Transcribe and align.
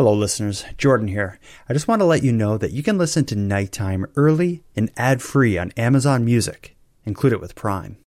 Hello, 0.00 0.14
listeners. 0.14 0.64
Jordan 0.78 1.08
here. 1.08 1.38
I 1.68 1.74
just 1.74 1.86
want 1.86 2.00
to 2.00 2.06
let 2.06 2.22
you 2.22 2.32
know 2.32 2.56
that 2.56 2.72
you 2.72 2.82
can 2.82 2.96
listen 2.96 3.26
to 3.26 3.36
Nighttime 3.36 4.06
early 4.16 4.64
and 4.74 4.90
ad 4.96 5.20
free 5.20 5.58
on 5.58 5.72
Amazon 5.72 6.24
Music. 6.24 6.74
Include 7.04 7.34
it 7.34 7.40
with 7.42 7.54
Prime. 7.54 7.98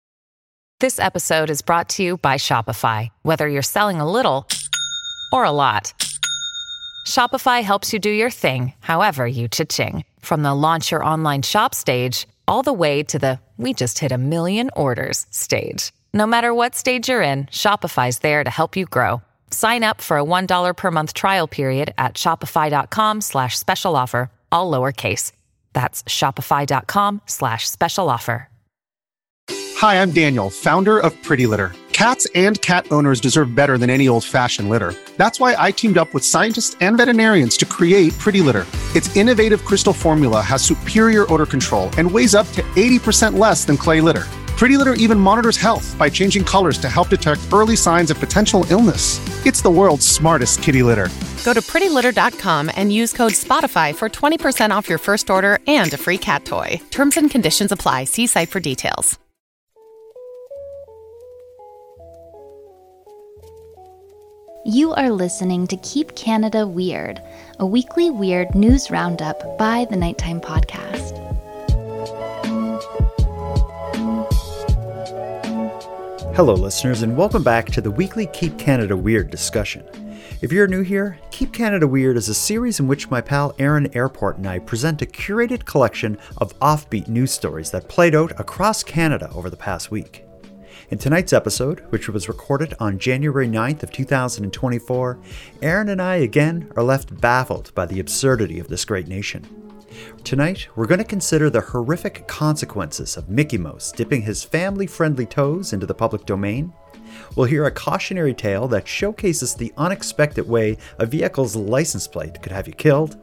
This 0.80 0.98
episode 0.98 1.52
is 1.52 1.62
brought 1.62 1.90
to 1.90 2.02
you 2.02 2.18
by 2.18 2.38
Shopify. 2.38 3.10
Whether 3.22 3.48
you're 3.48 3.62
selling 3.62 4.00
a 4.02 4.12
little 4.12 4.48
or 5.32 5.44
a 5.44 5.52
lot, 5.52 5.94
Shopify 7.06 7.62
helps 7.62 7.94
you 7.94 8.00
do 8.00 8.10
your 8.10 8.32
thing, 8.32 8.74
however 8.80 9.28
you 9.28 9.48
cha-ching. 9.48 10.04
From 10.20 10.42
the 10.42 10.56
launch 10.56 10.90
your 10.90 11.06
online 11.06 11.44
shop 11.44 11.76
stage, 11.76 12.26
all 12.48 12.64
the 12.64 12.74
way 12.74 13.04
to 13.04 13.20
the 13.20 13.40
we 13.58 13.72
just 13.72 14.00
hit 14.00 14.12
a 14.12 14.18
million 14.18 14.72
orders 14.76 15.28
stage. 15.30 15.92
No 16.12 16.26
matter 16.26 16.56
what 16.56 16.74
stage 16.74 17.08
you're 17.08 17.22
in, 17.22 17.46
Shopify's 17.52 18.18
there 18.18 18.44
to 18.44 18.50
help 18.50 18.76
you 18.76 18.88
grow. 18.88 19.22
Sign 19.54 19.84
up 19.84 20.02
for 20.02 20.18
a 20.18 20.24
$1 20.24 20.76
per 20.76 20.90
month 20.90 21.14
trial 21.14 21.48
period 21.48 21.94
at 22.00 22.16
shopify.com 22.16 23.22
slash 23.22 23.58
special 23.58 23.96
offer, 23.96 24.32
all 24.52 24.72
lowercase. 24.72 25.32
That's 25.74 26.02
shopify.com 26.04 27.22
slash 27.28 27.70
special 27.70 28.10
offer. 28.10 28.50
Hi, 29.78 30.02
I'm 30.02 30.12
Daniel, 30.12 30.50
founder 30.50 30.98
of 30.98 31.12
Pretty 31.24 31.46
Litter. 31.46 31.74
Cats 31.92 32.26
and 32.34 32.60
cat 32.62 32.88
owners 32.92 33.22
deserve 33.22 33.54
better 33.54 33.78
than 33.78 33.90
any 33.92 34.08
old-fashioned 34.08 34.70
litter. 34.70 34.96
That's 35.18 35.40
why 35.40 35.56
I 35.60 35.70
teamed 35.72 35.98
up 36.00 36.14
with 36.14 36.26
scientists 36.26 36.76
and 36.82 36.98
veterinarians 36.98 37.56
to 37.58 37.66
create 37.66 38.18
Pretty 38.18 38.42
Litter. 38.42 38.66
Its 38.96 39.16
innovative 39.16 39.64
crystal 39.66 39.94
formula 39.94 40.42
has 40.42 40.64
superior 40.64 41.32
odor 41.32 41.46
control 41.46 41.92
and 41.98 42.10
weighs 42.10 42.34
up 42.34 42.48
to 42.54 42.64
80% 42.76 43.38
less 43.38 43.66
than 43.66 43.78
clay 43.78 44.02
litter. 44.02 44.26
Pretty 44.64 44.78
Litter 44.78 44.94
even 44.94 45.20
monitors 45.20 45.58
health 45.58 45.94
by 46.00 46.10
changing 46.10 46.46
colors 46.46 46.78
to 46.78 46.88
help 46.90 47.10
detect 47.10 47.42
early 47.52 47.76
signs 47.76 48.10
of 48.10 48.18
potential 48.18 48.66
illness. 48.70 49.20
It's 49.46 49.62
the 49.62 49.70
world's 49.70 50.08
smartest 50.08 50.64
kitty 50.64 50.84
litter. 50.84 51.10
Go 51.44 51.52
to 51.52 51.60
prettylitter.com 51.60 52.72
and 52.74 52.94
use 52.94 53.12
code 53.12 53.34
SPOTIFY 53.34 53.94
for 53.96 54.08
20% 54.08 54.72
off 54.72 54.88
your 54.88 55.00
first 55.00 55.30
order 55.30 55.60
and 55.68 55.94
a 55.94 55.98
free 55.98 56.18
cat 56.18 56.46
toy. 56.46 56.80
Terms 56.92 57.18
and 57.18 57.30
conditions 57.30 57.74
apply. 57.74 58.06
See 58.06 58.26
site 58.26 58.50
for 58.52 58.62
details. 58.62 59.20
You 64.66 64.94
are 64.94 65.10
listening 65.10 65.68
to 65.68 65.76
Keep 65.76 66.16
Canada 66.16 66.66
Weird, 66.66 67.22
a 67.60 67.66
weekly 67.66 68.10
weird 68.10 68.56
news 68.56 68.90
roundup 68.90 69.58
by 69.58 69.88
the 69.90 69.98
Nighttime 69.98 70.40
Podcast. 70.40 71.33
Hello, 76.36 76.56
listeners, 76.56 77.04
and 77.04 77.16
welcome 77.16 77.44
back 77.44 77.68
to 77.68 77.80
the 77.80 77.92
weekly 77.92 78.26
Keep 78.26 78.58
Canada 78.58 78.98
Weird 78.98 79.30
discussion. 79.30 79.88
If 80.42 80.52
you're 80.52 80.66
new 80.66 80.82
here, 80.82 81.20
Keep 81.30 81.54
Canada 81.54 81.88
Weird 81.88 82.18
is 82.18 82.28
a 82.28 82.34
series 82.34 82.80
in 82.80 82.88
which 82.88 83.12
my 83.12 83.22
pal 83.22 83.54
Aaron 83.60 83.96
Airport 83.96 84.38
and 84.38 84.48
I 84.48 84.58
present 84.58 85.04
a 85.04 85.06
curated 85.06 85.64
collection 85.66 86.18
of 86.38 86.58
offbeat 86.58 87.08
news 87.08 87.32
stories 87.32 87.70
that 87.70 87.88
played 87.88 88.16
out 88.16 88.40
across 88.40 88.82
Canada 88.82 89.30
over 89.36 89.52
the 89.52 89.56
past 89.56 89.92
week. 89.92 90.26
In 90.90 90.98
tonight's 90.98 91.34
episode, 91.34 91.82
which 91.92 92.10
was 92.10 92.28
recorded 92.28 92.74
on 92.80 92.98
January 92.98 93.48
9th 93.48 93.84
of 93.84 93.92
2024, 93.92 95.20
Aaron 95.62 95.90
and 95.90 96.02
I 96.02 96.16
again 96.16 96.72
are 96.76 96.82
left 96.82 97.22
baffled 97.22 97.72
by 97.76 97.86
the 97.86 98.00
absurdity 98.00 98.58
of 98.58 98.70
this 98.70 98.86
great 98.86 99.08
nation. 99.08 99.73
Tonight, 100.24 100.68
we're 100.76 100.88
going 100.88 101.00
to 101.00 101.04
consider 101.04 101.50
the 101.50 101.62
horrific 101.62 102.28
consequences 102.28 103.18
of 103.18 103.30
Mickey 103.30 103.58
Mouse 103.58 103.92
dipping 103.92 104.22
his 104.22 104.44
family 104.44 104.88
friendly 104.88 105.26
toes 105.26 105.74
into 105.74 105.86
the 105.86 105.94
public 105.94 106.26
domain. 106.26 106.74
We'll 107.36 107.46
hear 107.46 107.66
a 107.66 107.72
cautionary 107.72 108.34
tale 108.34 108.68
that 108.70 108.88
showcases 108.88 109.54
the 109.54 109.74
unexpected 109.78 110.48
way 110.48 110.78
a 111.00 111.06
vehicle's 111.06 111.56
license 111.56 112.08
plate 112.08 112.42
could 112.42 112.52
have 112.52 112.68
you 112.68 112.74
killed. 112.74 113.20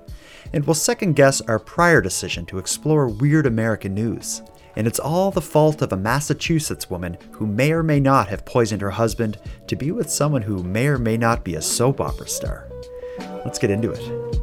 And 0.52 0.64
we'll 0.66 0.74
second 0.74 1.16
guess 1.16 1.40
our 1.42 1.58
prior 1.58 2.00
decision 2.00 2.46
to 2.46 2.58
explore 2.58 3.08
weird 3.08 3.46
American 3.46 3.94
news. 3.94 4.42
And 4.76 4.86
it's 4.86 5.00
all 5.00 5.30
the 5.30 5.40
fault 5.40 5.82
of 5.82 5.92
a 5.92 5.96
Massachusetts 5.96 6.88
woman 6.88 7.18
who 7.32 7.46
may 7.46 7.72
or 7.72 7.82
may 7.82 8.00
not 8.00 8.28
have 8.28 8.44
poisoned 8.44 8.82
her 8.82 8.90
husband 8.90 9.38
to 9.66 9.76
be 9.76 9.90
with 9.90 10.10
someone 10.10 10.42
who 10.42 10.62
may 10.62 10.86
or 10.86 10.98
may 10.98 11.16
not 11.16 11.44
be 11.44 11.56
a 11.56 11.62
soap 11.62 12.00
opera 12.00 12.28
star. 12.28 12.68
Let's 13.44 13.58
get 13.58 13.70
into 13.70 13.90
it. 13.90 14.39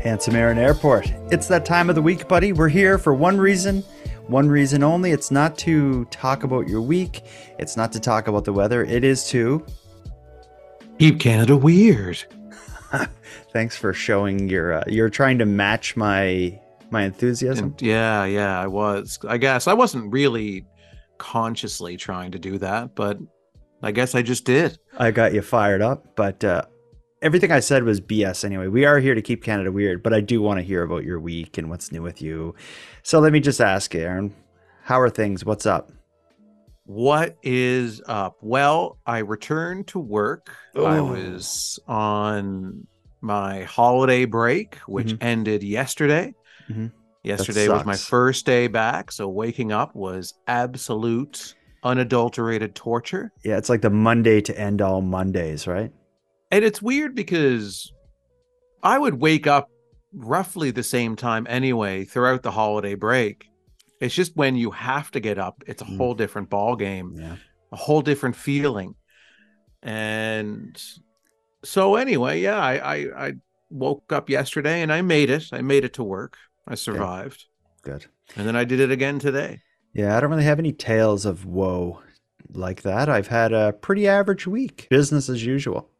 Handsome 0.00 0.34
Aaron 0.34 0.56
Airport. 0.56 1.12
It's 1.30 1.46
that 1.48 1.66
time 1.66 1.90
of 1.90 1.94
the 1.94 2.00
week, 2.00 2.26
buddy. 2.26 2.54
We're 2.54 2.70
here 2.70 2.96
for 2.96 3.12
one 3.12 3.36
reason, 3.36 3.82
one 4.28 4.48
reason 4.48 4.82
only. 4.82 5.10
It's 5.10 5.30
not 5.30 5.58
to 5.58 6.06
talk 6.06 6.42
about 6.42 6.66
your 6.66 6.80
week, 6.80 7.24
it's 7.58 7.76
not 7.76 7.92
to 7.92 8.00
talk 8.00 8.26
about 8.26 8.46
the 8.46 8.52
weather. 8.52 8.82
It 8.82 9.04
is 9.04 9.28
to 9.28 9.64
keep 10.98 11.20
Canada 11.20 11.54
weird. 11.54 12.24
Thanks 13.52 13.76
for 13.76 13.92
showing 13.92 14.48
your. 14.48 14.72
Uh, 14.72 14.84
you're 14.86 15.10
trying 15.10 15.36
to 15.38 15.44
match 15.44 15.96
my 15.96 16.58
my 16.90 17.02
enthusiasm. 17.02 17.76
Yeah, 17.78 18.24
yeah, 18.24 18.58
I 18.58 18.68
was. 18.68 19.18
I 19.28 19.36
guess 19.36 19.66
I 19.66 19.74
wasn't 19.74 20.10
really 20.10 20.64
consciously 21.18 21.98
trying 21.98 22.30
to 22.32 22.38
do 22.38 22.56
that, 22.56 22.94
but 22.94 23.18
I 23.82 23.92
guess 23.92 24.14
I 24.14 24.22
just 24.22 24.46
did. 24.46 24.78
I 24.98 25.10
got 25.10 25.34
you 25.34 25.42
fired 25.42 25.82
up, 25.82 26.16
but 26.16 26.42
uh, 26.42 26.62
everything 27.22 27.52
I 27.52 27.60
said 27.60 27.84
was 27.84 28.00
BS 28.00 28.44
anyway. 28.44 28.68
We 28.68 28.84
are 28.84 28.98
here 28.98 29.14
to 29.14 29.22
keep 29.22 29.42
Canada 29.42 29.70
weird, 29.70 30.02
but 30.02 30.14
I 30.14 30.20
do 30.20 30.40
want 30.40 30.58
to 30.58 30.64
hear 30.64 30.82
about 30.82 31.04
your 31.04 31.20
week 31.20 31.58
and 31.58 31.68
what's 31.68 31.92
new 31.92 32.02
with 32.02 32.22
you. 32.22 32.54
So 33.02 33.20
let 33.20 33.32
me 33.32 33.40
just 33.40 33.60
ask, 33.60 33.94
Aaron, 33.94 34.34
how 34.82 35.00
are 35.00 35.10
things? 35.10 35.44
What's 35.44 35.66
up? 35.66 35.92
What 36.84 37.36
is 37.42 38.02
up? 38.06 38.36
Well, 38.40 38.98
I 39.06 39.18
returned 39.18 39.86
to 39.88 39.98
work. 39.98 40.50
Oh. 40.74 40.84
I 40.86 41.00
was 41.00 41.78
on 41.86 42.86
my 43.20 43.62
holiday 43.64 44.24
break, 44.24 44.76
which 44.86 45.08
mm-hmm. 45.08 45.22
ended 45.24 45.62
yesterday. 45.62 46.34
Mm-hmm. 46.68 46.86
Yesterday 47.22 47.68
was 47.68 47.84
my 47.84 47.96
first 47.96 48.46
day 48.46 48.66
back, 48.66 49.12
so 49.12 49.28
waking 49.28 49.72
up 49.72 49.94
was 49.94 50.32
absolute 50.46 51.54
unadulterated 51.82 52.74
torture. 52.74 53.30
Yeah, 53.44 53.58
it's 53.58 53.68
like 53.68 53.82
the 53.82 53.90
Monday 53.90 54.40
to 54.40 54.58
end 54.58 54.80
all 54.80 55.02
Mondays, 55.02 55.66
right? 55.66 55.92
And 56.50 56.64
it's 56.64 56.82
weird 56.82 57.14
because 57.14 57.92
I 58.82 58.98
would 58.98 59.20
wake 59.20 59.46
up 59.46 59.70
roughly 60.12 60.70
the 60.70 60.82
same 60.82 61.16
time 61.16 61.46
anyway 61.48 62.04
throughout 62.04 62.42
the 62.42 62.50
holiday 62.50 62.94
break. 62.94 63.46
It's 64.00 64.14
just 64.14 64.36
when 64.36 64.56
you 64.56 64.70
have 64.70 65.10
to 65.12 65.20
get 65.20 65.38
up, 65.38 65.62
it's 65.66 65.82
a 65.82 65.84
mm. 65.84 65.96
whole 65.96 66.14
different 66.14 66.50
ball 66.50 66.74
game, 66.74 67.14
yeah. 67.16 67.36
a 67.70 67.76
whole 67.76 68.02
different 68.02 68.34
feeling. 68.34 68.94
And 69.82 70.80
so 71.62 71.96
anyway, 71.96 72.40
yeah, 72.40 72.58
I, 72.58 72.94
I, 72.94 73.26
I 73.26 73.32
woke 73.68 74.12
up 74.12 74.30
yesterday 74.30 74.82
and 74.82 74.92
I 74.92 75.02
made 75.02 75.30
it. 75.30 75.44
I 75.52 75.60
made 75.60 75.84
it 75.84 75.94
to 75.94 76.04
work. 76.04 76.36
I 76.66 76.74
survived. 76.74 77.44
Good. 77.82 78.00
Good. 78.00 78.06
And 78.36 78.48
then 78.48 78.56
I 78.56 78.64
did 78.64 78.80
it 78.80 78.90
again 78.90 79.18
today. 79.18 79.60
Yeah, 79.92 80.16
I 80.16 80.20
don't 80.20 80.30
really 80.30 80.44
have 80.44 80.58
any 80.58 80.72
tales 80.72 81.26
of 81.26 81.44
woe 81.44 82.00
like 82.52 82.82
that. 82.82 83.08
I've 83.08 83.28
had 83.28 83.52
a 83.52 83.72
pretty 83.72 84.08
average 84.08 84.46
week, 84.46 84.86
business 84.90 85.28
as 85.28 85.44
usual 85.44 85.90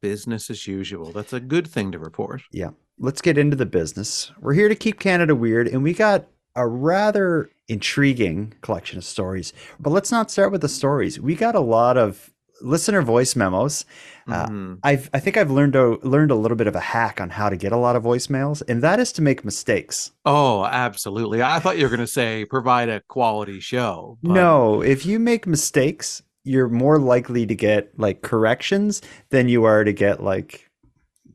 business 0.00 0.50
as 0.50 0.66
usual. 0.66 1.12
That's 1.12 1.32
a 1.32 1.40
good 1.40 1.66
thing 1.66 1.92
to 1.92 1.98
report. 1.98 2.42
Yeah. 2.52 2.70
Let's 2.98 3.20
get 3.20 3.38
into 3.38 3.56
the 3.56 3.66
business. 3.66 4.32
We're 4.40 4.54
here 4.54 4.68
to 4.68 4.74
keep 4.74 4.98
Canada 4.98 5.34
weird, 5.34 5.68
and 5.68 5.82
we 5.82 5.92
got 5.92 6.26
a 6.54 6.66
rather 6.66 7.50
intriguing 7.68 8.54
collection 8.62 8.98
of 8.98 9.04
stories. 9.04 9.52
But 9.78 9.90
let's 9.90 10.10
not 10.10 10.30
start 10.30 10.52
with 10.52 10.62
the 10.62 10.68
stories. 10.68 11.20
We 11.20 11.34
got 11.34 11.54
a 11.54 11.60
lot 11.60 11.98
of 11.98 12.30
listener 12.62 13.02
voice 13.02 13.36
memos. 13.36 13.84
Uh, 14.26 14.46
mm-hmm. 14.46 14.74
I've 14.82 15.10
I 15.12 15.20
think 15.20 15.36
I've 15.36 15.50
learned 15.50 15.76
a, 15.76 15.98
learned 16.06 16.30
a 16.30 16.34
little 16.34 16.56
bit 16.56 16.66
of 16.66 16.74
a 16.74 16.80
hack 16.80 17.20
on 17.20 17.30
how 17.30 17.48
to 17.48 17.56
get 17.56 17.72
a 17.72 17.76
lot 17.76 17.96
of 17.96 18.02
voicemails, 18.02 18.62
and 18.68 18.82
that 18.82 18.98
is 18.98 19.12
to 19.12 19.22
make 19.22 19.44
mistakes. 19.44 20.12
Oh, 20.24 20.64
absolutely! 20.64 21.42
I 21.42 21.58
thought 21.60 21.78
you 21.78 21.84
were 21.84 21.90
going 21.90 22.00
to 22.00 22.06
say 22.06 22.44
provide 22.44 22.88
a 22.88 23.00
quality 23.02 23.60
show. 23.60 24.18
But... 24.22 24.32
No, 24.32 24.82
if 24.82 25.06
you 25.06 25.18
make 25.18 25.46
mistakes, 25.46 26.22
you're 26.46 26.68
more 26.68 26.98
likely 26.98 27.44
to 27.44 27.54
get 27.54 27.98
like 27.98 28.22
corrections 28.22 29.02
than 29.30 29.48
you 29.48 29.64
are 29.64 29.82
to 29.82 29.92
get 29.92 30.22
like 30.22 30.70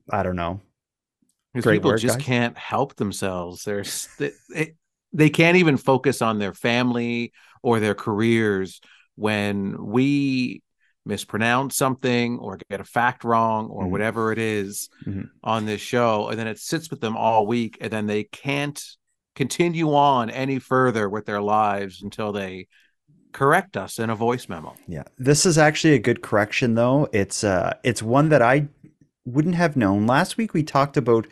I 0.10 0.24
don't 0.24 0.38
know. 0.38 0.62
Because 1.54 1.74
people 1.74 1.92
work, 1.92 2.00
just 2.00 2.20
guys. 2.20 2.26
can't 2.26 2.58
help 2.58 2.96
themselves. 2.96 3.66
They're 3.66 3.84
they, 4.20 4.76
they 5.12 5.30
can't 5.30 5.58
even 5.58 5.76
focus 5.76 6.22
on 6.22 6.40
their 6.40 6.54
family 6.54 7.34
or 7.62 7.80
their 7.80 7.94
careers 7.94 8.80
when 9.16 9.86
we 9.86 10.64
mispronounce 11.06 11.76
something 11.76 12.40
or 12.40 12.58
get 12.70 12.80
a 12.80 12.86
fact 12.86 13.26
wrong 13.26 13.68
or 13.68 13.84
mm-hmm. 13.84 13.92
whatever 13.92 14.32
it 14.32 14.40
is 14.40 14.88
mm-hmm. 15.06 15.24
on 15.44 15.66
this 15.66 15.82
show 15.82 16.30
and 16.30 16.38
then 16.38 16.48
it 16.48 16.60
sits 16.60 16.92
with 16.92 17.02
them 17.02 17.18
all 17.18 17.48
week 17.48 17.80
and 17.82 17.92
then 17.92 18.06
they 18.06 18.24
can't 18.24 18.84
continue 19.36 19.96
on 19.96 20.30
any 20.30 20.60
further 20.60 21.10
with 21.10 21.26
their 21.26 21.42
lives 21.42 22.04
until 22.04 22.32
they 22.32 22.68
correct 23.32 23.78
us 23.78 24.00
in 24.00 24.10
a 24.10 24.16
voice 24.16 24.50
memo. 24.50 24.76
Yeah. 24.88 25.04
This 25.18 25.46
is 25.46 25.58
actually 25.58 25.94
a 25.94 26.00
good 26.00 26.22
correction 26.22 26.76
though. 26.76 27.08
It's 27.12 27.44
uh 27.44 27.74
it's 27.84 28.02
one 28.02 28.30
that 28.30 28.42
I 28.42 28.68
wouldn't 29.26 29.56
have 29.56 29.76
known. 29.76 30.08
Last 30.08 30.38
week 30.38 30.54
we 30.54 30.64
talked 30.64 30.98
about 30.98 31.28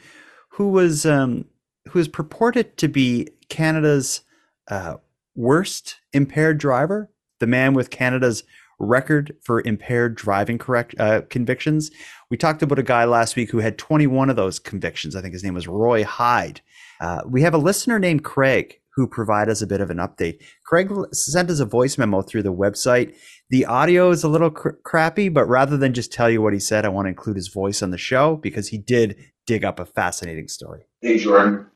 who 0.51 0.69
was 0.69 1.05
um 1.05 1.45
who 1.89 1.99
is 1.99 2.07
purported 2.07 2.77
to 2.77 2.87
be 2.87 3.27
Canada's 3.49 4.21
uh 4.69 4.95
worst 5.35 5.97
impaired 6.13 6.57
driver, 6.57 7.09
the 7.39 7.47
man 7.47 7.73
with 7.73 7.89
Canada's 7.89 8.43
record 8.79 9.35
for 9.41 9.61
impaired 9.65 10.15
driving 10.15 10.57
correct 10.57 10.95
uh, 10.99 11.21
convictions. 11.29 11.91
We 12.29 12.37
talked 12.37 12.61
about 12.61 12.79
a 12.79 12.83
guy 12.83 13.05
last 13.05 13.35
week 13.35 13.51
who 13.51 13.59
had 13.59 13.77
21 13.77 14.29
of 14.29 14.35
those 14.35 14.57
convictions. 14.57 15.15
I 15.15 15.21
think 15.21 15.33
his 15.33 15.43
name 15.43 15.53
was 15.53 15.67
Roy 15.67 16.03
Hyde. 16.03 16.61
Uh, 17.01 17.21
we 17.25 17.41
have 17.41 17.53
a 17.53 17.57
listener 17.57 17.99
named 17.99 18.23
Craig 18.23 18.79
who 18.99 19.07
provide 19.07 19.47
us 19.47 19.61
a 19.61 19.67
bit 19.67 19.79
of 19.79 19.89
an 19.89 19.95
update. 19.95 20.43
Craig 20.65 20.91
sent 21.13 21.49
us 21.49 21.61
a 21.61 21.65
voice 21.65 21.97
memo 21.97 22.21
through 22.21 22.43
the 22.43 22.53
website. 22.53 23.15
The 23.49 23.65
audio 23.65 24.09
is 24.09 24.25
a 24.25 24.27
little 24.27 24.51
cr- 24.51 24.71
crappy, 24.83 25.29
but 25.29 25.45
rather 25.45 25.77
than 25.77 25.93
just 25.93 26.11
tell 26.11 26.29
you 26.29 26.41
what 26.41 26.51
he 26.51 26.59
said, 26.59 26.83
I 26.83 26.89
want 26.89 27.05
to 27.05 27.09
include 27.09 27.37
his 27.37 27.47
voice 27.47 27.81
on 27.81 27.91
the 27.91 27.97
show 27.97 28.35
because 28.35 28.67
he 28.67 28.77
did 28.77 29.15
dig 29.47 29.63
up 29.63 29.79
a 29.79 29.85
fascinating 29.85 30.49
story. 30.49 30.81
Hey, 30.99 31.17
Jordan. 31.17 31.67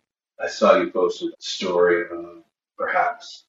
I 0.44 0.48
saw 0.48 0.75
you 0.75 0.92
posted 0.92 1.30
a 1.30 1.36
story 1.40 2.02
of 2.12 2.44
perhaps 2.78 3.46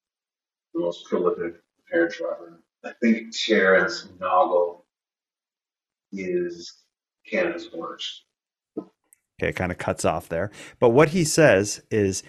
the 0.72 0.78
most 0.78 1.06
prolific 1.06 1.54
hair 1.90 2.06
driver. 2.06 2.62
I 2.84 2.92
think 3.02 3.34
Terence 3.36 4.06
Nagel 4.20 4.86
is 6.12 6.72
Canada's 7.28 7.70
worst. 7.74 8.22
Okay, 8.78 9.48
it 9.48 9.56
kind 9.56 9.72
of 9.72 9.78
cuts 9.78 10.04
off 10.04 10.28
there. 10.28 10.52
But 10.78 10.90
what 10.90 11.08
he 11.08 11.24
says 11.24 11.82
is 11.90 12.22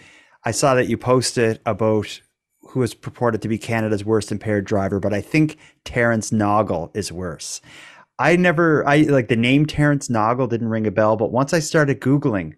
I 0.45 0.51
saw 0.51 0.75
that 0.75 0.87
you 0.87 0.97
posted 0.97 1.59
about 1.65 2.21
who 2.61 2.83
is 2.83 2.93
purported 2.93 3.41
to 3.41 3.47
be 3.47 3.57
Canada's 3.57 4.05
worst 4.05 4.31
impaired 4.31 4.65
driver, 4.65 4.99
but 4.99 5.13
I 5.13 5.21
think 5.21 5.57
Terence 5.85 6.29
Noggle 6.31 6.95
is 6.95 7.11
worse. 7.11 7.61
I 8.19 8.35
never, 8.35 8.87
I 8.87 9.01
like 9.01 9.27
the 9.27 9.35
name 9.35 9.65
Terence 9.65 10.07
Noggle 10.07 10.49
didn't 10.49 10.69
ring 10.69 10.85
a 10.85 10.91
bell, 10.91 11.17
but 11.17 11.31
once 11.31 11.53
I 11.53 11.59
started 11.59 11.99
Googling, 11.99 12.53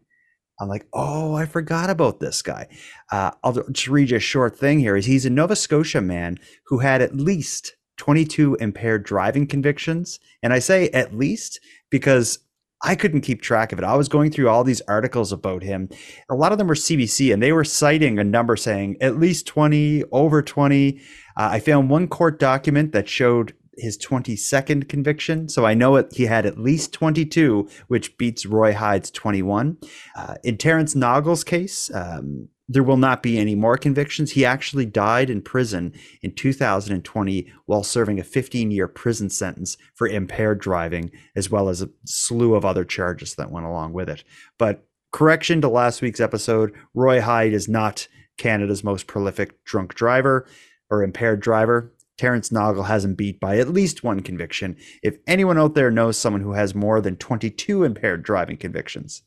I'm 0.59 0.67
like, 0.67 0.85
oh, 0.91 1.35
I 1.35 1.45
forgot 1.45 1.89
about 1.89 2.19
this 2.19 2.41
guy. 2.41 2.67
Uh, 3.11 3.31
I'll 3.43 3.53
just 3.53 3.87
read 3.87 4.09
you 4.09 4.17
a 4.17 4.19
short 4.19 4.57
thing 4.57 4.79
here. 4.79 4.95
Is 4.95 5.05
he's 5.05 5.25
a 5.25 5.29
Nova 5.29 5.55
Scotia 5.55 6.01
man 6.01 6.39
who 6.65 6.79
had 6.79 7.01
at 7.01 7.15
least 7.15 7.75
22 7.97 8.55
impaired 8.55 9.03
driving 9.03 9.47
convictions, 9.47 10.19
and 10.43 10.51
I 10.51 10.59
say 10.59 10.89
at 10.89 11.15
least 11.15 11.59
because 11.89 12.39
I 12.83 12.95
couldn't 12.95 13.21
keep 13.21 13.41
track 13.41 13.71
of 13.71 13.79
it. 13.79 13.85
I 13.85 13.95
was 13.95 14.07
going 14.07 14.31
through 14.31 14.49
all 14.49 14.63
these 14.63 14.81
articles 14.81 15.31
about 15.31 15.63
him. 15.63 15.89
A 16.29 16.35
lot 16.35 16.51
of 16.51 16.57
them 16.57 16.67
were 16.67 16.75
CBC, 16.75 17.33
and 17.33 17.41
they 17.41 17.51
were 17.51 17.63
citing 17.63 18.19
a 18.19 18.23
number 18.23 18.55
saying 18.55 18.97
at 19.01 19.17
least 19.17 19.47
20, 19.47 20.03
over 20.11 20.41
20. 20.41 20.99
Uh, 21.35 21.49
I 21.51 21.59
found 21.59 21.89
one 21.89 22.07
court 22.07 22.39
document 22.39 22.91
that 22.91 23.09
showed 23.09 23.53
his 23.77 23.97
22nd 23.97 24.89
conviction. 24.89 25.49
So 25.49 25.65
I 25.65 25.73
know 25.73 25.95
it, 25.95 26.07
he 26.11 26.25
had 26.25 26.45
at 26.45 26.59
least 26.59 26.93
22, 26.93 27.69
which 27.87 28.17
beats 28.17 28.45
Roy 28.45 28.73
Hyde's 28.73 29.11
21. 29.11 29.77
Uh, 30.15 30.35
in 30.43 30.57
Terence 30.57 30.95
Nagel's 30.95 31.43
case, 31.43 31.91
um, 31.93 32.49
there 32.69 32.83
will 32.83 32.97
not 32.97 33.23
be 33.23 33.37
any 33.37 33.55
more 33.55 33.77
convictions. 33.77 34.31
He 34.31 34.43
actually 34.45 34.85
died 34.85 35.29
in 35.29 35.41
prison 35.41 35.93
in 36.21 36.33
2020 36.33 37.51
while 37.65 37.83
serving 37.83 38.19
a 38.19 38.23
15 38.23 38.71
year 38.71 38.87
prison 38.87 39.29
sentence 39.29 39.77
for 39.95 40.07
impaired 40.07 40.59
driving, 40.59 41.11
as 41.35 41.49
well 41.49 41.69
as 41.69 41.81
a 41.81 41.89
slew 42.05 42.55
of 42.55 42.65
other 42.65 42.83
charges 42.83 43.35
that 43.35 43.51
went 43.51 43.65
along 43.65 43.93
with 43.93 44.09
it. 44.09 44.23
But 44.57 44.85
correction 45.11 45.61
to 45.61 45.69
last 45.69 46.01
week's 46.01 46.19
episode 46.19 46.73
Roy 46.93 47.21
Hyde 47.21 47.53
is 47.53 47.69
not 47.69 48.07
Canada's 48.37 48.83
most 48.83 49.07
prolific 49.07 49.63
drunk 49.63 49.95
driver 49.95 50.45
or 50.89 51.03
impaired 51.03 51.39
driver. 51.39 51.93
Terence 52.17 52.51
Nagel 52.51 52.83
has 52.83 53.05
him 53.05 53.13
beat 53.13 53.39
by 53.39 53.59
at 53.59 53.69
least 53.69 54.03
one 54.03 54.21
conviction. 54.21 54.75
If 55.03 55.17
anyone 55.27 55.57
out 55.57 55.75
there 55.75 55.91
knows 55.91 56.17
someone 56.17 56.41
who 56.41 56.53
has 56.53 56.73
more 56.73 56.99
than 56.99 57.15
22 57.15 57.83
impaired 57.83 58.23
driving 58.23 58.57
convictions, 58.57 59.21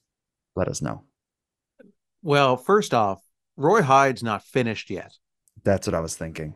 let 0.56 0.66
us 0.66 0.82
know. 0.82 1.04
Well, 2.22 2.56
first 2.56 2.92
off, 2.92 3.22
Roy 3.60 3.82
Hyde's 3.82 4.22
not 4.22 4.42
finished 4.42 4.88
yet. 4.88 5.12
That's 5.62 5.86
what 5.86 5.94
I 5.94 6.00
was 6.00 6.16
thinking. 6.16 6.54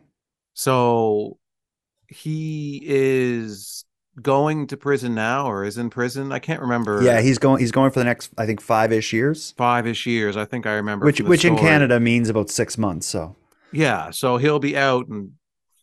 So 0.53 1.37
he 2.07 2.81
is 2.83 3.85
going 4.21 4.67
to 4.67 4.77
prison 4.77 5.13
now 5.13 5.45
or 5.47 5.65
is 5.65 5.77
in 5.77 5.89
prison. 5.89 6.31
I 6.31 6.39
can't 6.39 6.61
remember. 6.61 7.03
Yeah, 7.03 7.21
he's 7.21 7.37
going 7.37 7.59
he's 7.59 7.71
going 7.71 7.91
for 7.91 7.99
the 7.99 8.05
next 8.05 8.31
I 8.37 8.45
think 8.45 8.63
5ish 8.63 9.13
years. 9.13 9.53
5ish 9.57 10.05
years. 10.07 10.35
I 10.35 10.45
think 10.45 10.65
I 10.65 10.73
remember. 10.73 11.05
Which 11.05 11.21
which 11.21 11.41
story. 11.41 11.53
in 11.55 11.59
Canada 11.59 11.99
means 11.99 12.29
about 12.29 12.49
6 12.49 12.77
months, 12.77 13.05
so. 13.05 13.35
Yeah, 13.71 14.09
so 14.09 14.37
he'll 14.37 14.59
be 14.59 14.75
out 14.75 15.07
and 15.07 15.33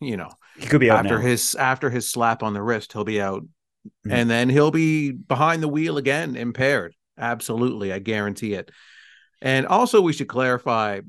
you 0.00 0.16
know, 0.16 0.30
he 0.58 0.66
could 0.66 0.80
be 0.80 0.90
out 0.90 1.04
after 1.04 1.19
now. 1.19 1.24
his 1.24 1.54
after 1.54 1.88
his 1.88 2.10
slap 2.10 2.42
on 2.42 2.54
the 2.54 2.62
wrist, 2.62 2.92
he'll 2.92 3.04
be 3.04 3.20
out. 3.20 3.42
Mm-hmm. 3.42 4.12
And 4.12 4.30
then 4.30 4.48
he'll 4.48 4.70
be 4.70 5.12
behind 5.12 5.62
the 5.62 5.69
wheel 5.69 5.98
again, 5.98 6.34
impaired. 6.34 6.94
Absolutely, 7.19 7.92
I 7.92 8.00
guarantee 8.00 8.54
it. 8.54 8.70
And 9.42 9.66
also, 9.66 10.00
we 10.00 10.12
should 10.12 10.28
clarify 10.28 11.00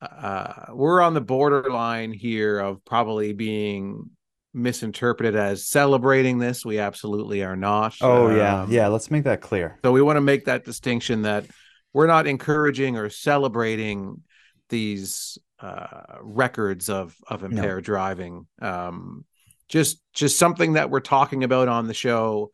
uh, 0.00 0.64
we're 0.70 1.00
on 1.00 1.14
the 1.14 1.20
borderline 1.20 2.12
here 2.12 2.58
of 2.58 2.84
probably 2.84 3.34
being 3.34 4.10
misinterpreted 4.54 5.36
as 5.36 5.68
celebrating 5.68 6.38
this. 6.38 6.64
We 6.64 6.78
absolutely 6.78 7.44
are 7.44 7.56
not. 7.56 7.94
Oh, 8.00 8.30
um, 8.30 8.36
yeah. 8.36 8.66
Yeah. 8.68 8.88
Let's 8.88 9.10
make 9.10 9.24
that 9.24 9.42
clear. 9.42 9.78
So, 9.84 9.92
we 9.92 10.02
want 10.02 10.16
to 10.16 10.22
make 10.22 10.46
that 10.46 10.64
distinction 10.64 11.22
that 11.22 11.46
we're 11.92 12.06
not 12.06 12.26
encouraging 12.26 12.96
or 12.96 13.10
celebrating 13.10 14.22
these 14.70 15.38
uh, 15.60 16.16
records 16.22 16.88
of 16.88 17.14
of 17.28 17.44
impaired 17.44 17.82
no. 17.84 17.92
driving. 17.94 18.46
Um, 18.60 19.26
just 19.68 20.00
just 20.14 20.38
something 20.38 20.72
that 20.72 20.90
we're 20.90 21.00
talking 21.00 21.44
about 21.44 21.68
on 21.68 21.86
the 21.86 21.94
show. 21.94 22.50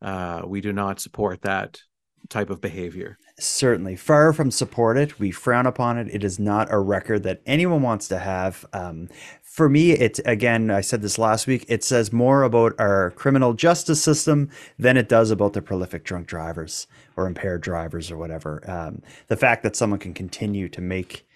Uh, 0.00 0.42
we 0.46 0.60
do 0.60 0.72
not 0.72 1.00
support 1.00 1.42
that 1.42 1.80
type 2.28 2.50
of 2.50 2.60
behavior. 2.60 3.18
Certainly, 3.38 3.96
far 3.96 4.32
from 4.32 4.50
support 4.50 4.96
it. 4.96 5.20
We 5.20 5.30
frown 5.30 5.66
upon 5.66 5.98
it. 5.98 6.08
It 6.10 6.24
is 6.24 6.38
not 6.38 6.72
a 6.72 6.78
record 6.78 7.22
that 7.24 7.42
anyone 7.44 7.82
wants 7.82 8.08
to 8.08 8.18
have. 8.18 8.64
Um, 8.72 9.10
for 9.42 9.68
me, 9.68 9.92
it 9.92 10.18
again, 10.24 10.70
I 10.70 10.80
said 10.80 11.02
this 11.02 11.18
last 11.18 11.46
week. 11.46 11.66
It 11.68 11.84
says 11.84 12.14
more 12.14 12.44
about 12.44 12.74
our 12.78 13.10
criminal 13.10 13.52
justice 13.52 14.02
system 14.02 14.48
than 14.78 14.96
it 14.96 15.10
does 15.10 15.30
about 15.30 15.52
the 15.52 15.60
prolific 15.60 16.02
drunk 16.02 16.26
drivers 16.26 16.86
or 17.14 17.26
impaired 17.26 17.60
drivers 17.60 18.10
or 18.10 18.16
whatever. 18.16 18.62
Um, 18.70 19.02
the 19.28 19.36
fact 19.36 19.62
that 19.64 19.76
someone 19.76 19.98
can 20.00 20.14
continue 20.14 20.70
to 20.70 20.80
make, 20.80 21.26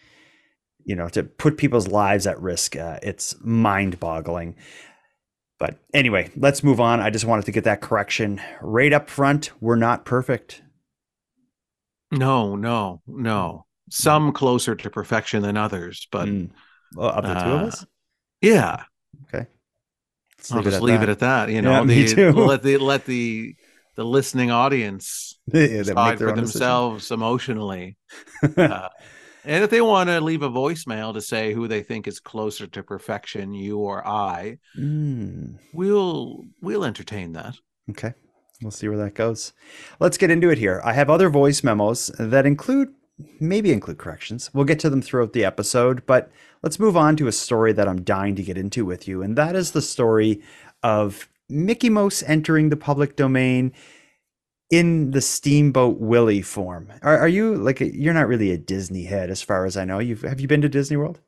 you 0.85 0.97
know, 0.97 1.11
to 1.11 1.23
put 1.23 1.59
people's 1.59 1.89
lives 1.89 2.27
at 2.27 2.41
risk, 2.41 2.77
uh, 2.77 2.99
it's 3.03 3.37
mind-boggling. 3.41 4.57
But 5.59 5.77
anyway, 5.93 6.31
let's 6.35 6.65
move 6.65 6.81
on. 6.81 7.01
I 7.01 7.11
just 7.11 7.27
wanted 7.27 7.45
to 7.45 7.53
get 7.53 7.65
that 7.65 7.83
correction 7.83 8.41
right 8.63 8.95
up 8.95 9.11
front. 9.11 9.51
We're 9.61 9.77
not 9.77 10.07
perfect. 10.07 10.63
No, 12.11 12.57
no, 12.57 13.03
no. 13.07 13.67
Some 13.91 14.33
closer 14.33 14.75
to 14.75 14.91
perfection 14.91 15.43
than 15.43 15.57
others, 15.57 16.07
but 16.11 16.29
mm. 16.29 16.51
well, 16.95 17.11
of 17.11 17.25
the 17.25 17.31
uh, 17.31 17.45
two 17.45 17.51
of 17.51 17.61
us. 17.63 17.87
Yeah. 18.41 18.85
Okay. 19.25 19.47
Let's 20.39 20.53
I'll 20.53 20.63
just 20.63 20.81
leave 20.81 21.01
that. 21.01 21.09
it 21.09 21.13
at 21.13 21.19
that. 21.21 21.51
You 21.51 21.63
know, 21.63 21.73
yeah, 21.73 21.81
the, 21.81 21.87
me 21.87 22.09
too. 22.09 22.33
let 22.35 22.63
the 22.63 22.79
let 22.79 23.05
the 23.05 23.55
the 23.97 24.05
listening 24.05 24.51
audience 24.51 25.39
yeah, 25.53 25.67
decide 25.67 26.19
for 26.19 26.35
themselves 26.35 27.05
decision. 27.05 27.21
emotionally. 27.21 27.97
uh, 28.57 28.89
and 29.45 29.65
if 29.65 29.71
they 29.71 29.81
want 29.81 30.09
to 30.09 30.21
leave 30.21 30.43
a 30.43 30.51
voicemail 30.51 31.15
to 31.15 31.21
say 31.21 31.53
who 31.53 31.69
they 31.69 31.83
think 31.83 32.07
is 32.07 32.21
closer 32.21 32.67
to 32.67 32.83
perfection, 32.83 33.55
you 33.55 33.79
or 33.79 34.07
I, 34.07 34.59
mm. 34.79 35.59
we'll 35.73 36.45
we'll 36.61 36.85
entertain 36.85 37.33
that. 37.33 37.57
Okay. 37.91 38.15
We'll 38.63 38.71
see 38.71 38.89
where 38.89 38.99
that 38.99 39.15
goes. 39.15 39.53
Let's 40.01 40.19
get 40.19 40.31
into 40.31 40.51
it 40.51 40.59
here. 40.59 40.83
I 40.85 40.93
have 40.93 41.09
other 41.09 41.31
voice 41.31 41.65
memos 41.65 42.09
that 42.19 42.45
include, 42.45 42.93
maybe 43.41 43.73
include 43.73 43.99
corrections. 43.99 44.51
We'll 44.53 44.67
get 44.67 44.79
to 44.81 44.91
them 44.91 45.01
throughout 45.01 45.33
the 45.33 45.45
episode, 45.45 46.05
but 46.07 46.31
let's 46.63 46.79
move 46.79 46.97
on 46.97 47.17
to 47.17 47.27
a 47.27 47.33
story 47.33 47.73
that 47.73 47.89
I'm 47.89 48.03
dying 48.03 48.37
to 48.37 48.43
get 48.43 48.59
into 48.59 48.85
with 48.85 49.09
you. 49.09 49.23
And 49.23 49.37
that 49.37 49.57
is 49.57 49.71
the 49.71 49.81
story 49.81 50.43
of 50.83 51.29
Mickey 51.49 51.89
Mouse 51.89 52.23
entering 52.23 52.69
the 52.69 52.77
public 52.77 53.17
domain 53.17 53.73
in 54.71 55.11
the 55.11 55.21
Steamboat 55.21 55.99
Willie 55.99 56.43
form. 56.43 56.93
Are, 57.03 57.19
are 57.19 57.29
you 57.29 57.57
like, 57.57 57.81
you're 57.81 58.15
not 58.15 58.29
really 58.29 58.53
a 58.53 58.59
Disney 58.59 59.05
head 59.05 59.31
as 59.31 59.43
far 59.43 59.65
as 59.65 59.77
I 59.77 59.85
know. 59.85 59.99
You've, 59.99 60.23
have 60.23 60.41
you 60.41 60.47
been 60.47 60.63
to 60.63 60.69
Disney 60.69 60.97
World? 60.97 61.19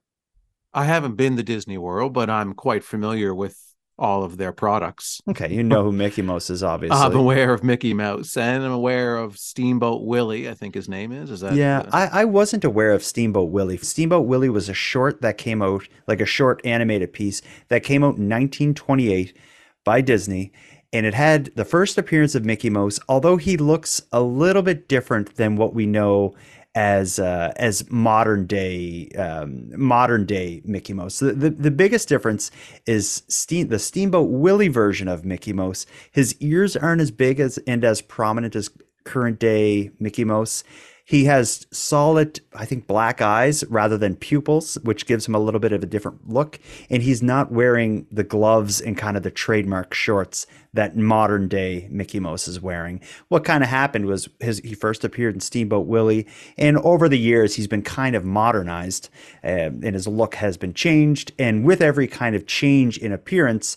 I 0.75 0.85
haven't 0.85 1.17
been 1.17 1.37
to 1.37 1.43
Disney 1.43 1.77
World, 1.77 2.13
but 2.13 2.31
I'm 2.31 2.55
quite 2.55 2.85
familiar 2.85 3.35
with 3.35 3.72
all 4.03 4.25
of 4.25 4.37
their 4.37 4.53
products. 4.53 5.23
Okay, 5.29 5.55
you 5.55 5.63
know 5.63 5.85
who 5.85 5.93
Mickey 5.93 6.23
Mouse 6.23 6.51
is, 6.51 6.63
obviously. 6.75 6.99
I'm 6.99 7.15
aware 7.15 7.55
of 7.55 7.63
Mickey 7.63 7.95
Mouse, 7.95 8.37
and 8.37 8.65
I'm 8.65 8.73
aware 8.73 9.17
of 9.17 9.39
Steamboat 9.39 10.03
Willie. 10.03 10.49
I 10.49 10.55
think 10.55 10.75
his 10.75 10.89
name 10.89 11.13
is. 11.13 11.31
Is 11.31 11.41
that? 11.41 11.55
Yeah, 11.55 11.89
I, 11.93 12.23
I 12.23 12.25
wasn't 12.25 12.65
aware 12.65 12.91
of 12.91 13.05
Steamboat 13.05 13.51
Willie. 13.51 13.77
Steamboat 13.79 14.27
Willie 14.27 14.49
was 14.49 14.69
a 14.69 14.75
short 14.75 15.23
that 15.23 15.39
came 15.39 15.63
out, 15.63 15.87
like 16.09 16.21
a 16.21 16.27
short 16.27 16.61
animated 16.65 17.13
piece 17.13 17.41
that 17.69 17.85
came 17.85 18.03
out 18.03 18.19
in 18.19 18.29
1928 18.29 19.37
by 19.85 20.01
Disney, 20.01 20.53
and 20.93 21.07
it 21.07 21.15
had 21.15 21.47
the 21.55 21.65
first 21.65 21.97
appearance 21.97 22.35
of 22.35 22.45
Mickey 22.45 22.71
Mouse. 22.71 22.99
Although 23.09 23.37
he 23.37 23.57
looks 23.57 24.03
a 24.11 24.21
little 24.21 24.63
bit 24.63 24.89
different 24.89 25.37
than 25.37 25.55
what 25.55 25.75
we 25.75 25.87
know 25.87 26.35
as 26.75 27.19
uh, 27.19 27.53
as 27.57 27.91
modern 27.91 28.47
day 28.47 29.09
um, 29.19 29.71
modern 29.79 30.25
day 30.25 30.63
Mickey 30.65 30.93
Mouse. 30.93 31.19
The, 31.19 31.33
the, 31.33 31.51
the 31.51 31.71
biggest 31.71 32.09
difference 32.09 32.51
is 32.87 33.23
steam, 33.29 33.69
the 33.69 33.79
Steamboat 33.79 34.31
Willie 34.31 34.69
version 34.69 35.09
of 35.09 35.25
Mickey 35.25 35.53
Mouse. 35.53 35.87
His 36.11 36.35
ears 36.41 36.77
aren't 36.77 37.03
as 37.03 37.11
big 37.11 37.41
as 37.41 37.59
and 37.67 37.85
as 37.85 38.01
prominent 38.01 38.57
as 38.57 38.71
current 39.05 39.39
day 39.39 39.91
Mickey 39.99 40.25
Mouse. 40.25 40.65
He 41.05 41.25
has 41.25 41.67
solid, 41.73 42.41
I 42.55 42.65
think, 42.65 42.87
black 42.87 43.21
eyes 43.21 43.65
rather 43.69 43.99
than 43.99 44.17
pupils, 44.17 44.79
which 44.83 45.07
gives 45.07 45.27
him 45.27 45.35
a 45.35 45.41
little 45.41 45.61
bit 45.61 45.73
of 45.73 45.83
a 45.83 45.87
different 45.87 46.29
look. 46.29 46.61
And 46.91 47.03
he's 47.03 47.23
not 47.23 47.51
wearing 47.51 48.07
the 48.11 48.25
gloves 48.25 48.81
and 48.81 48.97
kind 48.97 49.17
of 49.17 49.23
the 49.23 49.31
trademark 49.31 49.95
shorts 49.95 50.47
that 50.75 50.97
modern 50.97 51.49
day 51.49 51.89
Mickey 51.91 52.21
Mouse 52.21 52.49
is 52.49 52.61
wearing. 52.61 53.01
What 53.29 53.45
kind 53.45 53.63
of 53.63 53.69
happened 53.69 54.07
was 54.07 54.29
his, 54.41 54.59
he 54.65 54.75
first 54.75 55.05
appeared 55.05 55.35
in 55.35 55.41
Steamboat 55.41 55.87
Willie, 55.87 56.27
and 56.57 56.79
over 56.79 57.09
the 57.09 57.19
years 57.19 57.57
he's 57.57 57.67
been 57.67 57.83
kind 57.83 58.17
of 58.17 58.25
modernized, 58.25 59.11
uh, 59.45 59.47
and 59.47 59.95
his 59.95 60.07
look 60.07 60.37
has 60.37 60.57
been 60.57 60.73
changed. 60.73 61.33
And 61.39 61.65
with 61.65 61.83
every 61.83 62.07
kind 62.07 62.35
of 62.35 62.47
change 62.47 62.97
in 62.97 63.13
appearance, 63.13 63.77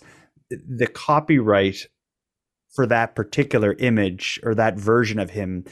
the 0.50 0.86
copyright 0.86 1.88
for 2.74 2.86
that 2.86 3.14
particular 3.14 3.74
image 3.78 4.38
or 4.42 4.54
that 4.54 4.78
version 4.78 5.18
of 5.18 5.30
him 5.30 5.64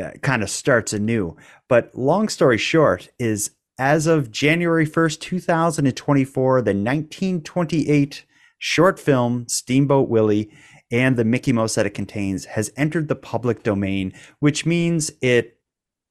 uh, 0.00 0.10
kind 0.22 0.42
of 0.42 0.50
starts 0.50 0.92
anew. 0.92 1.36
But 1.68 1.90
long 1.94 2.28
story 2.28 2.58
short 2.58 3.08
is 3.18 3.50
as 3.78 4.06
of 4.06 4.30
January 4.30 4.86
1st, 4.86 5.20
2024, 5.20 6.62
the 6.62 6.70
1928 6.70 8.24
short 8.58 8.98
film 8.98 9.46
Steamboat 9.48 10.08
Willie 10.08 10.50
and 10.90 11.16
the 11.16 11.24
Mickey 11.24 11.52
Mouse 11.52 11.74
that 11.74 11.86
it 11.86 11.90
contains 11.90 12.44
has 12.46 12.72
entered 12.76 13.08
the 13.08 13.16
public 13.16 13.62
domain, 13.62 14.12
which 14.40 14.64
means 14.64 15.10
it 15.20 15.58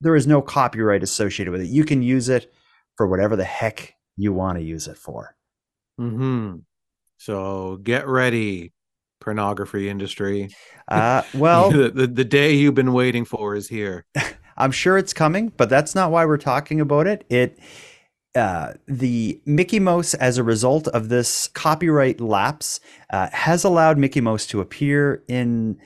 there 0.01 0.15
is 0.15 0.27
no 0.27 0.41
copyright 0.41 1.03
associated 1.03 1.51
with 1.51 1.61
it. 1.61 1.69
You 1.69 1.85
can 1.85 2.03
use 2.03 2.29
it 2.29 2.53
for 2.97 3.07
whatever 3.07 3.35
the 3.35 3.45
heck 3.45 3.95
you 4.17 4.33
want 4.33 4.57
to 4.57 4.63
use 4.63 4.87
it 4.87 4.97
for. 4.97 5.35
Hmm. 5.97 6.57
So 7.17 7.77
get 7.77 8.07
ready, 8.07 8.73
pornography 9.19 9.89
industry. 9.89 10.50
Uh, 10.88 11.24
well, 11.34 11.72
the, 11.72 11.89
the, 11.89 12.07
the 12.07 12.25
day 12.25 12.53
you've 12.53 12.75
been 12.75 12.93
waiting 12.93 13.25
for 13.25 13.55
is 13.55 13.67
here. 13.67 14.05
I'm 14.57 14.72
sure 14.72 14.98
it's 14.98 15.13
coming, 15.13 15.51
but 15.57 15.69
that's 15.69 15.95
not 15.95 16.12
why 16.12 16.25
we're 16.25 16.38
talking 16.38 16.79
about 16.79 17.07
it. 17.07 17.25
It 17.29 17.60
uh, 18.36 18.74
the 18.86 19.41
Mickey 19.45 19.79
Mouse, 19.79 20.13
as 20.13 20.38
a 20.38 20.43
result 20.43 20.88
of 20.89 21.07
this 21.07 21.48
copyright 21.48 22.19
lapse, 22.19 22.81
uh, 23.10 23.29
has 23.31 23.63
allowed 23.63 23.98
Mickey 23.98 24.19
Mouse 24.19 24.45
to 24.48 24.60
appear 24.60 25.24
in 25.27 25.79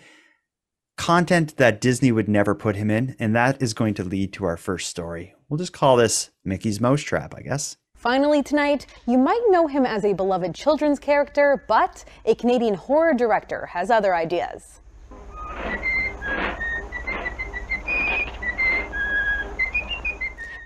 content 0.98 1.58
that 1.58 1.80
Disney 1.80 2.12
would 2.12 2.28
never 2.28 2.56
put 2.56 2.76
him 2.76 2.90
in, 2.90 3.16
and 3.20 3.36
that 3.36 3.62
is 3.62 3.74
going 3.74 3.94
to 3.96 4.04
lead 4.04 4.34
to 4.34 4.46
our 4.46 4.58
first 4.58 4.90
story. 4.90 5.36
We'll 5.48 5.60
just 5.60 5.74
call 5.74 5.96
this 5.96 6.32
Mickey's 6.44 6.82
Mousetrap, 6.82 7.36
I 7.36 7.42
guess. 7.42 7.78
Finally, 8.00 8.42
tonight, 8.42 8.86
you 9.06 9.18
might 9.18 9.42
know 9.50 9.68
him 9.68 9.86
as 9.86 10.06
a 10.06 10.14
beloved 10.14 10.56
children's 10.56 11.00
character, 11.00 11.66
but 11.68 12.06
a 12.24 12.34
Canadian 12.34 12.74
horror 12.74 13.14
director 13.14 13.66
has 13.66 13.92
other 13.92 14.16
ideas. 14.16 14.80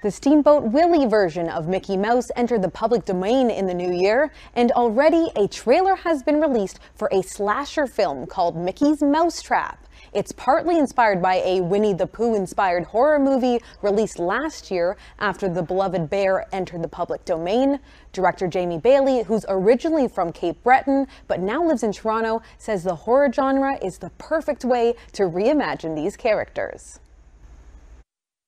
The 0.04 0.12
Steamboat 0.12 0.66
Willie 0.66 1.08
version 1.08 1.50
of 1.50 1.68
Mickey 1.68 1.98
Mouse 1.98 2.30
entered 2.36 2.62
the 2.62 2.70
public 2.70 3.04
domain 3.04 3.50
in 3.50 3.66
the 3.66 3.74
new 3.74 3.92
year, 3.92 4.32
and 4.54 4.72
already 4.74 5.32
a 5.36 5.48
trailer 5.48 5.96
has 5.96 6.22
been 6.22 6.40
released 6.40 6.82
for 6.94 7.10
a 7.12 7.24
slasher 7.24 7.88
film 7.88 8.28
called 8.28 8.56
Mickey's 8.56 9.02
Mousetrap. 9.02 9.83
It's 10.14 10.32
partly 10.32 10.78
inspired 10.78 11.24
by 11.24 11.38
a 11.38 11.62
Winnie 11.62 11.94
the 11.94 12.06
Pooh 12.06 12.36
inspired 12.36 12.84
horror 12.84 13.18
movie 13.18 13.60
released 13.82 14.20
last 14.20 14.70
year 14.70 14.96
after 15.18 15.50
the 15.50 15.64
beloved 15.64 16.08
bear 16.08 16.46
entered 16.54 16.84
the 16.84 16.88
public 16.88 17.26
domain. 17.26 17.80
Director 18.12 18.48
Jamie 18.48 18.78
Bailey, 18.78 19.24
who's 19.24 19.44
originally 19.50 20.08
from 20.08 20.32
Cape 20.32 20.62
Breton 20.64 21.08
but 21.28 21.40
now 21.40 21.64
lives 21.66 21.82
in 21.82 21.92
Toronto, 21.92 22.44
says 22.60 22.84
the 22.84 22.94
horror 22.94 23.34
genre 23.34 23.80
is 23.84 23.98
the 23.98 24.12
perfect 24.20 24.64
way 24.64 24.94
to 25.14 25.24
reimagine 25.24 25.96
these 25.96 26.16
characters. 26.16 27.00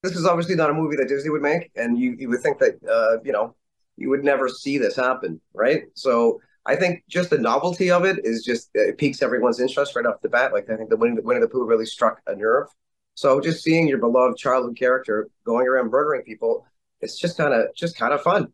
This 0.04 0.16
is 0.16 0.28
obviously 0.28 0.54
not 0.54 0.70
a 0.70 0.74
movie 0.74 0.98
that 0.98 1.08
Disney 1.08 1.32
would 1.32 1.42
make, 1.42 1.72
and 1.76 1.98
you, 1.98 2.16
you 2.20 2.30
would 2.30 2.42
think 2.42 2.60
that, 2.60 2.76
uh, 2.88 3.24
you 3.24 3.32
know, 3.32 3.56
you 3.98 4.10
would 4.10 4.24
never 4.24 4.50
see 4.50 4.78
this 4.78 4.96
happen, 4.96 5.42
right? 5.56 5.86
So 5.96 6.42
I 6.68 6.76
think 6.76 7.04
just 7.08 7.30
the 7.30 7.38
novelty 7.38 7.92
of 7.92 8.06
it 8.06 8.20
is 8.24 8.44
just 8.44 8.70
it 8.74 8.98
piques 8.98 9.22
everyone's 9.22 9.60
interest 9.60 9.96
right 9.96 10.06
off 10.06 10.22
the 10.22 10.30
bat. 10.30 10.52
Like 10.52 10.70
I 10.70 10.76
think 10.76 10.90
the 10.90 10.98
Winnie, 10.98 11.22
Winnie 11.22 11.40
the 11.40 11.48
Pooh 11.48 11.66
really 11.66 11.86
struck 11.86 12.22
a 12.28 12.36
nerve. 12.36 12.68
So 13.14 13.40
just 13.40 13.64
seeing 13.64 13.88
your 13.88 14.00
beloved 14.00 14.38
childhood 14.38 14.78
character 14.78 15.30
going 15.46 15.68
around 15.68 15.92
murdering 15.92 16.24
people, 16.24 16.66
it's 17.02 17.20
just 17.20 17.38
kind 17.38 17.54
of 17.54 17.74
just 17.76 17.98
kind 17.98 18.14
of 18.14 18.22
fun. 18.22 18.52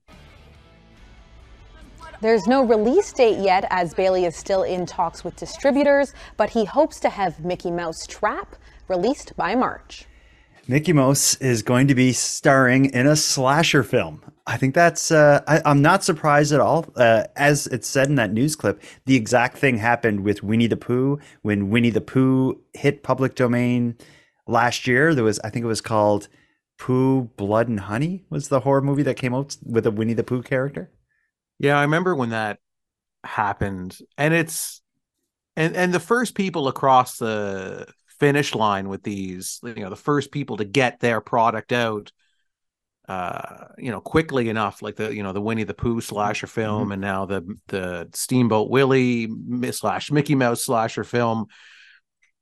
There's 2.21 2.45
no 2.45 2.63
release 2.63 3.11
date 3.11 3.39
yet 3.39 3.65
as 3.71 3.95
Bailey 3.95 4.25
is 4.25 4.35
still 4.35 4.61
in 4.61 4.85
talks 4.85 5.23
with 5.23 5.35
distributors, 5.37 6.13
but 6.37 6.51
he 6.51 6.65
hopes 6.65 6.99
to 6.99 7.09
have 7.09 7.43
Mickey 7.43 7.71
Mouse 7.71 8.05
Trap 8.05 8.55
released 8.87 9.35
by 9.35 9.55
March. 9.55 10.05
Mickey 10.67 10.93
Mouse 10.93 11.33
is 11.37 11.63
going 11.63 11.87
to 11.87 11.95
be 11.95 12.13
starring 12.13 12.85
in 12.85 13.07
a 13.07 13.15
slasher 13.15 13.81
film. 13.81 14.21
I 14.47 14.57
think 14.57 14.73
that's, 14.73 15.11
uh, 15.11 15.41
I, 15.47 15.69
am 15.69 15.81
not 15.81 16.03
surprised 16.03 16.51
at 16.51 16.59
all. 16.59 16.85
Uh, 16.95 17.25
as 17.35 17.67
it 17.67 17.85
said 17.85 18.07
in 18.07 18.15
that 18.15 18.33
news 18.33 18.55
clip, 18.55 18.81
the 19.05 19.15
exact 19.15 19.57
thing 19.57 19.77
happened 19.77 20.21
with 20.21 20.43
Winnie 20.43 20.67
the 20.67 20.77
Pooh. 20.77 21.19
When 21.41 21.69
Winnie 21.69 21.89
the 21.89 22.01
Pooh 22.01 22.59
hit 22.73 23.03
public 23.03 23.35
domain 23.35 23.95
last 24.47 24.87
year, 24.87 25.13
there 25.13 25.23
was, 25.23 25.39
I 25.39 25.49
think 25.49 25.63
it 25.63 25.67
was 25.67 25.81
called 25.81 26.27
Pooh 26.79 27.29
Blood 27.37 27.67
and 27.67 27.79
Honey, 27.79 28.25
was 28.29 28.49
the 28.49 28.61
horror 28.61 28.81
movie 28.81 29.03
that 29.03 29.15
came 29.15 29.33
out 29.33 29.55
with 29.63 29.85
a 29.85 29.91
Winnie 29.91 30.13
the 30.13 30.23
Pooh 30.23 30.41
character. 30.41 30.91
Yeah, 31.59 31.77
I 31.77 31.83
remember 31.83 32.15
when 32.15 32.29
that 32.29 32.57
happened. 33.23 33.99
And 34.17 34.33
it's, 34.33 34.81
and, 35.55 35.75
and 35.75 35.93
the 35.93 35.99
first 35.99 36.33
people 36.33 36.67
across 36.67 37.17
the 37.17 37.87
finish 38.21 38.53
line 38.53 38.87
with 38.87 39.01
these 39.01 39.59
you 39.63 39.81
know 39.81 39.89
the 39.89 39.95
first 39.95 40.31
people 40.31 40.55
to 40.55 40.63
get 40.63 40.99
their 40.99 41.19
product 41.19 41.71
out 41.71 42.11
uh 43.11 43.67
you 43.77 43.91
know 43.91 44.01
quickly 44.01 44.49
enough 44.49 44.81
like 44.81 44.95
the 44.95 45.13
you 45.13 45.23
know 45.23 45.33
the 45.33 45.41
winnie 45.41 45.63
the 45.63 45.73
pooh 45.73 46.01
slasher 46.01 46.47
film 46.47 46.83
mm-hmm. 46.83 46.91
and 46.93 47.01
now 47.01 47.25
the 47.25 47.43
the 47.67 48.09
steamboat 48.13 48.69
willie 48.69 49.29
slash 49.71 50.11
mickey 50.11 50.35
mouse 50.35 50.65
slasher 50.65 51.03
film 51.03 51.45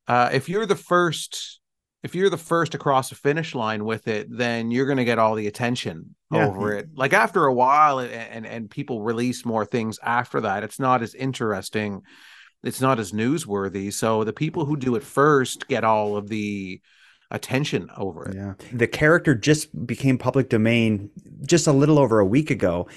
uh 0.08 0.30
if 0.32 0.50
you're 0.50 0.66
the 0.66 0.76
first 0.76 1.60
if 2.02 2.16
you're 2.16 2.30
the 2.30 2.38
first 2.38 2.76
across 2.76 3.10
the 3.10 3.16
finish 3.16 3.56
line 3.56 3.84
with 3.84 4.08
it 4.08 4.28
then 4.30 4.72
you're 4.72 4.86
going 4.86 4.98
to 4.98 5.06
get 5.06 5.20
all 5.20 5.36
the 5.36 5.48
attention 5.48 6.16
yeah. 6.32 6.48
over 6.48 6.74
it 6.74 6.88
like 6.96 7.14
after 7.14 7.46
a 7.46 7.54
while 7.54 8.00
and 8.00 8.46
and 8.46 8.70
people 8.70 9.02
release 9.02 9.46
more 9.46 9.66
things 9.66 10.00
after 10.04 10.42
that 10.42 10.64
it's 10.64 10.80
not 10.80 11.02
as 11.02 11.14
interesting 11.16 12.02
it's 12.64 12.82
not 12.82 13.00
as 13.00 13.12
newsworthy. 13.12 13.92
So 13.92 14.24
the 14.24 14.34
people 14.34 14.66
who 14.66 14.76
do 14.76 14.96
it 14.96 15.04
first 15.04 15.68
get 15.68 15.84
all 15.84 16.18
of 16.18 16.28
the 16.28 16.82
attention 17.32 17.90
over 17.98 18.30
it. 18.30 18.36
Yeah. 18.36 18.54
The 18.74 18.88
character 18.88 19.36
just 19.36 19.86
became 19.86 20.18
public 20.18 20.50
domain 20.50 21.10
just 21.46 21.68
a 21.68 21.72
little 21.72 22.00
over 22.00 22.20
a 22.20 22.26
week 22.26 22.50
ago. 22.50 22.88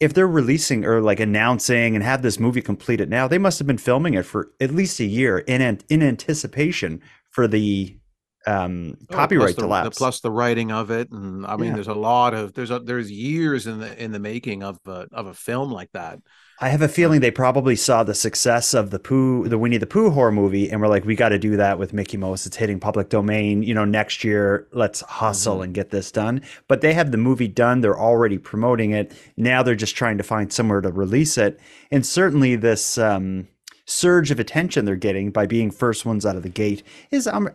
If 0.00 0.14
they're 0.14 0.28
releasing 0.28 0.84
or 0.84 1.00
like 1.00 1.20
announcing 1.20 1.94
and 1.94 2.04
have 2.04 2.22
this 2.22 2.38
movie 2.38 2.62
completed 2.62 3.08
now, 3.08 3.26
they 3.28 3.38
must 3.38 3.58
have 3.58 3.66
been 3.66 3.78
filming 3.78 4.14
it 4.14 4.26
for 4.26 4.50
at 4.60 4.70
least 4.70 5.00
a 5.00 5.04
year 5.04 5.38
in 5.38 5.80
in 5.88 6.02
anticipation 6.02 7.00
for 7.30 7.48
the 7.48 7.96
um, 8.46 8.96
oh, 9.10 9.14
copyright 9.14 9.56
the, 9.56 9.66
lapse. 9.66 9.96
The, 9.96 9.98
plus 9.98 10.20
the 10.20 10.30
writing 10.30 10.70
of 10.70 10.90
it, 10.90 11.10
and 11.10 11.46
I 11.46 11.56
mean, 11.56 11.68
yeah. 11.68 11.74
there's 11.74 11.88
a 11.88 11.94
lot 11.94 12.34
of 12.34 12.54
there's 12.54 12.70
a, 12.70 12.78
there's 12.78 13.10
years 13.10 13.66
in 13.66 13.78
the 13.78 14.02
in 14.02 14.12
the 14.12 14.18
making 14.18 14.62
of 14.62 14.78
a, 14.86 15.06
of 15.12 15.26
a 15.26 15.34
film 15.34 15.70
like 15.70 15.90
that. 15.92 16.20
I 16.60 16.68
have 16.68 16.82
a 16.82 16.88
feeling 16.88 17.20
they 17.20 17.32
probably 17.32 17.74
saw 17.74 18.04
the 18.04 18.14
success 18.14 18.74
of 18.74 18.90
the 18.90 19.00
Pooh, 19.00 19.48
the 19.48 19.58
Winnie 19.58 19.76
the 19.76 19.86
Pooh 19.86 20.10
horror 20.10 20.30
movie, 20.30 20.70
and 20.70 20.80
we're 20.80 20.88
like, 20.88 21.04
"We 21.04 21.16
got 21.16 21.30
to 21.30 21.38
do 21.38 21.56
that 21.56 21.78
with 21.78 21.92
Mickey 21.92 22.16
Mouse. 22.16 22.46
It's 22.46 22.56
hitting 22.56 22.78
public 22.78 23.08
domain. 23.08 23.62
You 23.62 23.74
know, 23.74 23.84
next 23.84 24.24
year, 24.24 24.68
let's 24.72 25.00
hustle 25.00 25.54
mm-hmm. 25.54 25.62
and 25.64 25.74
get 25.74 25.90
this 25.90 26.12
done." 26.12 26.42
But 26.68 26.80
they 26.80 26.92
have 26.94 27.10
the 27.10 27.18
movie 27.18 27.48
done. 27.48 27.80
They're 27.80 27.98
already 27.98 28.38
promoting 28.38 28.92
it. 28.92 29.12
Now 29.36 29.62
they're 29.62 29.74
just 29.74 29.96
trying 29.96 30.18
to 30.18 30.24
find 30.24 30.52
somewhere 30.52 30.80
to 30.80 30.90
release 30.90 31.38
it. 31.38 31.58
And 31.90 32.04
certainly, 32.06 32.56
this 32.56 32.98
um, 32.98 33.48
surge 33.86 34.30
of 34.30 34.40
attention 34.40 34.84
they're 34.84 34.96
getting 34.96 35.30
by 35.30 35.46
being 35.46 35.70
first 35.70 36.06
ones 36.06 36.24
out 36.24 36.36
of 36.36 36.42
the 36.42 36.48
gate 36.48 36.82
is 37.10 37.26
um, 37.26 37.48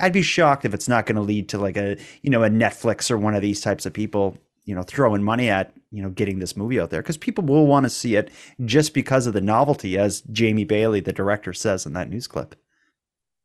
I'd 0.00 0.12
be 0.12 0.22
shocked 0.22 0.64
if 0.64 0.74
it's 0.74 0.88
not 0.88 1.06
going 1.06 1.16
to 1.16 1.22
lead 1.22 1.48
to 1.50 1.58
like 1.58 1.76
a 1.76 1.96
you 2.22 2.30
know 2.30 2.42
a 2.42 2.50
Netflix 2.50 3.10
or 3.10 3.18
one 3.18 3.34
of 3.34 3.42
these 3.42 3.60
types 3.60 3.86
of 3.86 3.92
people 3.92 4.36
you 4.64 4.74
know 4.74 4.82
throwing 4.82 5.22
money 5.22 5.48
at 5.48 5.72
you 5.90 6.02
know 6.02 6.10
getting 6.10 6.40
this 6.40 6.56
movie 6.56 6.80
out 6.80 6.90
there 6.90 7.02
because 7.02 7.16
people 7.16 7.44
will 7.44 7.66
want 7.66 7.84
to 7.84 7.90
see 7.90 8.16
it 8.16 8.30
just 8.64 8.92
because 8.92 9.26
of 9.26 9.34
the 9.34 9.40
novelty 9.40 9.96
as 9.96 10.22
Jamie 10.32 10.64
Bailey 10.64 11.00
the 11.00 11.12
director 11.12 11.52
says 11.52 11.86
in 11.86 11.92
that 11.92 12.10
news 12.10 12.26
clip. 12.26 12.56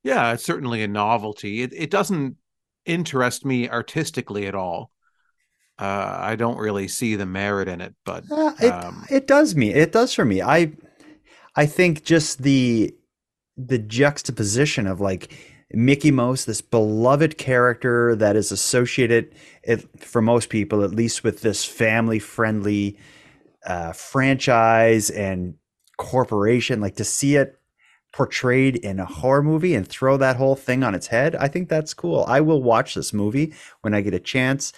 Yeah, 0.03 0.33
it's 0.33 0.43
certainly 0.43 0.83
a 0.83 0.87
novelty. 0.87 1.61
It 1.61 1.71
it 1.73 1.91
doesn't 1.91 2.37
interest 2.85 3.45
me 3.45 3.69
artistically 3.69 4.47
at 4.47 4.55
all. 4.55 4.91
Uh, 5.79 6.17
I 6.19 6.35
don't 6.35 6.57
really 6.57 6.87
see 6.87 7.15
the 7.15 7.25
merit 7.25 7.67
in 7.67 7.81
it, 7.81 7.95
but 8.05 8.23
uh, 8.31 8.53
it, 8.61 8.69
um, 8.69 9.05
it 9.09 9.25
does 9.27 9.55
me. 9.55 9.73
It 9.73 9.91
does 9.91 10.13
for 10.13 10.23
me. 10.23 10.41
I 10.41 10.73
I 11.55 11.65
think 11.65 12.03
just 12.03 12.43
the 12.43 12.95
the 13.55 13.77
juxtaposition 13.77 14.87
of 14.87 14.99
like 14.99 15.31
Mickey 15.71 16.11
Mouse, 16.11 16.45
this 16.45 16.61
beloved 16.61 17.37
character 17.37 18.15
that 18.15 18.35
is 18.35 18.51
associated 18.51 19.33
it, 19.63 19.87
for 19.99 20.21
most 20.21 20.49
people, 20.49 20.83
at 20.83 20.91
least 20.91 21.23
with 21.23 21.41
this 21.41 21.65
family 21.65 22.19
friendly 22.19 22.97
uh, 23.65 23.91
franchise 23.91 25.09
and 25.09 25.55
corporation, 25.97 26.81
like 26.81 26.95
to 26.95 27.03
see 27.03 27.35
it 27.35 27.59
portrayed 28.13 28.75
in 28.75 28.99
a 28.99 29.05
horror 29.05 29.41
movie 29.41 29.73
and 29.73 29.87
throw 29.87 30.17
that 30.17 30.35
whole 30.35 30.55
thing 30.55 30.83
on 30.83 30.93
its 30.93 31.07
head, 31.07 31.35
I 31.35 31.47
think 31.47 31.67
that's 31.67 31.95
cool. 31.95 32.23
I 32.27 32.41
will 32.41 32.61
watch 32.61 32.93
this 32.93 33.11
movie 33.11 33.53
when 33.81 33.93
I 33.95 34.01
get 34.01 34.13
a 34.13 34.19
chance. 34.19 34.71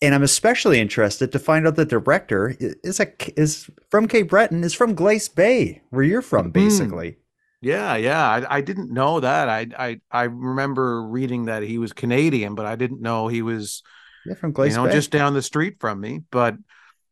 And 0.00 0.14
I'm 0.14 0.22
especially 0.22 0.80
interested 0.80 1.32
to 1.32 1.38
find 1.38 1.66
out 1.66 1.74
the 1.74 1.84
director 1.84 2.54
is 2.58 3.00
a 3.00 3.08
is 3.38 3.68
from 3.90 4.06
Cape 4.06 4.28
Breton, 4.28 4.62
is 4.62 4.74
from 4.74 4.94
Glace 4.94 5.28
Bay, 5.28 5.82
where 5.90 6.04
you're 6.04 6.22
from, 6.22 6.46
mm-hmm. 6.46 6.64
basically. 6.64 7.10
Mm-hmm. 7.10 7.20
Yeah, 7.60 7.96
yeah. 7.96 8.28
I, 8.28 8.58
I 8.58 8.60
didn't 8.60 8.92
know 8.92 9.18
that. 9.18 9.48
I 9.48 9.66
I 9.76 10.00
I 10.10 10.22
remember 10.24 11.02
reading 11.02 11.46
that 11.46 11.64
he 11.64 11.78
was 11.78 11.92
Canadian, 11.92 12.54
but 12.54 12.66
I 12.66 12.76
didn't 12.76 13.00
know 13.00 13.26
he 13.26 13.42
was 13.42 13.82
yeah, 14.24 14.34
from 14.34 14.52
Glace 14.52 14.72
you 14.72 14.76
know, 14.76 14.86
Bay. 14.86 14.92
just 14.92 15.10
down 15.10 15.34
the 15.34 15.42
street 15.42 15.78
from 15.80 16.00
me. 16.00 16.22
But 16.30 16.54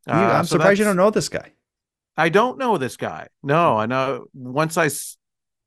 uh, 0.08 0.12
I'm 0.12 0.44
so 0.44 0.56
surprised 0.56 0.78
you 0.78 0.84
don't 0.84 0.96
know 0.96 1.10
this 1.10 1.28
guy. 1.28 1.52
I 2.16 2.28
don't 2.28 2.58
know 2.58 2.78
this 2.78 2.96
guy. 2.96 3.28
No, 3.42 3.76
I 3.76 3.86
know. 3.86 4.26
Once 4.32 4.78
I 4.78 4.88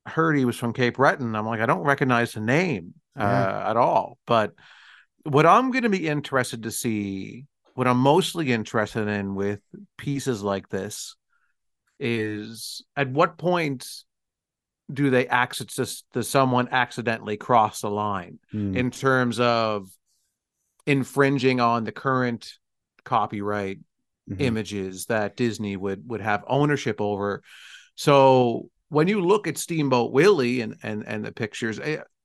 heard 0.10 0.38
he 0.38 0.46
was 0.46 0.56
from 0.56 0.74
Cape 0.74 0.96
Breton, 0.96 1.36
I'm 1.36 1.46
like, 1.46 1.60
I 1.60 1.66
don't 1.66 1.84
recognize 1.84 2.32
the 2.32 2.40
name 2.40 2.94
uh, 3.20 3.24
yeah. 3.24 3.70
at 3.70 3.78
all. 3.78 4.18
But 4.26 4.54
what 5.24 5.46
I'm 5.46 5.72
going 5.72 5.84
to 5.84 5.90
be 5.90 6.08
interested 6.08 6.64
to 6.64 6.72
see, 6.72 7.46
what 7.76 7.88
I'm 7.88 8.00
mostly 8.00 8.52
interested 8.52 9.08
in 9.08 9.36
with 9.36 9.60
pieces 9.98 10.42
like 10.42 10.70
this, 10.70 11.16
is 12.00 12.84
at 12.96 13.10
what 13.10 13.38
point 13.38 13.88
do 14.92 15.10
they 15.10 15.28
access 15.28 16.04
does 16.14 16.28
someone 16.28 16.70
accidentally 16.72 17.38
cross 17.38 17.82
the 17.82 17.90
line 17.90 18.40
mm. 18.54 18.76
in 18.76 18.90
terms 18.90 19.40
of 19.40 19.90
infringing 20.86 21.60
on 21.60 21.84
the 21.84 21.92
current 21.92 22.54
copyright 23.04 23.80
mm-hmm. 24.30 24.42
images 24.42 25.06
that 25.06 25.36
Disney 25.36 25.76
would 25.76 26.10
would 26.10 26.22
have 26.22 26.44
ownership 26.48 27.00
over. 27.02 27.44
So 27.96 28.70
when 28.90 29.08
you 29.08 29.22
look 29.22 29.48
at 29.48 29.58
Steamboat 29.58 30.12
Willie 30.12 30.62
and 30.62 30.76
and 30.82 31.06
and 31.06 31.24
the 31.24 31.32
pictures, 31.32 31.80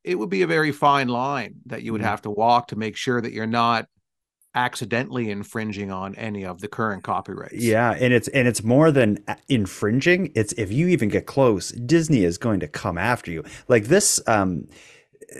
it, 0.05 0.19
would 0.19 0.31
be 0.31 0.43
a 0.43 0.47
very 0.47 0.73
fine 0.73 1.09
line 1.09 1.57
that 1.67 1.83
you 1.83 1.93
would 1.93 2.01
mm-hmm. 2.01 2.11
have 2.11 2.23
to 2.23 2.31
walk 2.31 2.69
to 2.69 2.77
make 2.77 2.97
sure 2.97 3.21
that 3.21 3.33
you're 3.33 3.47
not 3.47 3.89
accidentally 4.55 5.31
infringing 5.31 5.91
on 5.91 6.15
any 6.15 6.45
of 6.45 6.61
the 6.61 6.69
current 6.69 7.03
copyrights. 7.03 7.55
Yeah, 7.55 7.97
and 7.99 8.13
it's 8.13 8.29
and 8.29 8.47
it's 8.47 8.63
more 8.63 8.93
than 8.93 9.19
infringing. 9.49 10.31
It's 10.35 10.53
if 10.53 10.73
you 10.73 10.89
even 10.89 11.09
get 11.09 11.27
close, 11.27 11.71
Disney 11.71 12.25
is 12.25 12.39
going 12.39 12.61
to 12.61 12.69
come 12.69 12.97
after 12.97 13.31
you. 13.31 13.45
Like 13.69 13.85
this 13.85 14.21
um 14.27 14.69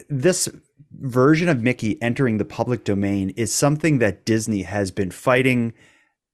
this 0.09 0.49
version 1.01 1.49
of 1.49 1.63
Mickey 1.63 2.01
entering 2.03 2.39
the 2.39 2.45
public 2.45 2.85
domain 2.85 3.31
is 3.31 3.53
something 3.53 3.99
that 3.99 4.25
Disney 4.25 4.63
has 4.63 4.91
been 4.91 5.11
fighting 5.11 5.73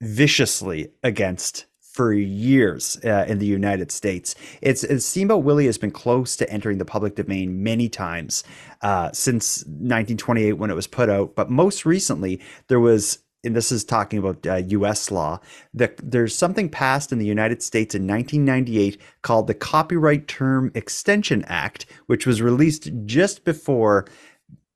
viciously 0.01 0.89
against 1.03 1.67
for 1.93 2.13
years 2.13 2.99
uh, 3.05 3.25
in 3.27 3.39
the 3.39 3.47
United 3.47 3.91
States. 3.91 4.35
It's, 4.63 4.85
it's, 4.85 5.05
Steamboat 5.05 5.45
Willie 5.45 5.67
has 5.67 5.79
been 5.79 5.91
close 5.91 6.37
to 6.37 6.51
entering 6.51 6.79
the 6.79 6.85
public 6.85 7.17
domain 7.17 7.63
many 7.63 7.89
times 7.89 8.45
uh, 8.83 9.11
since 9.13 9.65
1928 9.65 10.55
when 10.55 10.71
it 10.71 10.75
was 10.75 10.87
put 10.87 11.11
out, 11.11 11.35
but 11.35 11.51
most 11.51 11.85
recently 11.85 12.41
there 12.69 12.81
was. 12.81 13.19
And 13.43 13.57
this 13.57 13.73
is 13.73 13.85
talking 13.85 14.19
about 14.19 14.47
uh, 14.47 14.57
U.S. 14.57 15.11
law. 15.11 15.41
That 15.73 15.99
there's 16.03 16.37
something 16.37 16.69
passed 16.69 17.11
in 17.11 17.19
the 17.19 17.25
United 17.25 17.63
States 17.63 17.95
in 17.95 18.07
1998 18.07 19.01
called 19.23 19.47
the 19.47 19.55
Copyright 19.55 20.29
Term 20.29 20.71
Extension 20.75 21.43
Act, 21.47 21.87
which 22.05 22.27
was 22.27 22.43
released 22.43 22.91
just 23.07 23.47
before 23.47 24.05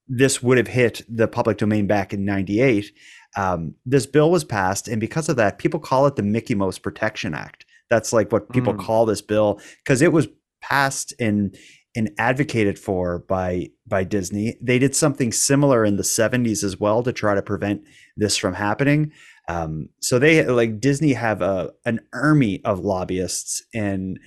this 0.08 0.42
would 0.42 0.58
have 0.58 0.68
hit 0.68 1.02
the 1.08 1.28
public 1.28 1.58
domain 1.58 1.86
back 1.86 2.12
in 2.12 2.24
98 2.24 2.92
um, 3.36 3.74
this 3.84 4.06
bill 4.06 4.30
was 4.30 4.44
passed, 4.44 4.88
and 4.88 5.00
because 5.00 5.28
of 5.28 5.36
that, 5.36 5.58
people 5.58 5.80
call 5.80 6.06
it 6.06 6.16
the 6.16 6.22
Mickey 6.22 6.54
Mouse 6.54 6.78
Protection 6.78 7.34
Act. 7.34 7.66
That's 7.90 8.12
like 8.12 8.32
what 8.32 8.50
people 8.52 8.74
mm. 8.74 8.80
call 8.80 9.06
this 9.06 9.22
bill 9.22 9.60
because 9.84 10.02
it 10.02 10.12
was 10.12 10.28
passed 10.60 11.12
and 11.20 11.56
and 11.96 12.10
advocated 12.18 12.78
for 12.78 13.20
by 13.20 13.70
by 13.86 14.04
Disney. 14.04 14.56
They 14.60 14.78
did 14.78 14.96
something 14.96 15.32
similar 15.32 15.84
in 15.84 15.96
the 15.96 16.02
70s 16.02 16.64
as 16.64 16.80
well 16.80 17.02
to 17.02 17.12
try 17.12 17.34
to 17.34 17.42
prevent 17.42 17.82
this 18.16 18.36
from 18.36 18.54
happening. 18.54 19.12
Um, 19.48 19.90
so 20.00 20.18
they 20.18 20.44
like 20.44 20.80
Disney 20.80 21.12
have 21.12 21.42
a 21.42 21.72
an 21.84 22.00
army 22.12 22.64
of 22.64 22.80
lobbyists, 22.80 23.62
and 23.74 24.18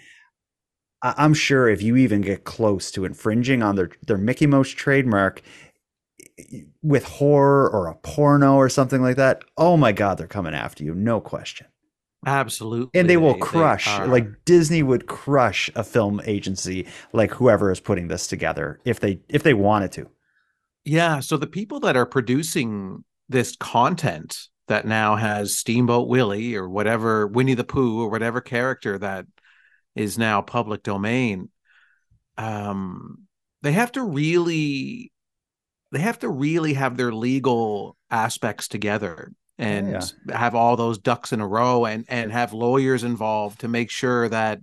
I'm 1.04 1.34
sure 1.34 1.70
if 1.70 1.82
you 1.82 1.96
even 1.96 2.22
get 2.22 2.44
close 2.44 2.92
to 2.92 3.06
infringing 3.06 3.64
on 3.64 3.76
their 3.76 3.90
their 4.06 4.18
Mickey 4.18 4.48
Mouse 4.48 4.70
trademark, 4.70 5.42
with 6.82 7.04
horror 7.04 7.70
or 7.70 7.88
a 7.88 7.96
porno 7.96 8.56
or 8.56 8.70
something 8.70 9.02
like 9.02 9.18
that, 9.18 9.44
oh 9.58 9.78
my 9.78 9.92
god, 9.92 10.18
they're 10.18 10.28
coming 10.28 10.54
after 10.54 10.84
you, 10.84 10.94
no 10.94 11.20
question. 11.20 11.68
Absolutely. 12.26 13.00
And 13.00 13.10
they 13.10 13.18
will 13.18 13.38
crush, 13.38 13.86
they 13.86 14.08
like 14.08 14.46
Disney 14.46 14.84
would 14.84 15.08
crush 15.08 15.70
a 15.76 15.84
film 15.84 16.22
agency 16.26 16.88
like 17.14 17.32
whoever 17.32 17.72
is 17.72 17.80
putting 17.80 18.08
this 18.08 18.28
together 18.28 18.80
if 18.86 19.00
they 19.00 19.20
if 19.30 19.44
they 19.44 19.54
wanted 19.54 19.92
to. 19.94 20.10
Yeah, 20.84 21.20
so 21.20 21.38
the 21.38 21.48
people 21.48 21.80
that 21.82 21.96
are 21.96 22.06
producing 22.06 23.04
this 23.30 23.56
content 23.56 24.48
that 24.68 24.86
now 24.86 25.16
has 25.16 25.58
Steamboat 25.58 26.08
Willie 26.08 26.56
or 26.56 26.68
whatever 26.68 27.28
Winnie 27.28 27.54
the 27.54 27.64
Pooh 27.64 28.02
or 28.02 28.10
whatever 28.10 28.42
character 28.42 28.98
that 28.98 29.26
is 29.96 30.18
now 30.18 30.42
public 30.42 30.84
domain 30.84 31.50
um 32.38 33.28
they 33.64 33.72
have 33.72 33.92
to 33.92 34.04
really 34.04 35.12
they 35.92 36.00
have 36.00 36.20
to 36.20 36.30
really 36.30 36.74
have 36.74 36.98
their 36.98 37.12
legal 37.12 37.96
aspects 38.10 38.68
together 38.68 39.32
and 39.58 39.92
yeah. 39.92 40.38
have 40.38 40.56
all 40.56 40.76
those 40.76 40.98
ducks 40.98 41.34
in 41.34 41.42
a 41.42 41.48
row 41.48 41.86
and 41.86 42.06
and 42.08 42.32
have 42.32 42.54
lawyers 42.54 43.04
involved 43.04 43.60
to 43.62 43.68
make 43.68 43.90
sure 43.90 44.30
that 44.30 44.60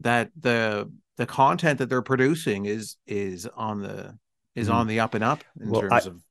that 0.00 0.30
the 0.38 0.90
the 1.16 1.26
content 1.26 1.78
that 1.78 1.88
they're 1.88 2.02
producing 2.02 2.66
is 2.66 2.96
is 3.06 3.46
on 3.46 3.82
the 3.82 4.16
is 4.54 4.68
mm. 4.68 4.74
on 4.74 4.86
the 4.86 5.00
up 5.00 5.14
and 5.14 5.24
up 5.24 5.42
in 5.60 5.70
well, 5.70 5.82
terms 5.82 6.06
I, 6.06 6.10
of 6.10 6.22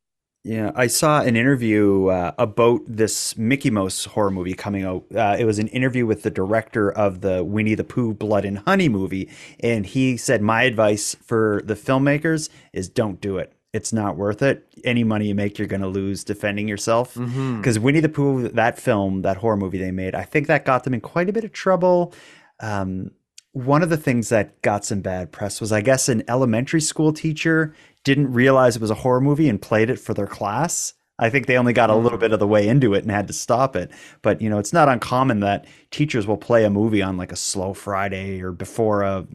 yeah, 0.46 0.72
I 0.74 0.88
saw 0.88 1.22
an 1.22 1.36
interview 1.36 2.08
uh, 2.08 2.32
about 2.38 2.80
this 2.88 3.38
Mickey 3.38 3.70
Mouse 3.70 4.06
horror 4.06 4.32
movie 4.32 4.54
coming 4.54 4.86
out. 4.86 5.04
Uh, 5.14 5.36
it 5.38 5.44
was 5.44 5.60
an 5.60 5.68
interview 5.68 6.06
with 6.06 6.24
the 6.24 6.32
director 6.32 6.90
of 6.90 7.20
the 7.20 7.44
Winnie 7.44 7.76
the 7.76 7.84
Pooh 7.84 8.14
Blood 8.14 8.46
and 8.46 8.60
Honey 8.60 8.88
movie, 8.88 9.30
and 9.60 9.86
he 9.86 10.16
said, 10.16 10.42
"My 10.42 10.64
advice 10.64 11.14
for 11.26 11.62
the 11.66 11.76
filmmakers 11.76 12.50
is 12.72 12.88
don't 12.88 13.20
do 13.20 13.38
it 13.38 13.54
it's 13.74 13.94
not 13.94 14.18
worth 14.18 14.42
it. 14.42 14.66
Any 14.84 15.04
money 15.04 15.28
you 15.28 15.36
make, 15.36 15.58
you're 15.58 15.68
going 15.68 15.82
to 15.82 15.88
lose 15.88 16.24
defending 16.24 16.68
yourself. 16.68 17.14
Because 17.14 17.30
mm-hmm. 17.30 17.84
Winnie 17.84 18.00
the 18.00 18.10
Pooh, 18.10 18.48
that 18.50 18.80
film, 18.80 19.22
that 19.22 19.38
horror 19.38 19.58
movie 19.58 19.78
they 19.78 19.92
made, 19.92 20.16
I 20.16 20.24
think 20.24 20.48
that 20.48 20.66
got 20.66 20.84
them 20.84 20.94
in 20.94 21.02
quite 21.02 21.30
a 21.30 21.34
bit 21.34 21.44
of 21.44 21.52
trouble. 21.52 22.14
Um, 22.60 23.12
one 23.52 23.82
of 23.84 23.90
the 23.90 23.98
things 23.98 24.30
that 24.30 24.62
got 24.62 24.86
some 24.86 25.02
bad 25.02 25.32
press 25.32 25.60
was, 25.62 25.72
I 25.72 25.82
guess, 25.82 26.10
an 26.10 26.24
elementary 26.28 26.82
school 26.82 27.14
teacher 27.14 27.74
didn't 28.04 28.32
realize 28.32 28.76
it 28.76 28.82
was 28.82 28.92
a 28.92 28.96
horror 28.96 29.22
movie 29.22 29.50
and 29.50 29.62
played 29.62 29.90
it 29.90 30.00
for 30.00 30.14
their 30.14 30.28
class. 30.28 30.94
I 31.20 31.30
think 31.30 31.48
they 31.48 31.58
only 31.58 31.74
got 31.74 31.90
a 31.90 31.96
little 31.96 32.18
mm. 32.18 32.22
bit 32.22 32.32
of 32.32 32.40
the 32.40 32.48
way 32.48 32.68
into 32.68 32.94
it 32.94 33.04
and 33.04 33.12
had 33.12 33.28
to 33.28 33.34
stop 33.34 33.76
it. 33.76 33.92
But 34.22 34.42
you 34.42 34.50
know, 34.50 34.58
it's 34.58 34.74
not 34.74 34.88
uncommon 34.88 35.42
that 35.42 35.66
teachers 35.92 36.26
will 36.26 36.38
play 36.38 36.64
a 36.64 36.70
movie 36.70 37.02
on 37.02 37.18
like 37.18 37.32
a 37.32 37.36
slow 37.36 37.74
Friday 37.74 38.42
or 38.42 38.52
before 38.52 39.02
a 39.02 39.28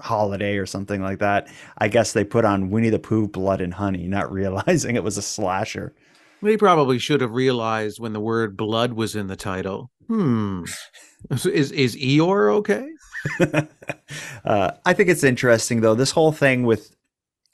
holiday 0.00 0.56
or 0.56 0.66
something 0.66 1.02
like 1.02 1.18
that. 1.18 1.48
I 1.78 1.88
guess 1.88 2.12
they 2.12 2.24
put 2.24 2.44
on 2.44 2.70
Winnie 2.70 2.90
the 2.90 2.98
Pooh 2.98 3.28
Blood 3.28 3.60
and 3.60 3.74
Honey, 3.74 4.06
not 4.06 4.32
realizing 4.40 4.96
it 4.96 5.04
was 5.04 5.16
a 5.18 5.22
slasher. 5.22 5.94
They 6.42 6.56
probably 6.56 6.98
should 6.98 7.22
have 7.22 7.32
realized 7.32 7.98
when 7.98 8.12
the 8.12 8.20
word 8.20 8.56
blood 8.56 8.92
was 8.92 9.16
in 9.16 9.28
the 9.28 9.36
title. 9.36 9.90
Hmm. 10.08 10.64
is 11.30 11.72
is 11.72 11.96
Eeyore 11.96 12.52
okay? 12.56 12.86
uh, 14.44 14.72
I 14.84 14.92
think 14.92 15.08
it's 15.08 15.24
interesting 15.24 15.80
though. 15.80 15.94
This 15.94 16.10
whole 16.10 16.32
thing 16.32 16.64
with 16.64 16.94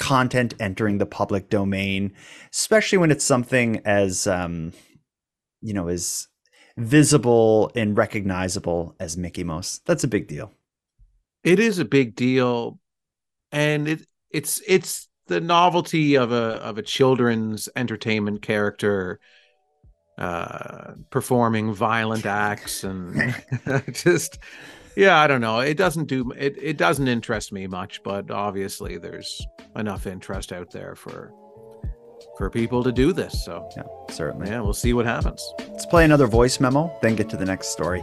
content 0.00 0.54
entering 0.58 0.98
the 0.98 1.06
public 1.06 1.50
domain, 1.50 2.12
especially 2.52 2.98
when 2.98 3.12
it's 3.12 3.24
something 3.24 3.80
as 3.84 4.26
um, 4.26 4.72
you 5.60 5.72
know, 5.72 5.86
as 5.86 6.26
visible 6.76 7.70
and 7.76 7.96
recognizable 7.96 8.96
as 8.98 9.16
Mickey 9.16 9.44
Mouse. 9.44 9.80
That's 9.86 10.02
a 10.02 10.08
big 10.08 10.26
deal 10.26 10.52
it 11.44 11.58
is 11.58 11.78
a 11.78 11.84
big 11.84 12.14
deal 12.14 12.78
and 13.52 13.88
it 13.88 14.06
it's 14.30 14.62
it's 14.66 15.08
the 15.26 15.40
novelty 15.40 16.16
of 16.16 16.32
a 16.32 16.56
of 16.62 16.78
a 16.78 16.82
children's 16.82 17.68
entertainment 17.76 18.42
character 18.42 19.18
uh 20.18 20.92
performing 21.10 21.72
violent 21.72 22.26
acts 22.26 22.84
and 22.84 23.34
just 23.92 24.38
yeah 24.96 25.18
i 25.20 25.26
don't 25.26 25.40
know. 25.40 25.60
It 25.60 25.76
doesn't 25.76 26.06
do 26.06 26.32
it 26.36 26.56
it 26.60 26.76
doesn't 26.76 27.08
interest 27.08 27.52
me 27.52 27.66
much 27.66 28.02
but 28.02 28.30
obviously 28.30 28.98
there's 28.98 29.46
enough 29.76 30.06
interest 30.06 30.52
out 30.52 30.70
there 30.70 30.94
for 30.94 31.32
for 32.36 32.50
people 32.50 32.82
to 32.82 32.92
do 32.92 33.12
this 33.12 33.44
so. 33.44 33.68
Yeah 33.76 33.84
certainly. 34.10 34.50
Yeah 34.50 34.60
we'll 34.60 34.72
see 34.72 34.92
what 34.92 35.06
happens. 35.06 35.42
Let's 35.58 35.86
play 35.86 36.04
another 36.04 36.26
voice 36.26 36.60
memo 36.60 36.94
then 37.02 37.16
get 37.16 37.30
to 37.30 37.36
the 37.36 37.46
next 37.46 37.68
story 37.68 38.02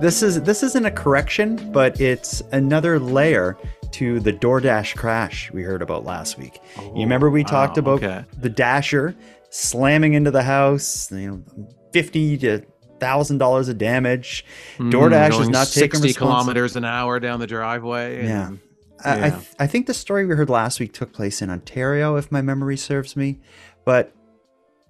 This 0.00 0.22
is 0.22 0.42
this 0.42 0.62
isn't 0.62 0.84
a 0.84 0.90
correction, 0.90 1.70
but 1.70 2.00
it's 2.00 2.42
another 2.52 2.98
layer 2.98 3.56
to 3.92 4.18
the 4.20 4.32
DoorDash 4.32 4.96
crash 4.96 5.50
we 5.52 5.62
heard 5.62 5.82
about 5.82 6.04
last 6.04 6.38
week. 6.38 6.60
Oh, 6.78 6.94
you 6.94 7.02
remember 7.02 7.30
we 7.30 7.42
wow, 7.42 7.48
talked 7.50 7.78
about 7.78 8.02
okay. 8.02 8.24
the 8.38 8.48
Dasher 8.48 9.14
slamming 9.50 10.14
into 10.14 10.30
the 10.30 10.42
house, 10.42 11.10
you 11.12 11.30
know, 11.30 11.68
fifty 11.92 12.36
to 12.38 12.64
thousand 12.98 13.38
dollars 13.38 13.68
of 13.68 13.78
damage. 13.78 14.44
Mm, 14.78 14.90
DoorDash 14.90 15.40
is 15.40 15.48
not 15.48 15.68
taking 15.68 16.00
sixty 16.00 16.14
kilometers 16.14 16.74
an 16.74 16.84
hour 16.84 17.20
down 17.20 17.38
the 17.38 17.46
driveway. 17.46 18.26
yeah. 18.26 18.48
And, 18.48 18.58
yeah. 19.04 19.12
I, 19.12 19.26
I, 19.26 19.30
th- 19.30 19.48
I 19.58 19.66
think 19.66 19.86
the 19.86 19.94
story 19.94 20.26
we 20.26 20.34
heard 20.34 20.50
last 20.50 20.78
week 20.78 20.92
took 20.92 21.12
place 21.12 21.42
in 21.42 21.50
Ontario, 21.50 22.16
if 22.16 22.30
my 22.30 22.40
memory 22.40 22.76
serves 22.76 23.16
me, 23.16 23.40
but 23.84 24.14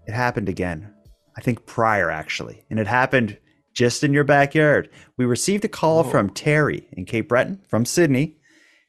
it 0.07 0.13
happened 0.13 0.49
again. 0.49 0.93
I 1.37 1.41
think 1.41 1.65
prior, 1.65 2.11
actually. 2.11 2.65
And 2.69 2.79
it 2.79 2.87
happened 2.87 3.39
just 3.73 4.05
in 4.05 4.13
your 4.13 4.25
backyard. 4.25 4.89
We 5.17 5.25
received 5.25 5.65
a 5.65 5.69
call 5.69 6.05
Whoa. 6.05 6.11
from 6.11 6.31
Terry 6.31 6.89
in 6.93 7.05
Cape 7.05 7.29
Breton 7.29 7.63
from 7.69 7.85
Sydney. 7.85 8.37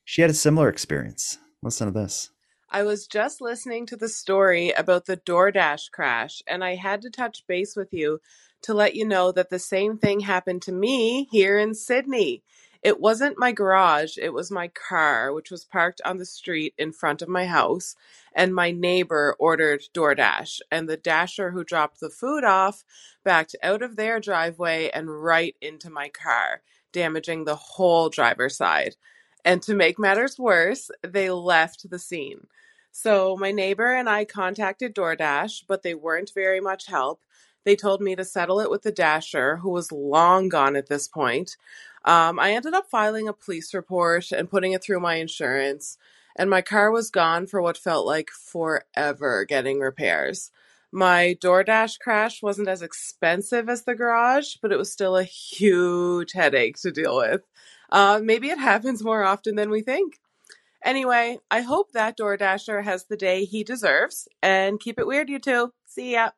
She 0.05 0.21
had 0.21 0.31
a 0.31 0.35
similar 0.35 0.69
experience. 0.69 1.37
Listen 1.61 1.87
to 1.87 1.99
this. 1.99 2.29
I 2.69 2.83
was 2.83 3.05
just 3.05 3.39
listening 3.39 3.85
to 3.85 3.95
the 3.95 4.09
story 4.09 4.71
about 4.71 5.05
the 5.05 5.17
DoorDash 5.17 5.91
crash, 5.91 6.41
and 6.47 6.63
I 6.63 6.75
had 6.75 7.03
to 7.03 7.09
touch 7.11 7.45
base 7.47 7.75
with 7.75 7.93
you 7.93 8.19
to 8.63 8.73
let 8.73 8.95
you 8.95 9.05
know 9.05 9.31
that 9.31 9.49
the 9.49 9.59
same 9.59 9.97
thing 9.97 10.21
happened 10.21 10.63
to 10.63 10.71
me 10.71 11.27
here 11.31 11.59
in 11.59 11.75
Sydney. 11.75 12.43
It 12.83 12.99
wasn't 12.99 13.39
my 13.39 13.53
garage, 13.53 14.17
it 14.17 14.33
was 14.33 14.51
my 14.51 14.67
car, 14.67 15.31
which 15.33 15.49
was 15.49 15.63
parked 15.63 16.01
on 16.03 16.17
the 16.17 16.25
street 16.25 16.73
in 16.77 16.91
front 16.91 17.21
of 17.21 17.29
my 17.29 17.45
house. 17.45 17.95
And 18.35 18.53
my 18.53 18.71
neighbor 18.71 19.35
ordered 19.39 19.83
DoorDash, 19.93 20.59
and 20.69 20.89
the 20.89 20.97
dasher 20.97 21.51
who 21.51 21.63
dropped 21.63 22.01
the 22.01 22.09
food 22.09 22.43
off 22.43 22.83
backed 23.23 23.55
out 23.63 23.81
of 23.81 23.95
their 23.95 24.19
driveway 24.19 24.89
and 24.93 25.23
right 25.23 25.55
into 25.61 25.89
my 25.89 26.09
car, 26.09 26.61
damaging 26.91 27.45
the 27.45 27.55
whole 27.55 28.09
driver's 28.09 28.57
side. 28.57 28.97
And 29.45 29.61
to 29.63 29.75
make 29.75 29.97
matters 29.97 30.37
worse, 30.37 30.91
they 31.01 31.29
left 31.29 31.89
the 31.89 31.99
scene. 31.99 32.47
So 32.91 33.37
my 33.37 33.51
neighbor 33.51 33.93
and 33.93 34.09
I 34.09 34.25
contacted 34.25 34.93
DoorDash, 34.93 35.63
but 35.67 35.83
they 35.83 35.95
weren't 35.95 36.31
very 36.35 36.59
much 36.59 36.87
help. 36.87 37.21
They 37.63 37.75
told 37.75 38.01
me 38.01 38.15
to 38.15 38.25
settle 38.25 38.59
it 38.59 38.69
with 38.69 38.83
the 38.83 38.91
dasher, 38.91 39.57
who 39.57 39.69
was 39.69 39.91
long 39.91 40.49
gone 40.49 40.75
at 40.75 40.87
this 40.87 41.07
point. 41.07 41.57
Um, 42.05 42.39
I 42.39 42.51
ended 42.51 42.73
up 42.73 42.89
filing 42.89 43.27
a 43.27 43.33
police 43.33 43.73
report 43.73 44.31
and 44.31 44.49
putting 44.49 44.73
it 44.73 44.83
through 44.83 44.99
my 44.99 45.15
insurance, 45.15 45.97
and 46.35 46.49
my 46.49 46.61
car 46.61 46.91
was 46.91 47.09
gone 47.09 47.47
for 47.47 47.61
what 47.61 47.77
felt 47.77 48.05
like 48.05 48.29
forever 48.31 49.45
getting 49.45 49.79
repairs. 49.79 50.51
My 50.91 51.35
DoorDash 51.41 51.99
crash 51.99 52.43
wasn't 52.43 52.67
as 52.67 52.81
expensive 52.83 53.67
as 53.67 53.83
the 53.83 53.95
garage, 53.95 54.57
but 54.61 54.71
it 54.71 54.77
was 54.77 54.91
still 54.91 55.17
a 55.17 55.23
huge 55.23 56.33
headache 56.33 56.77
to 56.81 56.91
deal 56.91 57.17
with. 57.17 57.41
Uh, 57.89 58.19
maybe 58.21 58.49
it 58.49 58.59
happens 58.59 59.03
more 59.03 59.23
often 59.23 59.55
than 59.55 59.69
we 59.69 59.81
think. 59.81 60.19
Anyway, 60.83 61.39
I 61.49 61.61
hope 61.61 61.93
that 61.93 62.17
DoorDasher 62.17 62.83
has 62.83 63.05
the 63.05 63.15
day 63.15 63.45
he 63.45 63.63
deserves, 63.63 64.27
and 64.41 64.79
keep 64.79 64.99
it 64.99 65.07
weird, 65.07 65.29
you 65.29 65.39
two. 65.39 65.71
See 65.85 66.13
ya. 66.13 66.31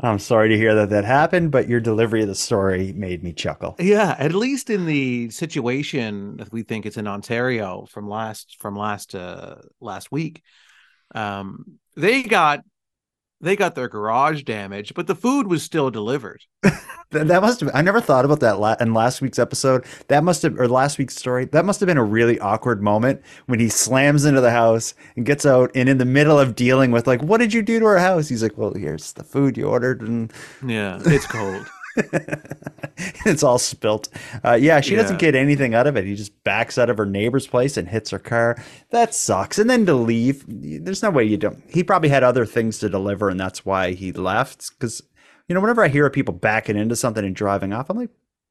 I'm 0.00 0.20
sorry 0.20 0.48
to 0.50 0.56
hear 0.56 0.76
that 0.76 0.90
that 0.90 1.04
happened, 1.04 1.50
but 1.50 1.68
your 1.68 1.80
delivery 1.80 2.22
of 2.22 2.28
the 2.28 2.34
story 2.34 2.92
made 2.92 3.24
me 3.24 3.32
chuckle. 3.32 3.74
Yeah, 3.80 4.14
at 4.16 4.32
least 4.32 4.70
in 4.70 4.86
the 4.86 5.30
situation 5.30 6.40
we 6.52 6.62
think 6.62 6.86
it's 6.86 6.96
in 6.96 7.08
Ontario 7.08 7.84
from 7.86 8.08
last 8.08 8.56
from 8.60 8.76
last 8.76 9.16
uh 9.16 9.56
last 9.80 10.12
week, 10.12 10.42
um, 11.16 11.78
they 11.96 12.22
got 12.22 12.60
they 13.40 13.56
got 13.56 13.74
their 13.74 13.88
garage 13.88 14.42
damaged, 14.42 14.94
but 14.94 15.06
the 15.06 15.14
food 15.14 15.46
was 15.46 15.62
still 15.62 15.90
delivered. 15.90 16.42
that 17.10 17.40
must 17.40 17.60
have. 17.60 17.70
I 17.72 17.82
never 17.82 18.00
thought 18.00 18.24
about 18.24 18.40
that 18.40 18.80
in 18.80 18.94
last 18.94 19.20
week's 19.20 19.38
episode. 19.38 19.84
That 20.08 20.24
must 20.24 20.42
have, 20.42 20.58
or 20.58 20.68
last 20.68 20.98
week's 20.98 21.16
story. 21.16 21.44
That 21.46 21.64
must 21.64 21.80
have 21.80 21.86
been 21.86 21.98
a 21.98 22.04
really 22.04 22.38
awkward 22.40 22.82
moment 22.82 23.22
when 23.46 23.60
he 23.60 23.68
slams 23.68 24.24
into 24.24 24.40
the 24.40 24.50
house 24.50 24.94
and 25.16 25.24
gets 25.24 25.46
out, 25.46 25.70
and 25.74 25.88
in 25.88 25.98
the 25.98 26.04
middle 26.04 26.38
of 26.38 26.56
dealing 26.56 26.90
with 26.90 27.06
like, 27.06 27.22
"What 27.22 27.38
did 27.38 27.54
you 27.54 27.62
do 27.62 27.78
to 27.78 27.86
our 27.86 27.98
house?" 27.98 28.28
He's 28.28 28.42
like, 28.42 28.58
"Well, 28.58 28.74
here's 28.74 29.12
the 29.12 29.24
food 29.24 29.56
you 29.56 29.66
ordered," 29.66 30.02
and 30.02 30.32
yeah, 30.66 31.00
it's 31.04 31.26
cold. 31.26 31.66
it's 33.26 33.42
all 33.42 33.58
spilt. 33.58 34.08
Uh, 34.44 34.54
yeah, 34.54 34.80
she 34.80 34.92
yeah. 34.94 35.02
doesn't 35.02 35.18
get 35.18 35.34
anything 35.34 35.74
out 35.74 35.86
of 35.86 35.96
it. 35.96 36.04
He 36.04 36.14
just 36.14 36.42
backs 36.44 36.78
out 36.78 36.90
of 36.90 36.96
her 36.96 37.06
neighbor's 37.06 37.46
place 37.46 37.76
and 37.76 37.88
hits 37.88 38.10
her 38.10 38.18
car. 38.18 38.62
That 38.90 39.14
sucks. 39.14 39.58
And 39.58 39.68
then 39.68 39.86
to 39.86 39.94
leave, 39.94 40.44
there's 40.48 41.02
no 41.02 41.10
way 41.10 41.24
you 41.24 41.36
don't. 41.36 41.62
He 41.68 41.82
probably 41.82 42.08
had 42.08 42.22
other 42.22 42.46
things 42.46 42.78
to 42.78 42.88
deliver, 42.88 43.28
and 43.28 43.38
that's 43.38 43.64
why 43.64 43.92
he 43.92 44.12
left. 44.12 44.70
Because, 44.70 45.02
you 45.48 45.54
know, 45.54 45.60
whenever 45.60 45.82
I 45.82 45.88
hear 45.88 46.06
of 46.06 46.12
people 46.12 46.34
backing 46.34 46.76
into 46.76 46.96
something 46.96 47.24
and 47.24 47.34
driving 47.34 47.72
off, 47.72 47.90
I'm 47.90 47.96
like, 47.96 48.10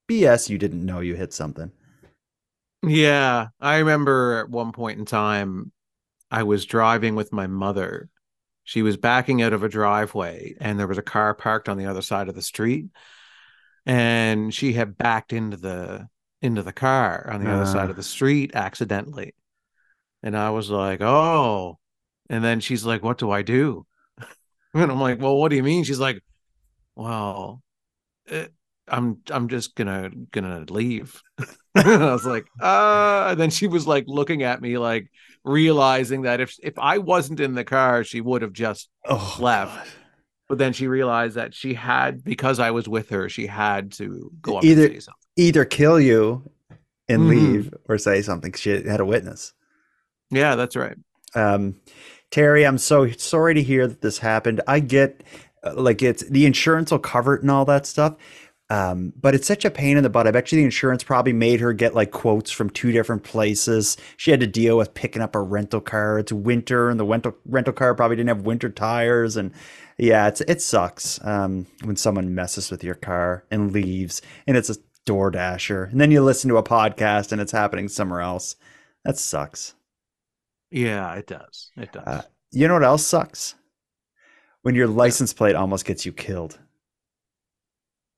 BS, 0.10 0.50
you 0.50 0.58
didn't 0.58 0.86
know 0.86 1.00
you 1.00 1.16
hit 1.16 1.34
something. 1.34 1.72
Yeah. 2.84 3.48
I 3.60 3.78
remember 3.78 4.40
at 4.40 4.50
one 4.50 4.72
point 4.72 5.00
in 5.00 5.06
time, 5.06 5.72
I 6.30 6.44
was 6.44 6.66
driving 6.66 7.16
with 7.16 7.32
my 7.32 7.48
mother. 7.48 8.10
She 8.64 8.82
was 8.82 8.98
backing 8.98 9.42
out 9.42 9.54
of 9.54 9.64
a 9.64 9.70
driveway, 9.70 10.56
and 10.60 10.78
there 10.78 10.88
was 10.88 10.98
a 10.98 11.04
car 11.04 11.34
parked 11.34 11.70
on 11.70 11.78
the 11.78 11.86
other 11.86 12.02
side 12.02 12.28
of 12.28 12.36
the 12.36 12.42
street 12.42 12.88
and 13.88 14.54
she 14.54 14.74
had 14.74 14.98
backed 14.98 15.32
into 15.34 15.58
the 15.58 16.08
into 16.42 16.62
the 16.62 16.74
car 16.74 17.28
on 17.32 17.44
the 17.44 17.50
uh. 17.50 17.56
other 17.56 17.66
side 17.66 17.90
of 17.90 17.96
the 17.96 18.04
street 18.04 18.52
accidentally. 18.54 19.34
And 20.22 20.38
i 20.38 20.52
was 20.52 20.70
like 20.70 21.02
oh. 21.02 21.80
And 22.30 22.44
then 22.44 22.60
she's 22.60 22.86
like 22.86 23.02
what 23.02 23.18
do 23.18 23.32
i 23.32 23.42
do? 23.42 23.88
And 24.74 24.92
i'm 24.92 25.00
like 25.00 25.20
well 25.20 25.38
what 25.38 25.50
do 25.50 25.56
you 25.56 25.64
mean? 25.64 25.84
She's 25.84 26.00
like 26.00 26.22
well 26.96 27.64
it, 28.26 28.34
eh, 28.34 28.48
i'm 28.90 29.20
i'm 29.32 29.48
just 29.48 29.76
gonna 29.76 30.12
gonna 30.32 30.66
leave. 30.70 31.22
I 31.76 32.12
was 32.12 32.26
like 32.26 32.48
uh 32.62 33.30
and 33.32 33.40
then 33.40 33.50
she 33.50 33.68
was 33.68 33.88
like 33.88 34.04
looking 34.08 34.44
at 34.44 34.62
me 34.62 34.78
like 34.78 35.10
realizing 35.44 36.24
that 36.24 36.42
if 36.42 36.56
if 36.62 36.78
i 36.78 36.98
wasn't 36.98 37.40
in 37.40 37.54
the 37.54 37.64
car 37.64 38.04
she 38.04 38.20
would 38.20 38.42
have 38.42 38.52
just 38.52 38.90
oh, 39.06 39.38
left. 39.40 39.76
God 39.76 39.88
but 40.48 40.58
then 40.58 40.74
she 40.74 40.88
realized 40.88 41.36
that 41.36 41.54
she 41.54 41.74
had 41.74 42.24
because 42.24 42.60
I 42.60 42.72
was 42.72 42.88
with 42.88 43.10
her, 43.10 43.30
she 43.30 43.48
had 43.48 43.92
to 43.94 44.32
go 44.42 44.58
up 44.58 44.64
either 44.64 44.88
something. 45.02 45.14
either 45.36 45.66
kill 45.66 46.00
you 46.00 46.50
and 47.08 47.22
mm-hmm. 47.22 47.30
leave 47.30 47.74
or 47.88 47.98
say 47.98 48.22
something. 48.22 48.54
She 48.54 48.70
had 48.70 49.00
a 49.00 49.06
witness. 49.06 49.54
Yeah, 50.30 50.56
that's 50.56 50.76
right. 50.76 50.98
Um, 51.36 51.76
Terry, 52.32 52.66
I'm 52.66 52.78
so 52.78 53.10
sorry 53.12 53.54
to 53.54 53.64
hear 53.64 53.88
that 53.88 54.02
this 54.02 54.18
happened. 54.18 54.62
I 54.68 54.80
get 54.80 55.24
uh, 55.64 55.74
like 55.76 56.02
it's 56.02 56.24
the 56.24 56.46
insurance 56.46 56.92
will 56.92 57.00
cover 57.00 57.36
it 57.36 57.42
and 57.42 57.52
all 57.52 57.66
that 57.66 57.86
stuff. 57.86 58.16
Um, 58.70 59.14
but 59.20 59.34
it's 59.34 59.48
such 59.48 59.64
a 59.64 59.72
pain 59.72 59.96
in 59.96 60.04
the 60.04 60.10
butt. 60.10 60.28
I 60.28 60.32
bet 60.32 60.52
you 60.52 60.58
the 60.58 60.66
insurance 60.66 61.02
probably 61.02 61.32
made 61.32 61.62
her 61.62 61.72
get 61.72 61.96
like 61.96 62.12
quotes 62.12 62.52
from 62.52 62.70
two 62.70 62.92
different 62.92 63.24
places. 63.24 63.96
She 64.18 64.30
had 64.32 64.42
to 64.42 64.48
deal 64.48 64.76
with 64.78 64.94
picking 64.94 65.22
up 65.22 65.36
a 65.36 65.42
rental 65.42 65.80
car. 65.80 66.20
It's 66.20 66.34
winter, 66.34 66.90
and 66.90 67.00
the 67.00 67.06
rental 67.06 67.36
rental 67.46 67.74
car 67.74 67.96
probably 67.96 68.18
didn't 68.18 68.30
have 68.30 68.42
winter 68.42 68.70
tires, 68.70 69.38
and 69.38 69.54
yeah, 69.98 70.28
it's 70.28 70.42
it 70.42 70.62
sucks 70.62 71.20
um, 71.26 71.66
when 71.84 71.96
someone 71.96 72.36
messes 72.36 72.70
with 72.70 72.84
your 72.84 72.96
car 72.96 73.44
and 73.50 73.72
leaves, 73.72 74.22
and 74.46 74.56
it's 74.56 74.70
a 74.70 74.76
door 75.06 75.32
dasher, 75.32 75.86
and 75.86 76.00
then 76.00 76.12
you 76.12 76.22
listen 76.22 76.50
to 76.50 76.58
a 76.58 76.64
podcast 76.64 77.32
and 77.32 77.42
it's 77.42 77.52
happening 77.52 77.88
somewhere 77.88 78.22
else. 78.22 78.56
That 79.06 79.18
sucks. 79.18 79.74
Yeah, 80.70 81.14
it 81.16 81.28
does. 81.28 81.72
It 81.78 81.92
does. 81.94 82.04
Uh, 82.06 82.22
you 82.52 82.68
know 82.68 82.76
what 82.76 82.84
else 82.84 83.06
sucks? 83.06 83.56
When 84.62 84.76
your 84.76 84.88
license 84.88 85.34
plate 85.34 85.56
almost 85.56 85.86
gets 85.86 86.06
you 86.06 86.12
killed. 86.12 86.60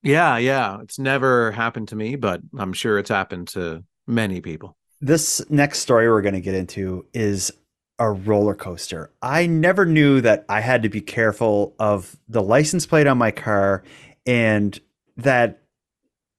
Yeah, 0.01 0.37
yeah. 0.37 0.79
It's 0.81 0.97
never 0.97 1.51
happened 1.51 1.89
to 1.89 1.95
me, 1.95 2.15
but 2.15 2.41
I'm 2.57 2.73
sure 2.73 2.97
it's 2.97 3.09
happened 3.09 3.49
to 3.49 3.83
many 4.07 4.41
people. 4.41 4.75
This 5.01 5.47
next 5.49 5.79
story 5.79 6.09
we're 6.09 6.21
going 6.21 6.33
to 6.33 6.41
get 6.41 6.55
into 6.55 7.05
is 7.13 7.51
a 7.99 8.09
roller 8.09 8.55
coaster. 8.55 9.12
I 9.21 9.45
never 9.45 9.85
knew 9.85 10.21
that 10.21 10.45
I 10.49 10.62
had 10.62 10.83
to 10.83 10.89
be 10.89 11.01
careful 11.01 11.75
of 11.79 12.17
the 12.27 12.41
license 12.41 12.85
plate 12.85 13.07
on 13.07 13.17
my 13.17 13.31
car 13.31 13.83
and 14.25 14.79
that 15.17 15.62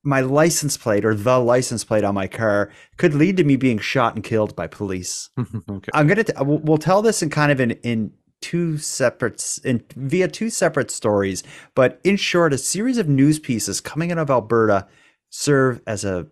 my 0.03 0.21
license 0.21 0.79
plate 0.79 1.05
or 1.05 1.15
the 1.15 1.39
license 1.39 1.85
plate 1.85 2.05
on 2.05 2.15
my 2.15 2.27
car 2.27 2.71
could 2.97 3.15
lead 3.15 3.37
to 3.37 3.45
me 3.45 3.57
being 3.57 3.79
shot 3.79 4.15
and 4.15 4.25
killed 4.25 4.57
by 4.57 4.67
police. 4.67 5.29
okay. 5.39 5.91
I'm 5.93 6.07
going 6.07 6.25
to 6.25 6.35
we'll 6.43 6.79
tell 6.79 7.03
this 7.03 7.23
in 7.23 7.29
kind 7.29 7.53
of 7.53 7.61
in 7.61 7.73
in 7.83 8.13
two 8.41 8.79
separate 8.79 9.59
in, 9.65 9.85
via 9.97 10.29
two 10.29 10.49
separate 10.49 10.91
stories, 10.91 11.43
but 11.75 12.01
in 12.05 12.17
short, 12.17 12.55
a 12.55 12.59
series 12.59 12.97
of 12.97 13.09
news 13.09 13.39
pieces 13.39 13.81
coming 13.81 14.11
out 14.11 14.19
of 14.19 14.31
Alberta 14.31 14.87
serve 15.29 15.83
as 15.87 16.05
a 16.05 16.27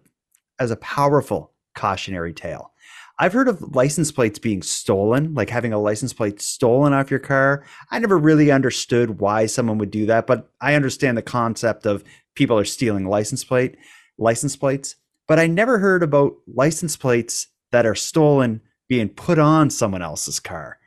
as 0.58 0.70
a 0.70 0.76
powerful 0.76 1.52
cautionary 1.74 2.32
tale. 2.32 2.72
I've 3.20 3.32
heard 3.32 3.48
of 3.48 3.74
license 3.74 4.12
plates 4.12 4.38
being 4.38 4.62
stolen, 4.62 5.34
like 5.34 5.50
having 5.50 5.72
a 5.72 5.78
license 5.78 6.12
plate 6.12 6.40
stolen 6.40 6.92
off 6.92 7.10
your 7.10 7.18
car. 7.18 7.64
I 7.90 7.98
never 7.98 8.16
really 8.16 8.52
understood 8.52 9.18
why 9.18 9.46
someone 9.46 9.78
would 9.78 9.90
do 9.90 10.06
that, 10.06 10.26
but 10.26 10.50
I 10.60 10.74
understand 10.74 11.16
the 11.16 11.22
concept 11.22 11.84
of 11.84 12.04
people 12.34 12.56
are 12.58 12.64
stealing 12.64 13.06
license 13.06 13.42
plate 13.44 13.76
license 14.18 14.56
plates. 14.56 14.96
But 15.26 15.38
I 15.38 15.46
never 15.46 15.78
heard 15.78 16.02
about 16.02 16.34
license 16.46 16.96
plates 16.96 17.48
that 17.70 17.86
are 17.86 17.94
stolen 17.94 18.62
being 18.88 19.08
put 19.08 19.38
on 19.38 19.70
someone 19.70 20.02
else's 20.02 20.40
car. 20.40 20.78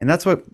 And 0.00 0.08
that's 0.08 0.24
what 0.24 0.44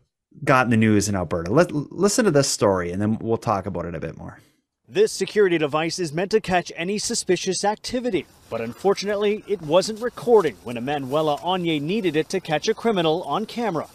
got 0.45 0.67
in 0.67 0.71
the 0.71 0.77
news 0.77 1.09
in 1.09 1.15
Alberta. 1.15 1.53
Let 1.53 1.73
listen 1.73 2.25
to 2.25 2.31
this 2.31 2.49
story 2.49 2.91
and 2.91 3.01
then 3.01 3.19
we'll 3.19 3.37
talk 3.37 3.67
about 3.67 3.85
it 3.85 3.95
a 3.95 4.01
bit 4.01 4.17
more. 4.17 4.41
This 4.89 5.11
security 5.11 5.59
device 5.59 5.99
is 5.99 6.13
meant 6.13 6.31
to 6.31 6.41
catch 6.41 6.71
any 6.77 6.99
suspicious 6.99 7.65
activity, 7.65 8.25
but 8.49 8.61
unfortunately, 8.61 9.43
it 9.49 9.61
wasn't 9.61 10.01
recording 10.01 10.55
when 10.63 10.77
Emanuela 10.77 11.39
Anye 11.39 11.83
needed 11.83 12.15
it 12.15 12.29
to 12.29 12.39
catch 12.39 12.69
a 12.69 12.75
criminal 12.75 13.25
on 13.25 13.47
camera. 13.47 13.89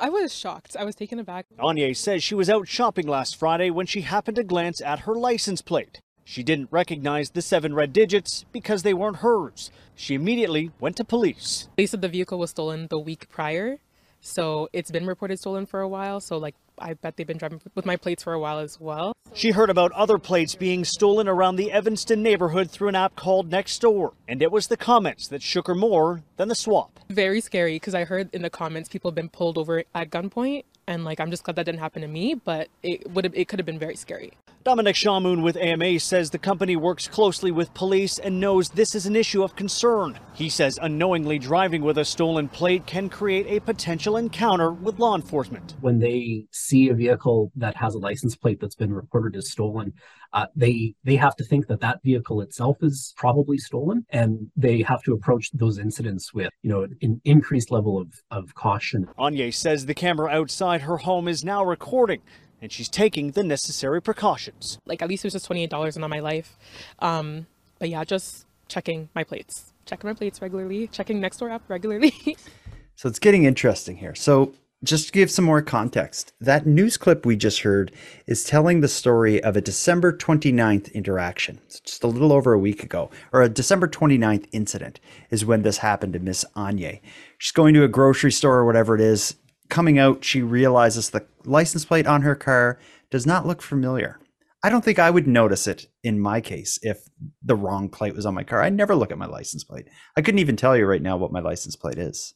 I 0.00 0.08
was 0.08 0.34
shocked. 0.34 0.74
I 0.74 0.84
was 0.84 0.94
taken 0.94 1.18
aback. 1.18 1.44
Anye 1.58 1.94
says 1.94 2.24
she 2.24 2.34
was 2.34 2.48
out 2.48 2.66
shopping 2.66 3.06
last 3.06 3.36
Friday 3.36 3.68
when 3.68 3.84
she 3.84 4.00
happened 4.00 4.36
to 4.36 4.42
glance 4.42 4.80
at 4.80 5.00
her 5.00 5.14
license 5.14 5.60
plate. 5.60 6.00
She 6.24 6.42
didn't 6.42 6.68
recognize 6.70 7.28
the 7.28 7.42
seven 7.42 7.74
red 7.74 7.92
digits 7.92 8.46
because 8.50 8.84
they 8.84 8.94
weren't 8.94 9.16
hers. 9.16 9.70
She 9.96 10.14
immediately 10.14 10.70
went 10.80 10.96
to 10.96 11.04
police. 11.04 11.68
They 11.76 11.84
said 11.84 12.00
the 12.00 12.08
vehicle 12.08 12.38
was 12.38 12.50
stolen 12.50 12.86
the 12.88 12.98
week 12.98 13.28
prior, 13.28 13.80
so 14.20 14.68
it's 14.72 14.90
been 14.90 15.06
reported 15.06 15.38
stolen 15.38 15.66
for 15.66 15.80
a 15.80 15.88
while. 15.88 16.20
So, 16.20 16.38
like, 16.38 16.54
I 16.78 16.94
bet 16.94 17.16
they've 17.16 17.26
been 17.26 17.38
driving 17.38 17.60
with 17.74 17.86
my 17.86 17.96
plates 17.96 18.22
for 18.22 18.32
a 18.32 18.38
while 18.38 18.58
as 18.58 18.80
well. 18.80 19.12
She 19.34 19.50
heard 19.50 19.70
about 19.70 19.92
other 19.92 20.18
plates 20.18 20.54
being 20.54 20.84
stolen 20.84 21.28
around 21.28 21.56
the 21.56 21.70
Evanston 21.70 22.22
neighborhood 22.22 22.70
through 22.70 22.88
an 22.88 22.94
app 22.94 23.14
called 23.14 23.50
Nextdoor, 23.50 24.12
and 24.26 24.42
it 24.42 24.50
was 24.50 24.68
the 24.68 24.76
comments 24.76 25.28
that 25.28 25.42
shook 25.42 25.66
her 25.66 25.74
more 25.74 26.22
than 26.36 26.48
the 26.48 26.54
swap. 26.54 26.98
Very 27.10 27.40
scary 27.40 27.74
because 27.76 27.94
I 27.94 28.04
heard 28.04 28.34
in 28.34 28.42
the 28.42 28.50
comments 28.50 28.88
people 28.88 29.10
have 29.10 29.16
been 29.16 29.28
pulled 29.28 29.58
over 29.58 29.84
at 29.94 30.10
gunpoint 30.10 30.64
and 30.88 31.04
like 31.04 31.20
I'm 31.20 31.30
just 31.30 31.44
glad 31.44 31.54
that 31.56 31.64
didn't 31.64 31.80
happen 31.80 32.02
to 32.02 32.08
me, 32.08 32.34
but 32.34 32.68
it 32.82 33.08
would 33.10 33.24
have 33.24 33.34
it 33.36 33.46
could 33.46 33.60
have 33.60 33.66
been 33.66 33.78
very 33.78 33.94
scary. 33.94 34.32
Dominic 34.64 34.96
Shamoon 34.96 35.42
with 35.42 35.56
AMA 35.56 36.00
says 36.00 36.30
the 36.30 36.38
company 36.38 36.76
works 36.76 37.06
closely 37.06 37.52
with 37.52 37.72
police 37.74 38.18
and 38.18 38.40
knows 38.40 38.70
this 38.70 38.94
is 38.94 39.06
an 39.06 39.14
issue 39.14 39.42
of 39.42 39.54
concern. 39.54 40.18
He 40.34 40.48
says 40.48 40.78
unknowingly 40.82 41.38
driving 41.38 41.82
with 41.82 41.96
a 41.98 42.04
stolen 42.04 42.48
plate 42.48 42.84
can 42.86 43.08
create 43.08 43.46
a 43.46 43.60
potential 43.60 44.16
encounter 44.16 44.72
with 44.72 44.98
law 44.98 45.14
enforcement. 45.14 45.76
When 45.80 46.00
they 46.00 46.46
see 46.50 46.88
a 46.88 46.94
vehicle 46.94 47.52
that 47.56 47.76
has 47.76 47.94
a 47.94 47.98
license 47.98 48.34
plate 48.34 48.58
that's 48.60 48.74
been 48.74 48.92
reported 48.92 49.36
as 49.36 49.50
stolen, 49.50 49.92
uh, 50.32 50.46
they 50.54 50.94
they 51.04 51.16
have 51.16 51.36
to 51.36 51.44
think 51.44 51.66
that 51.68 51.80
that 51.80 52.02
vehicle 52.02 52.40
itself 52.40 52.76
is 52.82 53.14
probably 53.16 53.58
stolen, 53.58 54.04
and 54.10 54.50
they 54.56 54.82
have 54.82 55.02
to 55.04 55.12
approach 55.12 55.50
those 55.52 55.78
incidents 55.78 56.34
with 56.34 56.50
you 56.62 56.70
know 56.70 56.86
an 57.02 57.20
increased 57.24 57.70
level 57.70 57.98
of 57.98 58.22
of 58.30 58.54
caution. 58.54 59.08
Anye 59.18 59.52
says 59.52 59.86
the 59.86 59.94
camera 59.94 60.30
outside 60.30 60.82
her 60.82 60.98
home 60.98 61.28
is 61.28 61.44
now 61.44 61.64
recording. 61.64 62.20
And 62.60 62.72
she's 62.72 62.88
taking 62.88 63.30
the 63.30 63.44
necessary 63.44 64.02
precautions. 64.02 64.80
Like 64.84 65.00
at 65.00 65.08
least 65.08 65.24
it 65.24 65.28
was 65.28 65.34
just 65.34 65.46
twenty 65.46 65.62
eight 65.62 65.70
dollars 65.70 65.94
and 65.94 66.02
on 66.02 66.10
my 66.10 66.18
life, 66.18 66.58
um, 66.98 67.46
but 67.78 67.88
yeah, 67.88 68.02
just 68.02 68.46
checking 68.66 69.08
my 69.14 69.22
plates, 69.22 69.72
checking 69.86 70.10
my 70.10 70.14
plates 70.14 70.42
regularly, 70.42 70.88
checking 70.88 71.20
Nextdoor 71.20 71.52
app 71.52 71.62
regularly. 71.68 72.12
so 72.96 73.08
it's 73.08 73.20
getting 73.20 73.44
interesting 73.44 73.96
here. 73.96 74.16
So 74.16 74.54
just 74.84 75.06
to 75.06 75.12
give 75.12 75.30
some 75.30 75.44
more 75.44 75.60
context, 75.60 76.32
that 76.40 76.66
news 76.66 76.96
clip 76.96 77.26
we 77.26 77.36
just 77.36 77.60
heard 77.60 77.92
is 78.26 78.44
telling 78.44 78.80
the 78.80 78.88
story 78.88 79.42
of 79.42 79.56
a 79.56 79.60
December 79.60 80.12
29th 80.12 80.92
interaction. 80.94 81.60
Just 81.84 82.04
a 82.04 82.08
little 82.08 82.32
over 82.32 82.52
a 82.52 82.58
week 82.58 82.84
ago, 82.84 83.10
or 83.32 83.42
a 83.42 83.48
December 83.48 83.88
29th 83.88 84.46
incident 84.52 85.00
is 85.30 85.44
when 85.44 85.62
this 85.62 85.78
happened 85.78 86.12
to 86.12 86.20
Miss 86.20 86.44
Anye. 86.54 87.00
She's 87.38 87.52
going 87.52 87.74
to 87.74 87.82
a 87.82 87.88
grocery 87.88 88.30
store 88.30 88.58
or 88.58 88.66
whatever 88.66 88.94
it 88.94 89.00
is. 89.00 89.34
Coming 89.68 89.98
out, 89.98 90.24
she 90.24 90.42
realizes 90.42 91.10
the 91.10 91.26
license 91.44 91.84
plate 91.84 92.06
on 92.06 92.22
her 92.22 92.36
car 92.36 92.78
does 93.10 93.26
not 93.26 93.46
look 93.46 93.62
familiar. 93.62 94.20
I 94.62 94.70
don't 94.70 94.84
think 94.84 94.98
I 94.98 95.10
would 95.10 95.26
notice 95.26 95.66
it 95.66 95.86
in 96.02 96.20
my 96.20 96.40
case 96.40 96.78
if 96.82 96.98
the 97.42 97.54
wrong 97.54 97.88
plate 97.88 98.14
was 98.14 98.26
on 98.26 98.34
my 98.34 98.42
car. 98.44 98.62
I 98.62 98.70
never 98.70 98.94
look 98.94 99.12
at 99.12 99.18
my 99.18 99.26
license 99.26 99.64
plate. 99.64 99.88
I 100.16 100.22
couldn't 100.22 100.40
even 100.40 100.56
tell 100.56 100.76
you 100.76 100.86
right 100.86 101.02
now 101.02 101.16
what 101.16 101.32
my 101.32 101.40
license 101.40 101.76
plate 101.76 101.98
is 101.98 102.34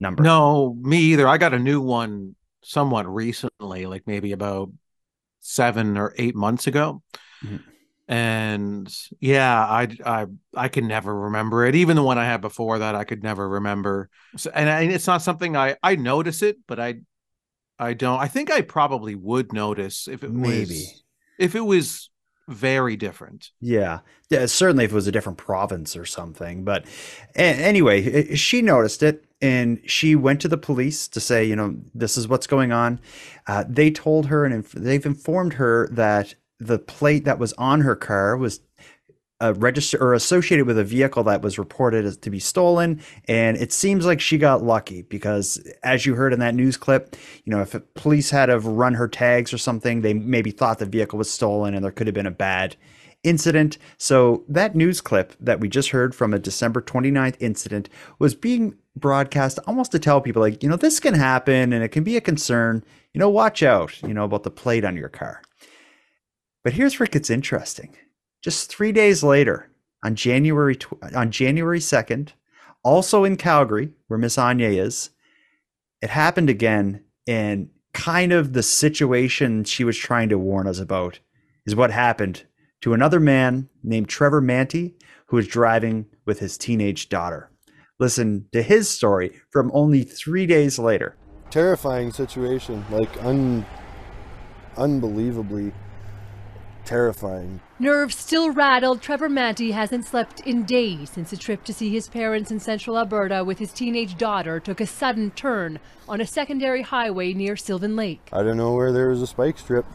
number. 0.00 0.22
No, 0.22 0.74
me 0.80 0.98
either. 0.98 1.28
I 1.28 1.38
got 1.38 1.54
a 1.54 1.58
new 1.58 1.80
one 1.80 2.34
somewhat 2.62 3.06
recently, 3.06 3.86
like 3.86 4.06
maybe 4.06 4.32
about 4.32 4.70
seven 5.40 5.96
or 5.96 6.14
eight 6.16 6.34
months 6.34 6.66
ago. 6.66 7.02
Mm-hmm. 7.44 7.56
And 8.08 8.92
yeah, 9.20 9.56
I 9.56 9.88
I 10.04 10.26
I 10.54 10.68
can 10.68 10.88
never 10.88 11.14
remember 11.14 11.64
it. 11.64 11.76
Even 11.76 11.94
the 11.94 12.02
one 12.02 12.18
I 12.18 12.24
had 12.24 12.40
before 12.40 12.80
that, 12.80 12.96
I 12.96 13.04
could 13.04 13.22
never 13.22 13.48
remember. 13.48 14.10
So, 14.36 14.50
and, 14.52 14.68
I, 14.68 14.82
it's 14.82 15.06
not 15.06 15.22
something 15.22 15.56
I 15.56 15.76
I 15.80 15.94
notice 15.94 16.42
it, 16.42 16.58
but 16.66 16.80
I 16.80 16.96
I 17.78 17.94
don't. 17.94 18.18
I 18.18 18.26
think 18.26 18.50
I 18.50 18.62
probably 18.62 19.14
would 19.14 19.52
notice 19.52 20.08
if 20.08 20.24
it 20.24 20.32
maybe 20.32 20.74
was, 20.74 21.04
if 21.38 21.54
it 21.54 21.60
was 21.60 22.09
very 22.50 22.96
different. 22.96 23.50
Yeah. 23.60 24.00
yeah, 24.28 24.46
certainly 24.46 24.84
if 24.84 24.92
it 24.92 24.94
was 24.94 25.06
a 25.06 25.12
different 25.12 25.38
province 25.38 25.96
or 25.96 26.04
something. 26.04 26.64
But 26.64 26.84
anyway, 27.34 28.34
she 28.34 28.60
noticed 28.60 29.02
it 29.02 29.24
and 29.40 29.80
she 29.86 30.14
went 30.14 30.40
to 30.42 30.48
the 30.48 30.58
police 30.58 31.08
to 31.08 31.20
say, 31.20 31.44
you 31.44 31.56
know, 31.56 31.76
this 31.94 32.16
is 32.16 32.28
what's 32.28 32.46
going 32.46 32.72
on. 32.72 33.00
Uh, 33.46 33.64
they 33.68 33.90
told 33.90 34.26
her 34.26 34.44
and 34.44 34.54
inf- 34.54 34.72
they've 34.72 35.06
informed 35.06 35.54
her 35.54 35.88
that 35.92 36.34
the 36.58 36.78
plate 36.78 37.24
that 37.24 37.38
was 37.38 37.52
on 37.54 37.80
her 37.80 37.96
car 37.96 38.36
was 38.36 38.60
uh, 39.40 39.54
registered 39.56 40.00
or 40.00 40.14
associated 40.14 40.66
with 40.66 40.78
a 40.78 40.84
vehicle 40.84 41.22
that 41.24 41.42
was 41.42 41.58
reported 41.58 42.04
as 42.04 42.16
to 42.18 42.30
be 42.30 42.38
stolen. 42.38 43.00
And 43.26 43.56
it 43.56 43.72
seems 43.72 44.06
like 44.06 44.20
she 44.20 44.38
got 44.38 44.62
lucky 44.62 45.02
because, 45.02 45.56
as 45.82 46.06
you 46.06 46.14
heard 46.14 46.32
in 46.32 46.40
that 46.40 46.54
news 46.54 46.76
clip, 46.76 47.16
you 47.44 47.50
know, 47.50 47.62
if 47.62 47.74
police 47.94 48.30
had 48.30 48.48
have 48.48 48.66
run 48.66 48.94
her 48.94 49.08
tags 49.08 49.52
or 49.52 49.58
something, 49.58 50.02
they 50.02 50.14
maybe 50.14 50.50
thought 50.50 50.78
the 50.78 50.86
vehicle 50.86 51.18
was 51.18 51.30
stolen 51.30 51.74
and 51.74 51.84
there 51.84 51.92
could 51.92 52.06
have 52.06 52.14
been 52.14 52.26
a 52.26 52.30
bad 52.30 52.76
incident. 53.22 53.78
So 53.98 54.44
that 54.48 54.74
news 54.74 55.00
clip 55.00 55.34
that 55.40 55.60
we 55.60 55.68
just 55.68 55.90
heard 55.90 56.14
from 56.14 56.32
a 56.32 56.38
December 56.38 56.80
29th 56.80 57.36
incident 57.40 57.88
was 58.18 58.34
being 58.34 58.76
broadcast 58.96 59.58
almost 59.66 59.92
to 59.92 59.98
tell 59.98 60.20
people 60.20 60.42
like, 60.42 60.62
you 60.62 60.68
know, 60.68 60.76
this 60.76 61.00
can 61.00 61.14
happen 61.14 61.72
and 61.72 61.84
it 61.84 61.88
can 61.88 62.04
be 62.04 62.16
a 62.16 62.20
concern. 62.20 62.84
You 63.12 63.18
know, 63.18 63.28
watch 63.28 63.62
out, 63.62 64.00
you 64.02 64.14
know, 64.14 64.24
about 64.24 64.44
the 64.44 64.50
plate 64.50 64.84
on 64.84 64.96
your 64.96 65.08
car. 65.08 65.42
But 66.62 66.74
here's 66.74 66.98
where 66.98 67.06
it 67.06 67.12
gets 67.12 67.30
interesting. 67.30 67.96
Just 68.42 68.70
three 68.70 68.92
days 68.92 69.22
later, 69.22 69.70
on 70.02 70.14
January 70.14 70.76
tw- 70.76 71.14
on 71.14 71.30
January 71.30 71.78
2nd, 71.78 72.30
also 72.82 73.24
in 73.24 73.36
Calgary, 73.36 73.92
where 74.08 74.18
Miss 74.18 74.38
Anya 74.38 74.68
is, 74.68 75.10
it 76.00 76.10
happened 76.10 76.48
again, 76.48 77.04
and 77.28 77.68
kind 77.92 78.32
of 78.32 78.52
the 78.52 78.62
situation 78.62 79.64
she 79.64 79.84
was 79.84 79.98
trying 79.98 80.28
to 80.30 80.38
warn 80.38 80.66
us 80.66 80.78
about 80.78 81.18
is 81.66 81.76
what 81.76 81.90
happened 81.90 82.44
to 82.80 82.94
another 82.94 83.20
man 83.20 83.68
named 83.82 84.08
Trevor 84.08 84.40
Manty, 84.40 84.94
who 85.26 85.36
was 85.36 85.46
driving 85.46 86.06
with 86.24 86.38
his 86.38 86.56
teenage 86.56 87.10
daughter. 87.10 87.50
Listen 87.98 88.46
to 88.52 88.62
his 88.62 88.88
story 88.88 89.38
from 89.50 89.70
only 89.74 90.02
three 90.02 90.46
days 90.46 90.78
later. 90.78 91.16
Terrifying 91.50 92.10
situation, 92.10 92.82
like 92.90 93.22
un- 93.22 93.66
unbelievably 94.78 95.72
terrifying. 96.90 97.60
Nerves 97.78 98.16
still 98.16 98.50
rattled, 98.50 99.00
Trevor 99.00 99.28
Manty 99.28 99.70
hasn't 99.70 100.04
slept 100.04 100.40
in 100.40 100.64
days 100.64 101.08
since 101.10 101.32
a 101.32 101.36
trip 101.36 101.62
to 101.64 101.72
see 101.72 101.88
his 101.88 102.08
parents 102.08 102.50
in 102.50 102.58
central 102.58 102.98
Alberta 102.98 103.44
with 103.44 103.60
his 103.60 103.72
teenage 103.72 104.18
daughter 104.18 104.58
took 104.58 104.80
a 104.80 104.86
sudden 104.88 105.30
turn 105.30 105.78
on 106.08 106.20
a 106.20 106.26
secondary 106.26 106.82
highway 106.82 107.32
near 107.32 107.54
Sylvan 107.54 107.94
Lake. 107.94 108.28
I 108.32 108.42
don't 108.42 108.56
know 108.56 108.74
where 108.74 108.90
there 108.90 109.08
was 109.08 109.22
a 109.22 109.26
spike 109.28 109.56
strip. 109.56 109.86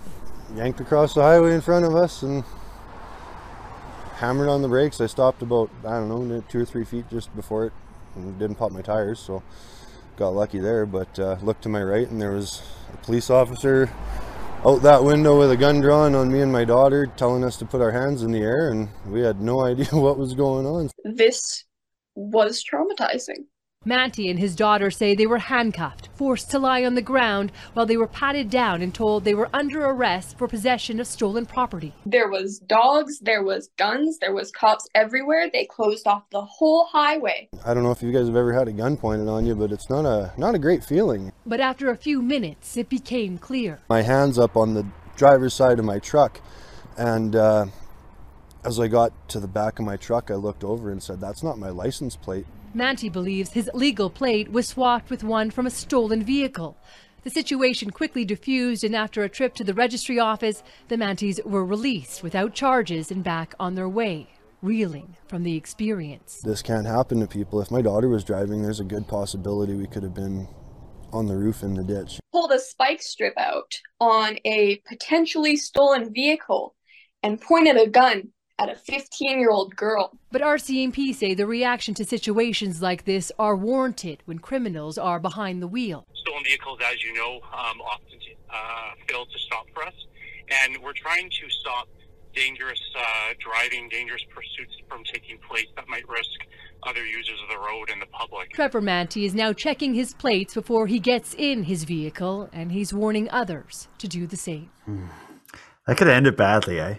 Yanked 0.56 0.80
across 0.80 1.14
the 1.14 1.22
highway 1.22 1.54
in 1.54 1.60
front 1.60 1.84
of 1.84 1.94
us 1.96 2.24
and 2.24 2.46
hammered 4.16 4.48
on 4.48 4.62
the 4.62 4.70
brakes. 4.70 5.02
I 5.02 5.08
stopped 5.08 5.42
about, 5.42 5.70
I 5.86 6.00
don't 6.00 6.08
know, 6.08 6.44
two 6.48 6.62
or 6.62 6.66
three 6.66 6.86
feet 6.86 7.10
just 7.10 7.36
before 7.36 7.66
it 7.66 7.74
and 8.16 8.40
didn't 8.40 8.56
pop 8.56 8.72
my 8.72 8.82
tires, 8.82 9.20
so 9.20 9.44
got 10.16 10.30
lucky 10.30 10.60
there. 10.60 10.86
But 10.86 11.20
uh, 11.20 11.36
looked 11.42 11.64
to 11.64 11.70
my 11.70 11.84
right 11.84 12.10
and 12.10 12.22
there 12.22 12.32
was 12.32 12.62
a 12.94 12.98
police 12.98 13.30
officer 13.30 13.90
out 14.66 14.82
that 14.82 15.04
window 15.04 15.38
with 15.38 15.52
a 15.52 15.58
gun 15.58 15.80
drawn 15.80 16.16
on 16.16 16.32
me 16.32 16.42
and 16.42 16.52
my 16.52 16.66
daughter 16.66 17.06
telling 17.06 17.44
us 17.44 17.56
to 17.58 17.66
put 17.66 17.82
our 17.82 17.92
hands 17.92 18.24
in 18.24 18.32
the 18.32 18.40
air 18.40 18.70
and 18.70 18.90
we 19.08 19.22
had 19.22 19.40
no 19.40 19.62
idea 19.66 19.88
what 19.92 20.18
was 20.18 20.34
going 20.34 20.66
on. 20.66 20.90
This 21.04 21.66
was 22.16 22.64
traumatizing. 22.64 23.46
Manti 23.88 24.30
and 24.30 24.40
his 24.40 24.56
daughter 24.56 24.90
say 24.90 25.14
they 25.14 25.28
were 25.28 25.38
handcuffed, 25.38 26.10
forced 26.16 26.50
to 26.52 26.60
lie 26.60 26.84
on 26.84 26.96
the 26.96 27.02
ground 27.04 27.52
while 27.74 27.86
they 27.86 27.98
were 27.98 28.08
patted 28.08 28.50
down 28.50 28.82
and 28.82 28.94
told 28.94 29.24
they 29.24 29.36
were 29.36 29.50
under 29.54 29.86
arrest 29.86 30.40
for 30.40 30.48
possession 30.48 31.00
of 31.00 31.06
stolen 31.06 31.46
property. 31.46 31.94
There 32.04 32.30
was 32.30 32.58
dogs, 32.58 33.20
there 33.20 33.44
was 33.44 33.70
guns, 33.78 34.18
there 34.18 34.34
was 34.34 34.52
cops 34.52 34.88
everywhere. 34.96 35.52
They 35.54 35.66
closed 35.66 36.08
off 36.08 36.28
the 36.32 36.42
whole 36.42 36.86
highway. 36.86 37.48
I 37.64 37.76
don't 37.76 37.84
know 37.84 37.92
if 37.92 38.02
you 38.02 38.12
guys 38.12 38.26
have 38.26 38.36
ever 38.36 38.54
had 38.54 38.68
a 38.68 38.74
gun 38.74 38.98
pointed 38.98 39.28
on 39.28 39.46
you, 39.46 39.54
but 39.54 39.72
it's 39.72 39.90
not 39.90 40.06
a 40.06 40.34
not 40.36 40.56
a 40.56 40.60
great 40.60 40.84
feeling. 40.84 41.32
But 41.46 41.60
after 41.60 41.92
a 41.92 41.96
few 41.98 42.24
minutes, 42.24 42.78
it 42.78 42.90
became 42.90 43.38
clear. 43.38 43.82
My 43.88 44.02
hands 44.02 44.40
up 44.40 44.58
on 44.58 44.74
the 44.74 44.88
driver's 45.16 45.54
side 45.54 45.78
of 45.78 45.86
my 45.86 46.00
truck, 46.00 46.42
and 46.98 47.36
uh, 47.36 47.68
as 48.64 48.80
I 48.80 48.88
got 48.88 49.12
to 49.30 49.40
the 49.40 49.48
back 49.48 49.78
of 49.78 49.86
my 49.86 49.96
truck, 49.96 50.32
I 50.32 50.36
looked 50.36 50.64
over 50.64 50.92
and 50.92 51.04
said, 51.04 51.22
"That's 51.22 51.44
not 51.44 51.60
my 51.60 51.70
license 51.70 52.16
plate." 52.16 52.48
Manti 52.76 53.08
believes 53.08 53.52
his 53.52 53.70
legal 53.74 54.10
plate 54.10 54.52
was 54.52 54.68
swapped 54.68 55.10
with 55.10 55.24
one 55.24 55.50
from 55.50 55.66
a 55.66 55.70
stolen 55.70 56.22
vehicle. 56.22 56.78
The 57.24 57.30
situation 57.30 57.90
quickly 57.90 58.26
diffused, 58.26 58.84
and 58.84 58.94
after 58.94 59.24
a 59.24 59.30
trip 59.30 59.56
to 59.56 59.64
the 59.64 59.74
registry 59.74 60.20
office, 60.20 60.62
the 60.90 60.98
Mantis 60.98 61.40
were 61.46 61.64
released 61.64 62.22
without 62.22 62.54
charges 62.54 63.12
and 63.12 63.24
back 63.24 63.56
on 63.62 63.76
their 63.76 63.88
way, 63.88 64.28
reeling 64.62 65.16
from 65.26 65.44
the 65.44 65.56
experience. 65.56 66.42
This 66.44 66.62
can't 66.62 66.86
happen 66.86 67.22
to 67.22 67.28
people. 67.28 67.62
If 67.62 67.72
my 67.72 67.82
daughter 67.82 68.10
was 68.10 68.26
driving, 68.26 68.62
there's 68.62 68.82
a 68.82 68.84
good 68.84 69.08
possibility 69.08 69.74
we 69.74 69.88
could 69.88 70.04
have 70.04 70.14
been 70.14 70.46
on 71.14 71.28
the 71.28 71.36
roof 71.38 71.64
in 71.64 71.76
the 71.76 71.84
ditch. 71.84 72.20
Pulled 72.34 72.52
a 72.52 72.60
spike 72.60 73.02
strip 73.02 73.38
out 73.38 73.74
on 74.02 74.38
a 74.44 74.82
potentially 74.86 75.56
stolen 75.56 76.14
vehicle 76.14 76.76
and 77.24 77.40
pointed 77.40 77.78
a 77.78 77.88
gun 77.88 78.34
at 78.60 78.70
a 78.70 78.76
15 78.76 79.40
year 79.40 79.50
old 79.50 79.76
girl. 79.76 80.12
But 80.32 80.42
RCMP 80.42 81.14
say 81.14 81.34
the 81.34 81.48
reaction 81.48 81.94
to 81.96 82.06
situations 82.06 82.82
like 82.82 83.06
this 83.06 83.32
are 83.38 83.56
warranted 83.56 84.22
when 84.26 84.40
criminals 84.40 84.98
are 84.98 85.20
behind 85.20 85.62
the 85.62 85.68
wheel. 85.68 86.06
Stolen 86.14 86.44
vehicles, 86.44 86.80
as 86.92 87.04
you 87.04 87.14
know, 87.14 87.36
um, 87.54 87.82
often 87.82 88.20
uh, 88.50 88.92
fail 89.08 89.26
to 89.26 89.40
stop 89.40 89.66
for 89.74 89.84
us. 89.84 89.94
And 90.64 90.78
we're 90.82 90.94
trying 90.94 91.30
to 91.30 91.50
stop 91.50 91.88
dangerous 92.34 92.82
uh, 92.98 93.34
driving, 93.40 93.90
dangerous 93.90 94.22
pursuits 94.30 94.76
from 94.90 95.04
taking 95.12 95.38
place 95.40 95.68
that 95.76 95.88
might 95.88 96.08
risk 96.08 96.30
other 96.84 97.06
users 97.06 97.40
of 97.42 97.50
the 97.50 97.58
road 97.58 97.90
and 97.92 98.02
the 98.02 98.06
public. 98.08 98.52
Trevor 98.52 98.82
Manti 98.82 99.26
is 99.26 99.34
now 99.34 99.54
checking 99.54 99.96
his 99.96 100.14
plates 100.14 100.54
before 100.54 100.88
he 100.88 101.00
gets 101.00 101.34
in 101.34 101.64
his 101.64 101.84
vehicle, 101.86 102.50
and 102.54 102.72
he's 102.72 102.94
warning 102.94 103.30
others 103.32 103.88
to 103.98 104.08
do 104.08 104.28
the 104.28 104.36
same. 104.36 104.70
Hmm. 104.84 105.08
That 105.88 105.98
could 105.98 106.08
have 106.08 106.16
ended 106.18 106.36
badly, 106.36 106.80
eh? 106.80 106.96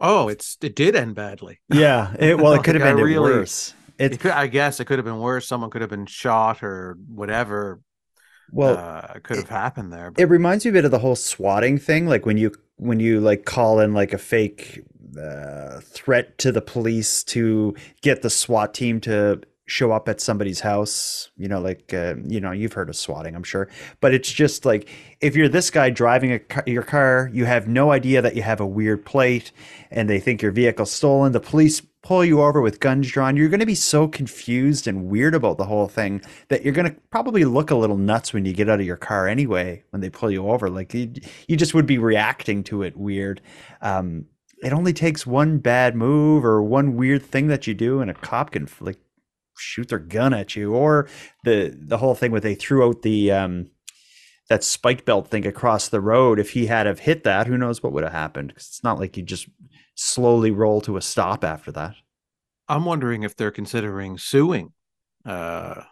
Oh, 0.00 0.28
it's 0.28 0.56
it 0.62 0.74
did 0.74 0.96
end 0.96 1.14
badly. 1.14 1.60
Yeah, 1.72 2.14
it, 2.18 2.38
well, 2.38 2.54
it 2.54 2.64
could 2.64 2.74
have 2.74 2.84
ended 2.84 3.04
really, 3.04 3.18
worse. 3.18 3.74
It, 3.98 4.14
it 4.14 4.20
could, 4.20 4.32
I 4.32 4.46
guess, 4.46 4.80
it 4.80 4.86
could 4.86 4.98
have 4.98 5.04
been 5.04 5.20
worse. 5.20 5.46
Someone 5.46 5.70
could 5.70 5.82
have 5.82 5.90
been 5.90 6.06
shot 6.06 6.62
or 6.62 6.96
whatever. 7.08 7.80
Well, 8.50 8.76
uh, 8.76 9.20
could 9.22 9.36
have 9.36 9.48
happened 9.48 9.92
there. 9.92 10.10
But. 10.10 10.22
It 10.22 10.26
reminds 10.26 10.64
me 10.64 10.70
a 10.70 10.72
bit 10.72 10.84
of 10.84 10.90
the 10.90 10.98
whole 10.98 11.16
swatting 11.16 11.78
thing, 11.78 12.06
like 12.06 12.26
when 12.26 12.36
you 12.36 12.52
when 12.76 12.98
you 12.98 13.20
like 13.20 13.44
call 13.44 13.78
in 13.80 13.92
like 13.92 14.12
a 14.12 14.18
fake 14.18 14.82
uh, 15.20 15.80
threat 15.80 16.38
to 16.38 16.50
the 16.50 16.62
police 16.62 17.22
to 17.24 17.74
get 18.02 18.22
the 18.22 18.30
SWAT 18.30 18.74
team 18.74 19.00
to 19.02 19.40
show 19.70 19.92
up 19.92 20.08
at 20.08 20.20
somebody's 20.20 20.60
house 20.60 21.30
you 21.36 21.48
know 21.48 21.60
like 21.60 21.94
uh, 21.94 22.14
you 22.26 22.40
know 22.40 22.50
you've 22.50 22.72
heard 22.72 22.88
of 22.88 22.96
swatting 22.96 23.34
i'm 23.34 23.42
sure 23.42 23.68
but 24.00 24.12
it's 24.12 24.30
just 24.30 24.64
like 24.64 24.88
if 25.20 25.36
you're 25.36 25.48
this 25.48 25.70
guy 25.70 25.90
driving 25.90 26.38
car, 26.48 26.64
your 26.66 26.82
car 26.82 27.30
you 27.32 27.44
have 27.44 27.68
no 27.68 27.92
idea 27.92 28.20
that 28.20 28.34
you 28.34 28.42
have 28.42 28.60
a 28.60 28.66
weird 28.66 29.04
plate 29.04 29.52
and 29.90 30.08
they 30.08 30.18
think 30.18 30.42
your 30.42 30.52
vehicle's 30.52 30.90
stolen 30.90 31.32
the 31.32 31.40
police 31.40 31.82
pull 32.02 32.24
you 32.24 32.40
over 32.40 32.60
with 32.60 32.80
guns 32.80 33.10
drawn 33.10 33.36
you're 33.36 33.48
going 33.48 33.60
to 33.60 33.66
be 33.66 33.74
so 33.74 34.08
confused 34.08 34.86
and 34.86 35.06
weird 35.06 35.34
about 35.34 35.58
the 35.58 35.66
whole 35.66 35.86
thing 35.86 36.20
that 36.48 36.64
you're 36.64 36.72
going 36.72 36.90
to 36.90 36.96
probably 37.10 37.44
look 37.44 37.70
a 37.70 37.76
little 37.76 37.98
nuts 37.98 38.32
when 38.32 38.44
you 38.44 38.52
get 38.52 38.68
out 38.68 38.80
of 38.80 38.86
your 38.86 38.96
car 38.96 39.28
anyway 39.28 39.82
when 39.90 40.00
they 40.00 40.10
pull 40.10 40.30
you 40.30 40.48
over 40.48 40.70
like 40.70 40.94
you, 40.94 41.12
you 41.46 41.56
just 41.56 41.74
would 41.74 41.86
be 41.86 41.98
reacting 41.98 42.64
to 42.64 42.82
it 42.82 42.96
weird. 42.96 43.40
Um, 43.82 44.26
it 44.62 44.72
only 44.72 44.92
takes 44.92 45.26
one 45.26 45.58
bad 45.58 45.96
move 45.96 46.44
or 46.44 46.62
one 46.62 46.96
weird 46.96 47.22
thing 47.22 47.48
that 47.48 47.66
you 47.66 47.74
do 47.74 48.00
and 48.00 48.10
a 48.10 48.14
cop 48.14 48.52
can 48.52 48.68
like 48.80 48.98
shoot 49.60 49.88
their 49.88 49.98
gun 49.98 50.32
at 50.34 50.56
you 50.56 50.74
or 50.74 51.08
the 51.44 51.76
the 51.78 51.98
whole 51.98 52.14
thing 52.14 52.30
where 52.30 52.40
they 52.40 52.54
threw 52.54 52.86
out 52.86 53.02
the 53.02 53.30
um 53.30 53.70
that 54.48 54.64
spike 54.64 55.04
belt 55.04 55.28
thing 55.28 55.46
across 55.46 55.88
the 55.88 56.00
road 56.00 56.38
if 56.38 56.50
he 56.50 56.66
had 56.66 56.86
have 56.86 57.00
hit 57.00 57.24
that 57.24 57.46
who 57.46 57.56
knows 57.56 57.82
what 57.82 57.92
would 57.92 58.02
have 58.02 58.12
happened 58.12 58.48
because 58.48 58.66
it's 58.66 58.84
not 58.84 58.98
like 58.98 59.16
you 59.16 59.22
just 59.22 59.48
slowly 59.94 60.50
roll 60.50 60.80
to 60.80 60.96
a 60.96 61.02
stop 61.02 61.44
after 61.44 61.70
that. 61.70 61.94
I'm 62.68 62.84
wondering 62.84 63.22
if 63.22 63.36
they're 63.36 63.50
considering 63.50 64.18
suing 64.18 64.72
uh 65.26 65.82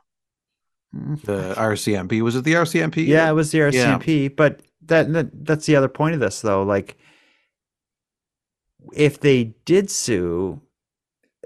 mm, 0.95 1.21
the 1.23 1.55
rcmp 1.55 2.23
was 2.23 2.35
it 2.35 2.45
the 2.45 2.55
rcmp 2.55 3.07
yeah 3.07 3.29
it 3.29 3.35
was 3.35 3.53
the 3.53 3.59
rcmp 3.59 4.23
yeah. 4.23 4.29
but 4.35 4.63
that, 4.87 5.13
that 5.13 5.45
that's 5.45 5.67
the 5.67 5.77
other 5.77 5.89
point 5.89 6.15
of 6.15 6.21
this 6.21 6.41
though 6.41 6.63
like 6.63 6.97
if 8.95 9.21
they 9.21 9.45
did 9.65 9.91
sue 9.91 10.63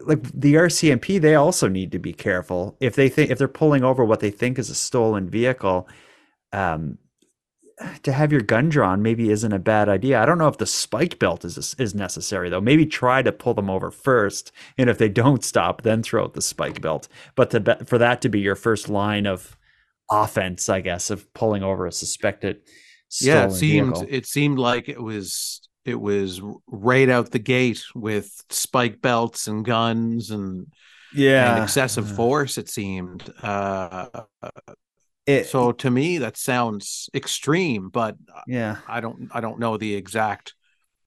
like 0.01 0.23
the 0.33 0.55
RCMP, 0.55 1.21
they 1.21 1.35
also 1.35 1.69
need 1.69 1.93
to 1.93 1.99
be 1.99 2.13
careful 2.13 2.77
if 2.81 2.95
they 2.95 3.09
think 3.09 3.31
if 3.31 3.39
they're 3.39 3.49
pulling 3.49 3.85
over 3.85 4.05
what 4.05 4.21
they 4.21 4.31
think 4.31 4.59
is 4.59 4.71
a 4.71 4.75
stolen 4.75 5.29
vehicle. 5.29 5.89
Um, 6.53 6.99
to 8.05 8.13
have 8.13 8.31
your 8.31 8.43
gun 8.43 8.69
drawn 8.69 9.03
maybe 9.03 9.31
isn't 9.31 9.53
a 9.53 9.59
bad 9.59 9.89
idea. 9.89 10.21
I 10.21 10.27
don't 10.27 10.39
know 10.39 10.47
if 10.47 10.59
the 10.59 10.67
spike 10.67 11.19
belt 11.19 11.45
is 11.45 11.75
is 11.79 11.95
necessary 11.95 12.49
though. 12.49 12.61
Maybe 12.61 12.87
try 12.87 13.23
to 13.23 13.33
pull 13.33 13.55
them 13.55 13.71
over 13.71 13.91
first, 13.91 14.53
and 14.79 14.89
if 14.89 14.99
they 14.99 15.09
don't 15.09 15.45
stop, 15.45 15.83
then 15.83 16.03
throw 16.03 16.25
out 16.25 16.35
the 16.35 16.43
spike 16.43 16.81
belt. 16.81 17.09
But 17.35 17.51
to 17.51 17.85
for 17.85 17.99
that 17.99 18.21
to 18.23 18.29
be 18.29 18.41
your 18.41 18.55
first 18.57 18.89
line 18.89 19.27
of 19.27 19.57
offense, 20.11 20.69
I 20.69 20.81
guess, 20.81 21.11
of 21.11 21.33
pulling 21.35 21.63
over 21.63 21.87
a 21.87 21.93
suspected 21.93 22.61
yeah, 23.21 23.47
it 23.47 23.53
seemed 23.53 23.97
vehicle. 23.97 24.15
it 24.15 24.27
seemed 24.27 24.59
like 24.59 24.89
it 24.89 25.03
was 25.03 25.62
it 25.85 26.01
was 26.01 26.41
right 26.67 27.09
out 27.09 27.31
the 27.31 27.39
gate 27.39 27.85
with 27.95 28.31
spike 28.51 29.01
belts 29.01 29.49
and 29.49 29.65
guns 29.65 30.31
and 30.31 30.67
yeah. 31.15 31.55
and 31.55 31.65
excessive 31.65 32.11
force 32.17 32.59
it 32.59 32.69
seemed 32.69 33.33
uh 33.43 34.07
it, 35.27 35.47
so 35.47 35.73
to 35.73 35.91
me 35.91 36.19
that 36.19 36.37
sounds 36.37 37.09
extreme 37.15 37.89
but 37.89 38.17
yeah. 38.47 38.79
I 38.89 39.01
don't 39.01 39.29
i 39.33 39.41
don't 39.41 39.59
know 39.59 39.77
the 39.77 39.95
exact 39.95 40.55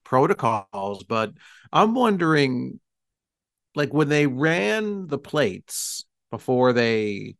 protocols 0.03 1.03
but 1.03 1.31
i'm 1.73 1.95
wondering 1.95 2.79
like 3.75 3.93
when 3.93 4.07
they 4.07 4.27
ran 4.27 5.07
the 5.07 5.17
plates 5.17 6.05
before 6.31 6.73
they 6.73 7.35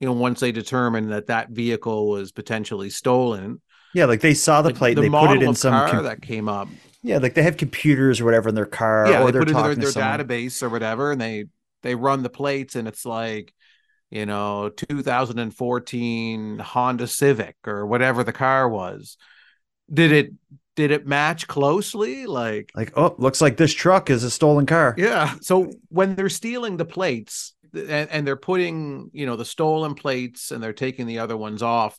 you 0.00 0.06
know 0.06 0.12
once 0.12 0.40
they 0.40 0.52
determined 0.52 1.12
that 1.12 1.26
that 1.26 1.50
vehicle 1.50 2.08
was 2.08 2.32
potentially 2.32 2.90
stolen 2.90 3.60
yeah, 3.94 4.06
like 4.06 4.20
they 4.20 4.34
saw 4.34 4.62
the 4.62 4.70
like 4.70 4.76
plate, 4.76 4.94
the 4.94 5.02
they 5.02 5.10
put 5.10 5.36
it 5.36 5.42
in 5.42 5.54
some 5.54 5.72
car 5.72 5.90
com- 5.90 6.04
that 6.04 6.22
came 6.22 6.48
up. 6.48 6.68
Yeah, 7.02 7.18
like 7.18 7.34
they 7.34 7.42
have 7.42 7.56
computers 7.56 8.20
or 8.20 8.24
whatever 8.24 8.48
in 8.48 8.54
their 8.54 8.66
car. 8.66 9.08
Yeah, 9.10 9.22
or 9.22 9.32
they 9.32 9.40
put 9.40 9.48
it 9.48 9.56
in 9.56 9.62
their, 9.62 9.74
their 9.74 9.90
database 9.90 10.62
or 10.62 10.68
whatever, 10.68 11.12
and 11.12 11.20
they 11.20 11.46
they 11.82 11.94
run 11.94 12.22
the 12.22 12.30
plates, 12.30 12.76
and 12.76 12.86
it's 12.86 13.04
like 13.04 13.52
you 14.10 14.26
know 14.26 14.70
2014 14.70 16.58
Honda 16.58 17.06
Civic 17.06 17.56
or 17.66 17.86
whatever 17.86 18.24
the 18.24 18.32
car 18.32 18.68
was. 18.68 19.16
Did 19.92 20.12
it 20.12 20.32
did 20.76 20.90
it 20.90 21.06
match 21.06 21.48
closely? 21.48 22.26
Like 22.26 22.70
like 22.74 22.92
oh, 22.96 23.14
looks 23.18 23.40
like 23.40 23.56
this 23.56 23.74
truck 23.74 24.10
is 24.10 24.24
a 24.24 24.30
stolen 24.30 24.66
car. 24.66 24.94
Yeah. 24.96 25.34
So 25.40 25.72
when 25.88 26.14
they're 26.14 26.28
stealing 26.28 26.76
the 26.76 26.84
plates 26.84 27.54
and, 27.74 28.10
and 28.10 28.26
they're 28.26 28.36
putting 28.36 29.10
you 29.12 29.26
know 29.26 29.36
the 29.36 29.44
stolen 29.44 29.94
plates 29.94 30.50
and 30.50 30.62
they're 30.62 30.72
taking 30.72 31.06
the 31.06 31.18
other 31.18 31.36
ones 31.36 31.62
off 31.62 31.98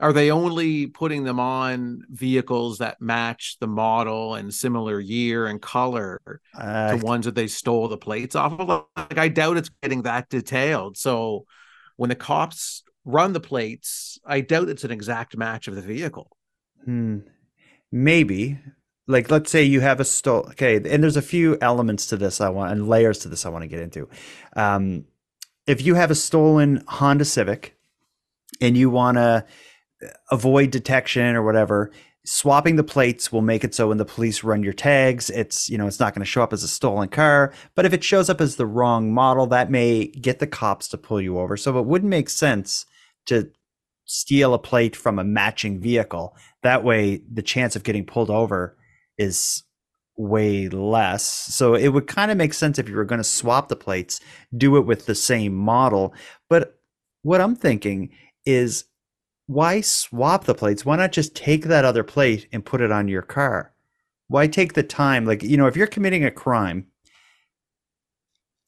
are 0.00 0.14
they 0.14 0.30
only 0.30 0.86
putting 0.86 1.24
them 1.24 1.38
on 1.38 2.02
vehicles 2.08 2.78
that 2.78 3.00
match 3.02 3.58
the 3.60 3.66
model 3.66 4.34
and 4.34 4.52
similar 4.52 4.98
year 4.98 5.46
and 5.46 5.60
color 5.60 6.40
uh, 6.54 6.96
to 6.96 7.04
ones 7.04 7.26
that 7.26 7.34
they 7.34 7.46
stole 7.46 7.86
the 7.86 7.98
plates 7.98 8.34
off 8.34 8.58
of? 8.58 8.86
Like, 8.96 9.18
I 9.18 9.28
doubt 9.28 9.58
it's 9.58 9.70
getting 9.82 10.02
that 10.02 10.30
detailed. 10.30 10.96
So 10.96 11.44
when 11.96 12.08
the 12.08 12.16
cops 12.16 12.82
run 13.04 13.34
the 13.34 13.40
plates, 13.40 14.18
I 14.24 14.40
doubt 14.40 14.70
it's 14.70 14.84
an 14.84 14.90
exact 14.90 15.36
match 15.36 15.68
of 15.68 15.74
the 15.74 15.82
vehicle. 15.82 16.34
Hmm. 16.84 17.18
Maybe. 17.92 18.58
Like, 19.06 19.30
let's 19.30 19.50
say 19.50 19.64
you 19.64 19.80
have 19.80 20.00
a 20.00 20.04
stole. 20.04 20.46
Okay, 20.50 20.76
and 20.76 21.02
there's 21.02 21.18
a 21.18 21.22
few 21.22 21.58
elements 21.60 22.06
to 22.06 22.16
this 22.16 22.40
I 22.40 22.48
want 22.48 22.72
and 22.72 22.88
layers 22.88 23.18
to 23.18 23.28
this 23.28 23.44
I 23.44 23.50
want 23.50 23.64
to 23.64 23.68
get 23.68 23.80
into. 23.80 24.08
Um, 24.56 25.04
if 25.66 25.82
you 25.84 25.94
have 25.94 26.10
a 26.10 26.14
stolen 26.14 26.82
Honda 26.88 27.26
Civic 27.26 27.76
and 28.62 28.78
you 28.78 28.88
want 28.88 29.16
to 29.18 29.44
avoid 30.30 30.70
detection 30.70 31.36
or 31.36 31.42
whatever 31.42 31.90
swapping 32.24 32.76
the 32.76 32.84
plates 32.84 33.32
will 33.32 33.40
make 33.40 33.64
it 33.64 33.74
so 33.74 33.88
when 33.88 33.98
the 33.98 34.04
police 34.04 34.44
run 34.44 34.62
your 34.62 34.72
tags 34.72 35.30
it's 35.30 35.68
you 35.70 35.78
know 35.78 35.86
it's 35.86 36.00
not 36.00 36.14
going 36.14 36.22
to 36.22 36.30
show 36.30 36.42
up 36.42 36.52
as 36.52 36.62
a 36.62 36.68
stolen 36.68 37.08
car 37.08 37.52
but 37.74 37.86
if 37.86 37.92
it 37.92 38.04
shows 38.04 38.28
up 38.28 38.40
as 38.40 38.56
the 38.56 38.66
wrong 38.66 39.12
model 39.12 39.46
that 39.46 39.70
may 39.70 40.06
get 40.06 40.38
the 40.38 40.46
cops 40.46 40.86
to 40.88 40.98
pull 40.98 41.20
you 41.20 41.38
over 41.38 41.56
so 41.56 41.78
it 41.78 41.86
wouldn't 41.86 42.10
make 42.10 42.28
sense 42.28 42.86
to 43.26 43.50
steal 44.04 44.54
a 44.54 44.58
plate 44.58 44.94
from 44.94 45.18
a 45.18 45.24
matching 45.24 45.80
vehicle 45.80 46.36
that 46.62 46.84
way 46.84 47.22
the 47.32 47.42
chance 47.42 47.74
of 47.74 47.84
getting 47.84 48.04
pulled 48.04 48.30
over 48.30 48.76
is 49.16 49.64
way 50.20 50.68
less. 50.68 51.24
So 51.24 51.74
it 51.74 51.88
would 51.88 52.06
kind 52.06 52.30
of 52.30 52.36
make 52.36 52.52
sense 52.52 52.78
if 52.78 52.88
you 52.88 52.96
were 52.96 53.04
going 53.04 53.20
to 53.20 53.24
swap 53.24 53.68
the 53.68 53.76
plates, 53.76 54.20
do 54.56 54.76
it 54.76 54.86
with 54.86 55.06
the 55.06 55.14
same 55.14 55.54
model. 55.54 56.14
But 56.48 56.78
what 57.22 57.40
I'm 57.40 57.56
thinking 57.56 58.10
is 58.44 58.84
why 59.50 59.80
swap 59.80 60.44
the 60.44 60.54
plates? 60.54 60.86
Why 60.86 60.94
not 60.94 61.10
just 61.10 61.34
take 61.34 61.64
that 61.64 61.84
other 61.84 62.04
plate 62.04 62.46
and 62.52 62.64
put 62.64 62.80
it 62.80 62.92
on 62.92 63.08
your 63.08 63.22
car? 63.22 63.72
Why 64.28 64.46
take 64.46 64.74
the 64.74 64.84
time? 64.84 65.24
Like, 65.24 65.42
you 65.42 65.56
know, 65.56 65.66
if 65.66 65.74
you're 65.74 65.88
committing 65.88 66.24
a 66.24 66.30
crime, 66.30 66.86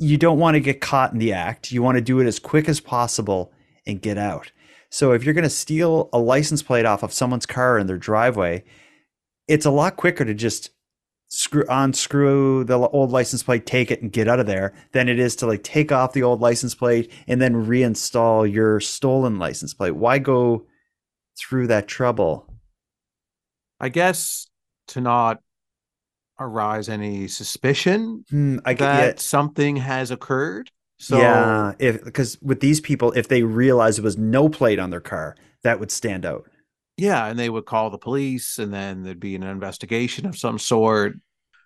you 0.01 0.16
don't 0.16 0.41
want 0.41 0.57
to 0.57 0.61
get 0.61 0.80
caught 0.80 1.12
in 1.12 1.20
the 1.20 1.33
act. 1.33 1.70
You 1.70 1.85
want 1.85 1.99
to 1.99 2.03
do 2.03 2.18
it 2.18 2.26
as 2.26 2.41
quick 2.41 2.68
as 2.68 2.80
possible 2.80 3.53
and 3.87 4.03
get 4.03 4.18
out. 4.18 4.51
So 4.91 5.12
if 5.12 5.22
you're 5.22 5.35
going 5.35 5.45
to 5.45 5.51
steal 5.51 6.09
a 6.12 6.18
license 6.18 6.64
plate 6.64 6.85
off 6.85 7.05
of 7.05 7.12
someone's 7.12 7.47
car 7.47 7.78
in 7.78 7.87
their 7.87 7.97
driveway, 7.97 8.64
it's 9.47 9.66
a 9.66 9.70
lot 9.70 9.97
quicker 9.97 10.24
to 10.24 10.35
just 10.35 10.70
screw 11.28 11.64
unscrew 11.70 12.64
the 12.64 12.76
old 12.89 13.12
license 13.12 13.45
plate, 13.45 13.66
take 13.66 13.93
it, 13.93 14.03
and 14.03 14.11
get 14.11 14.26
out 14.26 14.41
of 14.41 14.47
there 14.47 14.74
than 14.91 15.09
it 15.09 15.20
is 15.20 15.37
to 15.37 15.47
like 15.47 15.62
take 15.62 15.93
off 15.93 16.12
the 16.12 16.24
old 16.24 16.41
license 16.41 16.74
plate 16.74 17.09
and 17.28 17.41
then 17.41 17.66
reinstall 17.66 18.53
your 18.53 18.80
stolen 18.80 19.39
license 19.39 19.72
plate. 19.72 19.93
Why 19.93 20.18
go 20.18 20.66
through 21.39 21.66
that 21.68 21.89
trouble? 21.89 22.49
I 23.80 23.89
guess 23.89 24.49
to 24.89 25.01
not 25.01 25.41
arise 26.39 26.89
any 26.89 27.28
suspicion 27.28 28.24
Hmm, 28.30 28.59
I 28.64 28.74
that 28.74 29.18
yeah. 29.18 29.20
something 29.20 29.76
has 29.76 30.11
occurred. 30.11 30.70
So 30.99 31.16
yeah, 31.18 31.72
if 31.78 32.03
because 32.05 32.41
with 32.43 32.61
these 32.61 32.80
people, 32.80 33.12
if 33.12 33.28
they 33.28 33.43
realize 33.43 33.97
there 33.97 34.05
was 34.05 34.16
no 34.18 34.49
plate 34.49 34.78
on 34.78 34.91
their 34.91 35.01
car, 35.01 35.37
that 35.62 35.80
would 35.80 35.91
stand 35.91 36.24
out. 36.24 36.49
yeah, 36.97 37.26
and 37.26 37.39
they 37.39 37.49
would 37.49 37.64
call 37.66 37.91
the 37.91 37.99
police, 37.99 38.59
and 38.59 38.72
then 38.72 39.03
there'd 39.03 39.20
be 39.20 39.35
an 39.35 39.43
investigation 39.43 40.26
of 40.26 40.37
some 40.39 40.59
sort. 40.59 41.14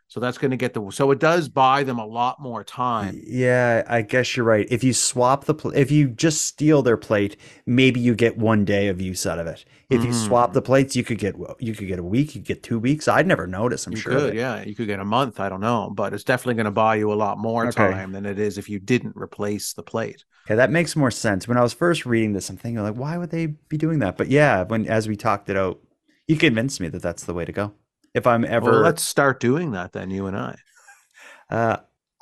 So 0.09 0.20
that's 0.20 0.38
going 0.38 0.50
to 0.52 0.57
get 0.57 0.74
the. 0.74 0.90
So 0.90 1.11
it 1.11 1.18
does 1.20 1.48
buy 1.48 1.82
them 1.84 1.98
a 1.98 2.07
lot 2.07 2.40
more 2.40 2.64
time. 2.64 3.24
Yeah, 3.26 3.84
I 3.86 4.00
guess 4.02 4.36
you're 4.36 4.46
right. 4.46 4.66
If 4.70 4.82
you 4.82 4.94
swap 4.94 5.44
the 5.44 5.54
pl- 5.54 5.72
if 5.76 5.90
you 5.90 6.09
just 6.09 6.42
steal 6.46 6.82
their 6.82 6.96
plate, 6.96 7.36
maybe 7.66 8.00
you 8.00 8.14
get 8.14 8.38
one 8.38 8.64
day 8.64 8.88
of 8.88 9.00
use 9.02 9.26
out 9.26 9.38
of 9.38 9.46
it. 9.46 9.64
If 9.90 10.02
you 10.02 10.12
Mhm. 10.12 10.14
swap 10.14 10.54
the 10.54 10.62
plates, 10.62 10.96
you 10.96 11.04
could 11.04 11.18
get 11.18 11.34
you 11.61 11.74
could 11.74 11.88
get 11.88 11.98
a 11.98 12.02
week, 12.02 12.34
you 12.34 12.40
could 12.40 12.48
get 12.48 12.62
two 12.62 12.78
weeks. 12.78 13.07
I'd 13.07 13.26
never 13.26 13.46
notice. 13.46 13.86
I'm 13.86 13.94
you 13.94 14.02
sure. 14.02 14.12
could, 14.12 14.34
yeah, 14.34 14.62
you 14.64 14.74
could 14.74 14.86
get 14.86 15.00
a 15.00 15.04
month. 15.04 15.38
I 15.40 15.48
don't 15.48 15.61
know, 15.61 15.90
but 15.94 16.12
it's 16.12 16.24
definitely 16.24 16.54
going 16.54 16.66
to 16.66 16.70
buy 16.70 16.96
you 16.96 17.12
a 17.12 17.14
lot 17.14 17.38
more 17.38 17.66
Okay. 17.66 17.68
time 17.68 18.12
than 18.12 18.26
it 18.26 18.38
is 18.38 18.59
if 18.59 18.68
you 18.68 18.78
didn't 18.78 19.16
replace 19.16 19.72
the 19.72 19.82
plate. 19.82 20.24
Okay, 20.46 20.54
that 20.54 20.70
makes 20.70 20.94
more 20.96 21.11
sense. 21.11 21.48
When 21.48 21.59
I 21.59 21.62
was 21.62 21.72
first 21.72 22.07
reading 22.07 22.32
this, 22.32 22.48
I'm 22.48 22.57
thinking 22.57 22.82
like, 22.82 22.94
why 22.94 23.18
would 23.18 23.30
they 23.30 23.46
be 23.46 23.76
doing 23.76 23.98
that? 24.00 24.16
But 24.16 24.28
yeah, 24.28 24.62
when 24.62 24.86
as 24.86 25.09
we 25.09 25.16
talked 25.16 25.50
it 25.50 25.57
out, 25.57 25.80
you 26.28 26.36
convinced 26.36 26.80
me 26.80 26.88
that 26.88 27.02
that's 27.02 27.24
the 27.24 27.34
way 27.34 27.44
to 27.44 27.52
go. 27.52 27.72
If 28.16 28.26
I'm 28.26 28.44
ever, 28.46 28.70
Well, 28.70 28.80
let's 28.80 29.02
start 29.02 29.40
doing 29.40 29.72
that 29.72 29.92
then, 29.92 30.10
you 30.10 30.26
and 30.26 30.36
I. 30.36 30.56
uh, 31.50 31.76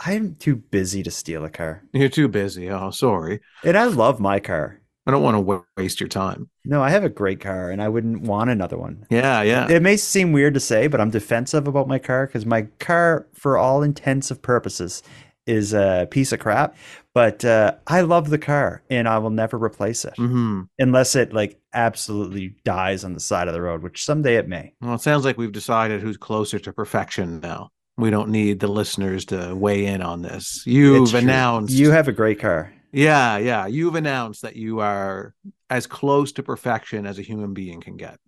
I'm 0.04 0.34
too 0.34 0.56
busy 0.56 1.02
to 1.04 1.10
steal 1.10 1.44
a 1.44 1.50
car, 1.50 1.84
You're 1.92 2.08
too 2.08 2.26
busy. 2.28 2.68
Oh, 2.68 2.90
sorry. 2.90 3.40
and 3.62 3.78
I 3.78 3.84
love 3.86 4.18
my 4.20 4.40
car. 4.40 4.80
I 5.06 5.10
don't 5.12 5.22
want 5.22 5.36
to 5.36 5.64
waste 5.76 6.00
your 6.00 6.08
time. 6.08 6.48
No, 6.64 6.82
I 6.82 6.90
have 6.90 7.04
a 7.04 7.08
great 7.10 7.38
car, 7.38 7.70
and 7.70 7.80
I 7.82 7.88
wouldn't 7.88 8.22
want 8.22 8.50
another 8.50 8.76
one. 8.78 9.06
Yeah, 9.10 9.42
yeah. 9.42 9.68
It 9.70 9.82
may 9.82 9.96
seem 9.98 10.32
weird 10.32 10.54
to 10.54 10.60
say, 10.60 10.86
but 10.88 11.00
I'm 11.00 11.10
defensive 11.10 11.68
about 11.68 11.86
my 11.86 11.98
car 11.98 12.26
because 12.26 12.44
my 12.46 12.62
car, 12.80 13.26
for 13.34 13.56
all 13.58 13.82
intents 13.82 14.30
and 14.30 14.40
purposes, 14.42 15.02
is 15.46 15.74
a 15.74 16.08
piece 16.10 16.32
of 16.32 16.40
crap. 16.40 16.74
But 17.14 17.44
uh, 17.44 17.76
I 17.86 18.00
love 18.00 18.28
the 18.28 18.38
car, 18.38 18.82
and 18.90 19.08
I 19.08 19.18
will 19.18 19.30
never 19.30 19.56
replace 19.56 20.04
it 20.04 20.14
hmm 20.16 20.62
unless 20.80 21.14
it 21.14 21.32
like 21.32 21.60
absolutely 21.72 22.56
dies 22.64 23.04
on 23.04 23.14
the 23.14 23.20
side 23.20 23.46
of 23.46 23.54
the 23.54 23.62
road, 23.62 23.82
which 23.82 24.04
someday 24.04 24.34
it 24.36 24.48
may. 24.48 24.74
Well, 24.80 24.94
it 24.94 25.00
sounds 25.00 25.24
like 25.24 25.38
we've 25.38 25.52
decided 25.52 26.00
who's 26.00 26.16
closer 26.16 26.58
to 26.58 26.72
perfection 26.72 27.40
now. 27.40 27.70
We 27.96 28.10
don't 28.10 28.30
need 28.30 28.58
the 28.58 28.66
listeners 28.66 29.24
to 29.26 29.54
weigh 29.54 29.86
in 29.86 30.02
on 30.02 30.22
this. 30.22 30.66
You've 30.66 31.14
announced. 31.14 31.72
you 31.72 31.92
have 31.92 32.08
a 32.08 32.12
great 32.12 32.40
car. 32.40 32.72
yeah, 32.90 33.38
yeah. 33.38 33.66
You've 33.66 33.94
announced 33.94 34.42
that 34.42 34.56
you 34.56 34.80
are 34.80 35.34
as 35.70 35.86
close 35.86 36.32
to 36.32 36.42
perfection 36.42 37.06
as 37.06 37.20
a 37.20 37.22
human 37.22 37.54
being 37.54 37.80
can 37.80 37.96
get. 37.96 38.18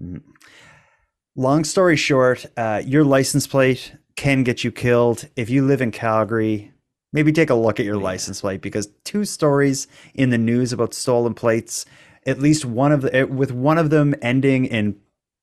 Mm. 0.00 0.22
Long 1.36 1.64
story 1.64 1.96
short, 1.96 2.46
uh, 2.56 2.82
your 2.84 3.04
license 3.04 3.46
plate 3.46 3.94
can 4.16 4.42
get 4.42 4.64
you 4.64 4.72
killed. 4.72 5.28
If 5.36 5.50
you 5.50 5.66
live 5.66 5.80
in 5.82 5.90
Calgary, 5.92 6.72
maybe 7.12 7.32
take 7.32 7.50
a 7.50 7.54
look 7.54 7.80
at 7.80 7.86
your 7.86 7.96
license 7.96 8.40
plate 8.40 8.60
because 8.60 8.88
two 9.04 9.24
stories 9.24 9.86
in 10.14 10.30
the 10.30 10.38
news 10.38 10.72
about 10.72 10.94
stolen 10.94 11.34
plates, 11.34 11.86
at 12.26 12.38
least 12.38 12.64
one 12.64 12.92
of 12.92 13.02
the, 13.02 13.14
eh, 13.14 13.22
with 13.22 13.52
one 13.52 13.78
of 13.78 13.90
them 13.90 14.14
ending 14.22 14.66
in 14.66 14.96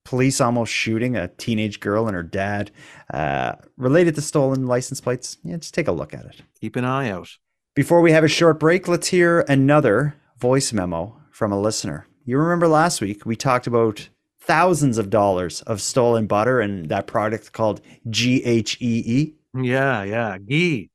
police 0.04 0.40
almost 0.40 0.72
shooting 0.72 1.16
a 1.16 1.28
teenage 1.28 1.80
girl 1.80 2.08
and 2.08 2.16
her 2.16 2.24
dad, 2.24 2.72
uh, 3.14 3.54
related 3.78 4.14
to 4.16 4.22
stolen 4.22 4.68
license 4.68 5.02
plates. 5.02 5.38
Yeah, 5.44 5.58
just 5.58 5.74
take 5.74 5.88
a 5.88 5.92
look 5.92 6.14
at 6.14 6.26
it. 6.26 6.42
Keep 6.62 6.76
an 6.76 6.86
eye 6.86 7.10
out. 7.10 7.30
Before 7.74 8.02
we 8.02 8.12
have 8.12 8.24
a 8.24 8.30
short 8.30 8.60
break, 8.60 8.88
let's 8.88 9.08
hear 9.08 9.42
another 9.50 10.16
voice 10.38 10.72
memo 10.72 11.20
from 11.32 11.52
a 11.52 11.60
listener. 11.60 12.08
You 12.24 12.38
remember 12.38 12.68
last 12.68 13.02
week 13.02 13.26
we 13.26 13.36
talked 13.36 13.68
about 13.68 14.10
thousands 14.40 14.98
of 14.98 15.10
dollars 15.10 15.62
of 15.64 15.82
stolen 15.82 16.28
butter 16.28 16.60
and 16.62 16.88
that 16.90 17.08
product 17.08 17.52
called 17.52 17.82
GHEE. 18.10 19.34
Yeah, 19.56 20.04
yeah. 20.04 20.38
Gee. 20.38 20.90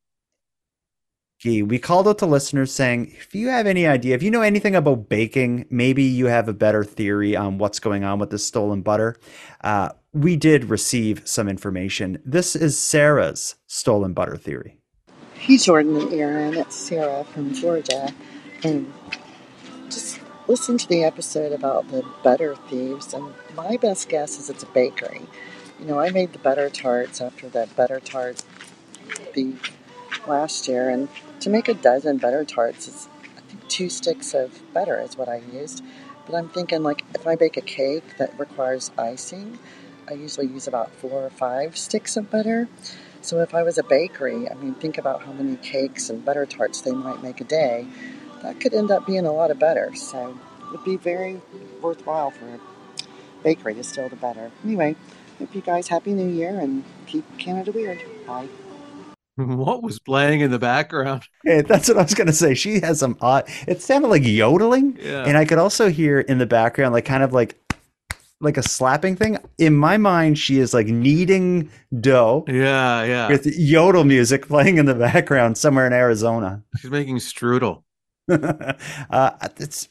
Gee, 1.41 1.62
we 1.62 1.78
called 1.78 2.07
out 2.07 2.18
to 2.18 2.26
listeners 2.26 2.70
saying, 2.70 3.14
if 3.16 3.34
you 3.34 3.49
have 3.49 3.66
any 3.66 3.86
idea, 3.86 4.14
if 4.14 4.22
you 4.22 4.30
know 4.30 4.43
anything 4.43 4.76
about 4.76 5.09
baking, 5.09 5.64
maybe 5.70 6.03
you 6.03 6.26
have 6.26 6.49
a 6.49 6.53
better 6.53 6.84
theory 6.84 7.34
on 7.34 7.57
what's 7.57 7.80
going 7.80 8.05
on 8.05 8.18
with 8.18 8.28
this 8.28 8.47
stolen 8.47 8.82
butter. 8.82 9.16
Uh, 9.64 9.88
we 10.12 10.36
did 10.36 10.66
receive 10.66 11.22
some 11.24 11.49
information. 11.49 12.20
This 12.26 12.55
is 12.55 12.78
Sarah's 12.78 13.55
stolen 13.66 14.12
butter 14.12 14.36
theory. 14.36 14.76
Hey, 15.32 15.57
Jordan 15.57 15.97
and 15.97 16.12
Aaron, 16.12 16.55
it's 16.59 16.76
Sarah 16.76 17.24
from 17.24 17.55
Georgia. 17.55 18.12
And 18.62 18.93
just 19.88 20.20
listen 20.47 20.76
to 20.76 20.86
the 20.88 21.05
episode 21.05 21.53
about 21.53 21.91
the 21.91 22.05
butter 22.22 22.55
thieves. 22.68 23.14
And 23.14 23.32
my 23.55 23.78
best 23.78 24.11
guess 24.11 24.38
is 24.38 24.51
it's 24.51 24.62
a 24.62 24.66
bakery. 24.66 25.22
You 25.78 25.86
know, 25.86 26.01
I 26.01 26.11
made 26.11 26.34
the 26.34 26.38
butter 26.38 26.68
tarts 26.68 27.22
after 27.22 27.49
that 27.49 27.74
butter 27.76 27.99
tart 27.99 28.43
thief 29.32 29.74
last 30.26 30.68
year. 30.68 30.91
And 30.91 31.09
to 31.41 31.51
make 31.51 31.68
a 31.68 31.74
dozen 31.74 32.18
butter 32.18 32.45
tarts, 32.45 32.88
it's, 32.88 33.09
I 33.36 33.41
think, 33.41 33.68
two 33.68 33.88
sticks 33.88 34.34
of 34.34 34.61
butter 34.72 35.01
is 35.01 35.16
what 35.16 35.28
I 35.28 35.43
used. 35.53 35.82
But 36.26 36.34
I'm 36.36 36.49
thinking, 36.49 36.82
like, 36.82 37.05
if 37.14 37.26
I 37.26 37.36
bake 37.36 37.57
a 37.57 37.62
cake 37.62 38.18
that 38.18 38.38
requires 38.38 38.91
icing, 38.97 39.59
I 40.09 40.14
usually 40.14 40.47
use 40.47 40.66
about 40.68 40.91
four 40.93 41.24
or 41.24 41.30
five 41.30 41.76
sticks 41.76 42.16
of 42.16 42.30
butter. 42.30 42.68
So 43.22 43.41
if 43.41 43.55
I 43.55 43.62
was 43.62 43.78
a 43.78 43.82
bakery, 43.82 44.49
I 44.49 44.55
mean, 44.55 44.74
think 44.74 44.99
about 44.99 45.22
how 45.22 45.32
many 45.32 45.57
cakes 45.57 46.11
and 46.11 46.24
butter 46.24 46.47
tarts 46.47 46.80
they 46.80 46.93
might 46.93 47.22
make 47.22 47.41
a 47.41 47.45
day. 47.45 47.86
That 48.43 48.61
could 48.61 48.72
end 48.72 48.91
up 48.91 49.07
being 49.07 49.26
a 49.26 49.32
lot 49.32 49.51
of 49.51 49.59
butter. 49.59 49.95
So 49.95 50.38
it 50.62 50.70
would 50.72 50.84
be 50.84 50.97
very 50.97 51.41
worthwhile 51.80 52.30
for 52.30 52.47
a 52.47 52.61
bakery 53.43 53.74
to 53.74 53.84
steal 53.84 54.09
the 54.09 54.16
butter. 54.16 54.51
Anyway, 54.64 54.97
hope 55.38 55.55
you 55.55 55.61
guys 55.61 55.88
happy 55.88 56.12
New 56.12 56.28
Year 56.28 56.59
and 56.59 56.84
keep 57.07 57.24
Canada 57.38 57.72
weird. 57.72 58.03
Bye. 58.26 58.49
What 59.47 59.82
was 59.82 59.99
playing 59.99 60.41
in 60.41 60.51
the 60.51 60.59
background? 60.59 61.22
Hey, 61.45 61.62
that's 61.62 61.88
what 61.88 61.97
I 61.99 62.03
was 62.03 62.14
gonna 62.14 62.32
say. 62.32 62.55
She 62.55 62.80
has 62.80 62.99
some 63.01 63.16
odd. 63.20 63.49
It 63.66 63.80
sounded 63.80 64.09
like 64.09 64.22
yodeling, 64.26 64.99
Yeah. 65.01 65.24
and 65.24 65.36
I 65.38 65.45
could 65.47 65.59
also 65.59 65.88
hear 65.88 66.20
in 66.20 66.38
the 66.38 66.47
background, 66.47 66.93
like 66.93 67.05
kind 67.07 67.22
of 67.22 67.32
like 67.32 67.57
like 68.43 68.57
a 68.57 68.62
slapping 68.62 69.16
thing. 69.16 69.38
In 69.59 69.74
my 69.74 69.97
mind, 69.99 70.38
she 70.38 70.59
is 70.59 70.72
like 70.74 70.86
kneading 70.86 71.70
dough 72.01 72.45
Yeah, 72.49 73.05
yeah. 73.05 73.28
with 73.28 73.47
yodel 73.47 74.05
music 74.05 74.47
playing 74.49 74.78
in 74.78 74.86
the 74.86 74.95
background 74.95 75.57
somewhere 75.59 75.86
in 75.86 75.93
Arizona. 75.93 76.62
She's 76.78 76.91
making 76.91 77.16
strudel. 77.18 77.82
uh, 79.11 79.30
it's 79.59 79.88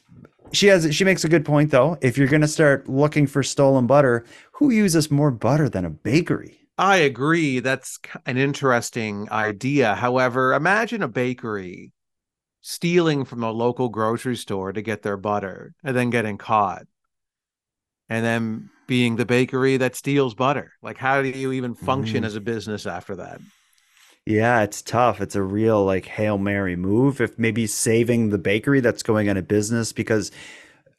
she 0.52 0.66
has 0.66 0.94
she 0.94 1.04
makes 1.04 1.24
a 1.24 1.28
good 1.28 1.44
point 1.44 1.70
though. 1.70 1.98
If 2.00 2.16
you're 2.18 2.28
gonna 2.28 2.48
start 2.48 2.88
looking 2.88 3.26
for 3.26 3.42
stolen 3.42 3.86
butter, 3.86 4.24
who 4.52 4.70
uses 4.70 5.10
more 5.10 5.30
butter 5.30 5.68
than 5.68 5.84
a 5.84 5.90
bakery? 5.90 6.59
I 6.80 6.96
agree. 6.96 7.60
That's 7.60 7.98
an 8.24 8.38
interesting 8.38 9.30
idea. 9.30 9.94
However, 9.96 10.54
imagine 10.54 11.02
a 11.02 11.08
bakery 11.08 11.92
stealing 12.62 13.24
from 13.26 13.42
a 13.44 13.52
local 13.52 13.90
grocery 13.90 14.36
store 14.36 14.72
to 14.72 14.80
get 14.82 15.02
their 15.02 15.18
butter 15.18 15.74
and 15.84 15.94
then 15.94 16.08
getting 16.10 16.38
caught. 16.38 16.86
And 18.08 18.24
then 18.24 18.70
being 18.86 19.16
the 19.16 19.26
bakery 19.26 19.76
that 19.76 19.94
steals 19.94 20.34
butter. 20.34 20.72
Like, 20.82 20.98
how 20.98 21.22
do 21.22 21.28
you 21.28 21.52
even 21.52 21.74
function 21.74 22.22
Mm. 22.22 22.26
as 22.26 22.34
a 22.34 22.40
business 22.40 22.86
after 22.86 23.16
that? 23.16 23.40
Yeah, 24.26 24.62
it's 24.62 24.82
tough. 24.82 25.20
It's 25.20 25.34
a 25.34 25.42
real 25.42 25.84
like 25.84 26.06
Hail 26.06 26.38
Mary 26.38 26.76
move. 26.76 27.20
If 27.20 27.38
maybe 27.38 27.66
saving 27.66 28.28
the 28.30 28.38
bakery 28.38 28.80
that's 28.80 29.02
going 29.02 29.28
out 29.28 29.36
of 29.36 29.48
business 29.48 29.92
because 29.92 30.30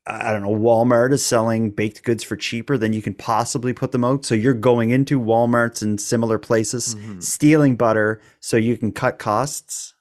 I 0.08 0.32
don't 0.32 0.42
know, 0.42 0.56
Walmart 0.56 1.14
is 1.14 1.24
selling 1.24 1.70
baked 1.70 2.04
goods 2.04 2.24
for 2.24 2.36
cheaper 2.36 2.76
than 2.78 2.92
you 2.92 3.02
can 3.02 3.14
possibly 3.14 3.72
put 3.72 3.92
them 3.92 4.04
out. 4.04 4.26
So 4.26 4.34
you're 4.34 4.54
going 4.54 4.90
into 4.90 5.20
Walmarts 5.20 5.82
and 5.84 6.02
similar 6.02 6.40
places, 6.40 6.96
mm-hmm. 6.96 7.20
stealing 7.20 7.76
butter 7.76 8.20
so 8.40 8.58
you 8.58 8.78
can 8.78 8.92
cut 8.92 9.20
costs. 9.20 9.94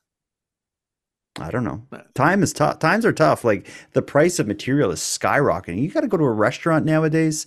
I 1.39 1.51
don't 1.51 1.65
know. 1.65 1.87
Time 2.15 2.43
is 2.43 2.53
tough. 2.53 2.79
Times 2.79 3.05
are 3.05 3.13
tough. 3.13 3.45
Like 3.45 3.69
the 3.93 4.03
price 4.03 4.39
of 4.39 4.47
material 4.47 4.91
is 4.91 5.01
skyrocketing. 5.01 5.81
You 5.81 5.91
got 5.91 6.01
to 6.01 6.09
go 6.09 6.17
to 6.17 6.25
a 6.25 6.33
restaurant 6.33 6.87
nowadays. 6.87 7.47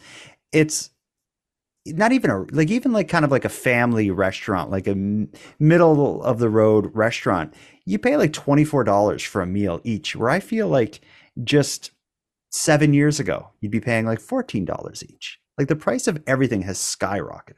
It's 0.51 0.91
not 1.85 2.11
even 2.13 2.29
a 2.31 2.45
like 2.51 2.71
even 2.71 2.93
like 2.93 3.09
kind 3.09 3.25
of 3.25 3.31
like 3.31 3.45
a 3.45 3.49
family 3.49 4.09
restaurant, 4.09 4.71
like 4.71 4.87
a 4.87 4.95
middle 5.59 6.23
of 6.23 6.39
the 6.39 6.49
road 6.49 6.95
restaurant, 6.95 7.53
you 7.85 7.99
pay 7.99 8.15
like 8.15 8.31
$24 8.31 9.25
for 9.25 9.41
a 9.41 9.45
meal 9.45 9.81
each, 9.83 10.15
where 10.15 10.29
I 10.29 10.39
feel 10.39 10.67
like 10.67 11.01
just 11.43 11.91
seven 12.53 12.93
years 12.93 13.19
ago, 13.19 13.49
you'd 13.59 13.71
be 13.71 13.79
paying 13.79 14.05
like 14.05 14.19
$14 14.19 15.03
each. 15.03 15.39
Like 15.57 15.67
the 15.67 15.75
price 15.75 16.07
of 16.07 16.21
everything 16.27 16.61
has 16.61 16.77
skyrocketed. 16.77 17.55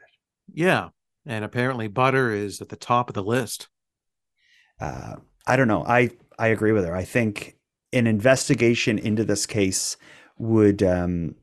Yeah. 0.53 0.89
And 1.25 1.43
apparently 1.43 1.87
butter 1.87 2.31
is 2.31 2.61
at 2.61 2.69
the 2.69 2.75
top 2.75 3.09
of 3.09 3.13
the 3.13 3.23
list. 3.23 3.67
Uh, 4.79 5.15
I 5.45 5.57
don't 5.57 5.67
know. 5.67 5.83
I, 5.85 6.11
I 6.39 6.47
agree 6.47 6.71
with 6.71 6.85
her. 6.85 6.95
I 6.95 7.03
think 7.03 7.57
an 7.93 8.07
investigation 8.07 8.97
into 8.97 9.23
this 9.23 9.45
case 9.45 9.97
would 10.37 10.81
um, 10.81 11.35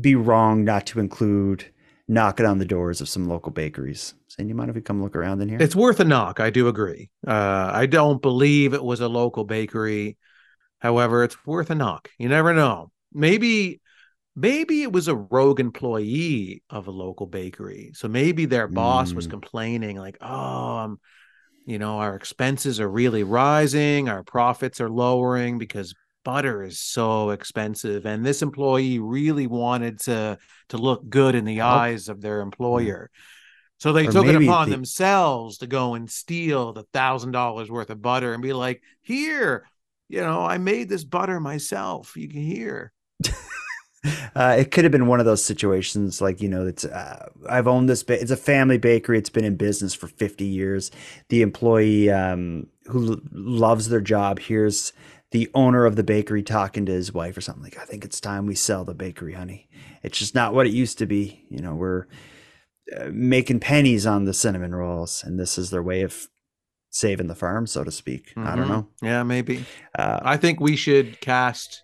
be 0.00 0.14
wrong 0.14 0.64
not 0.64 0.86
to 0.86 1.00
include 1.00 1.66
knocking 2.08 2.46
on 2.46 2.58
the 2.58 2.64
doors 2.64 3.00
of 3.00 3.08
some 3.08 3.28
local 3.28 3.50
bakeries 3.50 4.14
saying, 4.28 4.48
"You 4.48 4.54
mind 4.54 4.70
if 4.70 4.76
we 4.76 4.82
come 4.82 5.02
look 5.02 5.16
around 5.16 5.40
in 5.42 5.48
here?" 5.48 5.58
It's 5.60 5.74
worth 5.74 5.98
a 5.98 6.04
knock. 6.04 6.38
I 6.38 6.50
do 6.50 6.68
agree. 6.68 7.10
Uh, 7.26 7.70
I 7.72 7.86
don't 7.86 8.22
believe 8.22 8.74
it 8.74 8.84
was 8.84 9.00
a 9.00 9.08
local 9.08 9.42
bakery. 9.42 10.16
However, 10.86 11.24
it's 11.24 11.44
worth 11.44 11.70
a 11.70 11.74
knock. 11.74 12.10
You 12.16 12.28
never 12.28 12.54
know. 12.54 12.92
Maybe, 13.12 13.80
maybe 14.36 14.82
it 14.82 14.92
was 14.92 15.08
a 15.08 15.16
rogue 15.16 15.58
employee 15.58 16.62
of 16.70 16.86
a 16.86 16.92
local 16.92 17.26
bakery. 17.26 17.90
So 17.94 18.06
maybe 18.06 18.46
their 18.46 18.68
boss 18.68 19.10
mm. 19.10 19.16
was 19.16 19.26
complaining, 19.26 19.96
like, 19.96 20.16
"Oh, 20.20 20.76
um, 20.78 21.00
you 21.64 21.80
know, 21.80 21.98
our 21.98 22.14
expenses 22.14 22.78
are 22.78 22.88
really 22.88 23.24
rising, 23.24 24.08
our 24.08 24.22
profits 24.22 24.80
are 24.80 24.88
lowering 24.88 25.58
because 25.58 25.92
butter 26.24 26.62
is 26.62 26.78
so 26.80 27.30
expensive 27.30 28.04
and 28.04 28.26
this 28.26 28.42
employee 28.42 28.98
really 28.98 29.46
wanted 29.46 30.00
to 30.00 30.36
to 30.68 30.76
look 30.76 31.08
good 31.08 31.36
in 31.36 31.44
the 31.44 31.60
oh. 31.60 31.66
eyes 31.66 32.08
of 32.08 32.20
their 32.20 32.40
employer 32.40 33.12
so 33.78 33.92
they 33.92 34.08
or 34.08 34.10
took 34.10 34.26
it 34.26 34.34
upon 34.34 34.68
the... 34.68 34.74
themselves 34.74 35.58
to 35.58 35.68
go 35.68 35.94
and 35.94 36.10
steal 36.10 36.72
the 36.72 36.82
thousand 36.92 37.30
dollars 37.30 37.70
worth 37.70 37.90
of 37.90 38.02
butter 38.02 38.34
and 38.34 38.42
be 38.42 38.52
like 38.52 38.82
here 39.02 39.68
you 40.08 40.20
know 40.20 40.40
i 40.44 40.58
made 40.58 40.88
this 40.88 41.04
butter 41.04 41.40
myself 41.40 42.16
you 42.16 42.28
can 42.28 42.42
hear 42.42 42.92
Uh, 44.36 44.54
it 44.56 44.70
could 44.70 44.84
have 44.84 44.92
been 44.92 45.08
one 45.08 45.18
of 45.18 45.26
those 45.26 45.44
situations 45.44 46.20
like 46.20 46.40
you 46.40 46.48
know 46.48 46.64
it's 46.64 46.84
uh, 46.84 47.28
i've 47.48 47.66
owned 47.66 47.88
this 47.88 48.04
ba- 48.04 48.20
it's 48.20 48.30
a 48.30 48.36
family 48.36 48.78
bakery 48.78 49.18
it's 49.18 49.30
been 49.30 49.44
in 49.44 49.56
business 49.56 49.94
for 49.94 50.06
50 50.06 50.44
years 50.44 50.92
the 51.28 51.42
employee 51.42 52.08
um, 52.08 52.68
who 52.84 53.14
l- 53.14 53.20
loves 53.32 53.88
their 53.88 54.00
job 54.00 54.38
hears 54.38 54.92
the 55.32 55.50
owner 55.54 55.84
of 55.84 55.96
the 55.96 56.02
bakery 56.02 56.42
talking 56.42 56.86
to 56.86 56.92
his 56.92 57.12
wife 57.12 57.36
or 57.36 57.40
something 57.40 57.64
like, 57.64 57.78
I 57.78 57.84
think 57.84 58.04
it's 58.04 58.20
time 58.20 58.46
we 58.46 58.54
sell 58.54 58.84
the 58.84 58.94
bakery, 58.94 59.34
honey. 59.34 59.68
It's 60.02 60.18
just 60.18 60.34
not 60.34 60.54
what 60.54 60.66
it 60.66 60.72
used 60.72 60.98
to 60.98 61.06
be. 61.06 61.44
You 61.50 61.60
know, 61.60 61.74
we're 61.74 62.06
uh, 62.96 63.08
making 63.12 63.60
pennies 63.60 64.06
on 64.06 64.24
the 64.24 64.32
cinnamon 64.32 64.74
rolls, 64.74 65.24
and 65.24 65.38
this 65.38 65.58
is 65.58 65.70
their 65.70 65.82
way 65.82 66.02
of 66.02 66.28
saving 66.96 67.26
the 67.26 67.34
farm, 67.34 67.66
so 67.66 67.84
to 67.84 67.90
speak. 67.90 68.30
Mm-hmm. 68.30 68.46
I 68.46 68.56
don't 68.56 68.64
mm-hmm. 68.64 68.72
know. 68.72 68.88
Yeah, 69.02 69.22
maybe. 69.22 69.64
Uh, 69.98 70.20
I 70.22 70.36
think 70.36 70.60
we 70.60 70.76
should 70.76 71.20
cast 71.20 71.82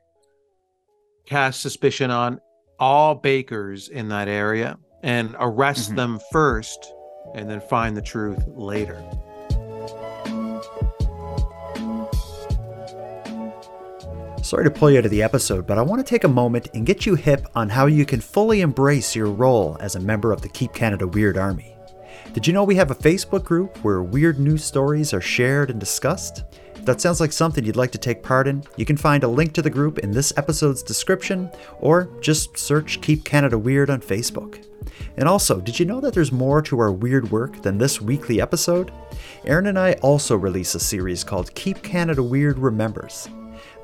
cast 1.26 1.60
suspicion 1.60 2.10
on 2.10 2.40
all 2.78 3.14
bakers 3.14 3.88
in 3.88 4.08
that 4.08 4.28
area 4.28 4.78
and 5.02 5.36
arrest 5.38 5.88
mm-hmm. 5.88 5.96
them 5.96 6.20
first, 6.30 6.92
and 7.34 7.48
then 7.48 7.60
find 7.60 7.96
the 7.96 8.02
truth 8.02 8.42
later. 8.48 9.02
Sorry 14.42 14.64
to 14.64 14.70
pull 14.70 14.90
you 14.90 14.98
out 14.98 15.04
of 15.04 15.10
the 15.10 15.22
episode, 15.22 15.66
but 15.66 15.78
I 15.78 15.82
want 15.82 16.04
to 16.04 16.08
take 16.08 16.24
a 16.24 16.28
moment 16.28 16.68
and 16.74 16.84
get 16.84 17.06
you 17.06 17.14
hip 17.14 17.46
on 17.54 17.68
how 17.68 17.86
you 17.86 18.04
can 18.04 18.20
fully 18.20 18.60
embrace 18.60 19.14
your 19.14 19.28
role 19.28 19.76
as 19.80 19.94
a 19.94 20.00
member 20.00 20.32
of 20.32 20.42
the 20.42 20.48
Keep 20.48 20.74
Canada 20.74 21.06
Weird 21.06 21.38
Army. 21.38 21.76
Did 22.32 22.46
you 22.46 22.54
know 22.54 22.64
we 22.64 22.76
have 22.76 22.90
a 22.90 22.94
Facebook 22.94 23.44
group 23.44 23.76
where 23.84 24.02
weird 24.02 24.38
news 24.38 24.64
stories 24.64 25.12
are 25.12 25.20
shared 25.20 25.68
and 25.68 25.78
discussed? 25.78 26.44
If 26.74 26.86
that 26.86 26.98
sounds 26.98 27.20
like 27.20 27.30
something 27.30 27.62
you'd 27.62 27.76
like 27.76 27.92
to 27.92 27.98
take 27.98 28.22
part 28.22 28.48
in, 28.48 28.64
you 28.78 28.86
can 28.86 28.96
find 28.96 29.22
a 29.22 29.28
link 29.28 29.52
to 29.52 29.62
the 29.62 29.68
group 29.68 29.98
in 29.98 30.10
this 30.10 30.32
episode's 30.38 30.82
description 30.82 31.50
or 31.80 32.08
just 32.22 32.56
search 32.56 33.02
Keep 33.02 33.26
Canada 33.26 33.58
Weird 33.58 33.90
on 33.90 34.00
Facebook. 34.00 34.64
And 35.18 35.28
also, 35.28 35.60
did 35.60 35.78
you 35.78 35.84
know 35.84 36.00
that 36.00 36.14
there's 36.14 36.32
more 36.32 36.62
to 36.62 36.78
our 36.78 36.90
weird 36.90 37.30
work 37.30 37.60
than 37.60 37.76
this 37.76 38.00
weekly 38.00 38.40
episode? 38.40 38.92
Aaron 39.44 39.66
and 39.66 39.78
I 39.78 39.92
also 40.00 40.34
release 40.34 40.74
a 40.74 40.80
series 40.80 41.22
called 41.24 41.54
Keep 41.54 41.82
Canada 41.82 42.22
Weird 42.22 42.58
Remembers. 42.58 43.28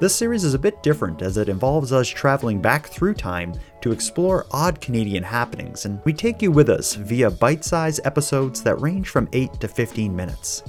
This 0.00 0.14
series 0.14 0.44
is 0.44 0.54
a 0.54 0.58
bit 0.58 0.82
different 0.82 1.22
as 1.22 1.36
it 1.36 1.48
involves 1.48 1.92
us 1.92 2.08
traveling 2.08 2.60
back 2.60 2.86
through 2.86 3.14
time 3.14 3.52
to 3.80 3.92
explore 3.92 4.46
odd 4.52 4.80
Canadian 4.80 5.24
happenings, 5.24 5.86
and 5.86 6.00
we 6.04 6.12
take 6.12 6.40
you 6.40 6.52
with 6.52 6.68
us 6.68 6.94
via 6.94 7.30
bite 7.30 7.64
sized 7.64 8.00
episodes 8.04 8.62
that 8.62 8.80
range 8.80 9.08
from 9.08 9.28
8 9.32 9.54
to 9.60 9.68
15 9.68 10.14
minutes. 10.14 10.62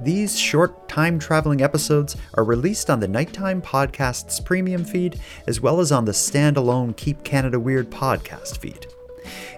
These 0.00 0.38
short 0.38 0.88
time 0.88 1.18
traveling 1.18 1.62
episodes 1.62 2.16
are 2.34 2.44
released 2.44 2.90
on 2.90 3.00
the 3.00 3.08
Nighttime 3.08 3.62
Podcast's 3.62 4.40
premium 4.40 4.84
feed, 4.84 5.20
as 5.46 5.60
well 5.60 5.80
as 5.80 5.92
on 5.92 6.04
the 6.04 6.12
standalone 6.12 6.96
Keep 6.96 7.24
Canada 7.24 7.58
Weird 7.58 7.90
podcast 7.90 8.58
feed. 8.58 8.86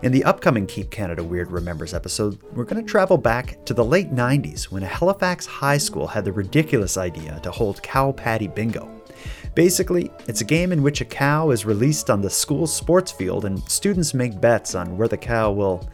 In 0.02 0.12
the 0.12 0.24
upcoming 0.24 0.66
Keep 0.66 0.90
Canada 0.90 1.24
Weird 1.24 1.50
Remembers 1.50 1.94
episode, 1.94 2.40
we're 2.52 2.64
going 2.64 2.84
to 2.84 2.88
travel 2.88 3.18
back 3.18 3.64
to 3.64 3.74
the 3.74 3.84
late 3.84 4.12
90s 4.12 4.64
when 4.64 4.82
a 4.82 4.86
Halifax 4.86 5.46
high 5.46 5.78
school 5.78 6.06
had 6.06 6.24
the 6.24 6.32
ridiculous 6.32 6.96
idea 6.96 7.40
to 7.42 7.50
hold 7.50 7.82
cow 7.82 8.12
patty 8.12 8.46
bingo. 8.46 8.95
Basically, 9.56 10.10
it's 10.28 10.42
a 10.42 10.44
game 10.44 10.70
in 10.70 10.82
which 10.82 11.00
a 11.00 11.06
cow 11.06 11.48
is 11.48 11.64
released 11.64 12.10
on 12.10 12.20
the 12.20 12.28
school 12.28 12.66
sports 12.66 13.10
field 13.10 13.46
and 13.46 13.58
students 13.70 14.12
make 14.12 14.38
bets 14.38 14.74
on 14.74 14.98
where 14.98 15.08
the 15.08 15.16
cow 15.16 15.50
will, 15.50 15.88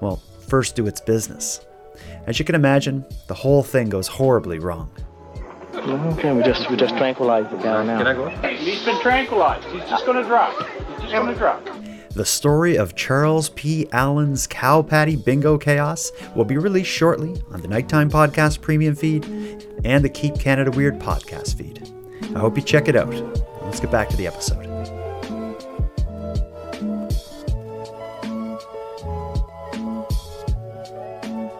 well, 0.00 0.22
first 0.46 0.76
do 0.76 0.86
its 0.86 1.00
business. 1.00 1.66
As 2.28 2.38
you 2.38 2.44
can 2.44 2.54
imagine, 2.54 3.04
the 3.26 3.34
whole 3.34 3.64
thing 3.64 3.88
goes 3.88 4.06
horribly 4.06 4.60
wrong. 4.60 4.88
Okay, 5.74 6.32
we 6.32 6.44
just 6.44 6.70
we 6.70 6.76
just 6.76 6.96
tranquilized 6.96 7.50
the 7.50 7.56
cow 7.56 7.82
now. 7.82 7.98
Can 7.98 8.06
I 8.06 8.14
go? 8.14 8.28
He's 8.48 8.84
been 8.84 9.00
tranquilized. 9.00 9.66
He's 9.68 9.82
just 9.90 10.06
gonna 10.06 10.22
drop. 10.22 10.54
He's 11.00 11.10
just 11.10 11.12
gonna 11.12 11.34
drop. 11.34 11.66
The 12.10 12.24
story 12.24 12.76
of 12.76 12.94
Charles 12.94 13.48
P. 13.50 13.88
Allen's 13.90 14.46
Cow 14.46 14.82
Patty 14.82 15.16
Bingo 15.16 15.58
Chaos 15.58 16.12
will 16.36 16.44
be 16.44 16.58
released 16.58 16.90
shortly 16.90 17.42
on 17.50 17.60
the 17.60 17.68
Nighttime 17.68 18.08
Podcast 18.08 18.60
Premium 18.60 18.94
feed 18.94 19.24
and 19.84 20.04
the 20.04 20.08
Keep 20.08 20.38
Canada 20.38 20.70
Weird 20.70 21.00
podcast 21.00 21.56
feed. 21.56 21.89
I 22.34 22.38
hope 22.38 22.56
you 22.56 22.62
check 22.62 22.88
it 22.88 22.96
out. 22.96 23.12
Let's 23.62 23.80
get 23.80 23.90
back 23.90 24.08
to 24.10 24.16
the 24.16 24.26
episode. 24.26 24.66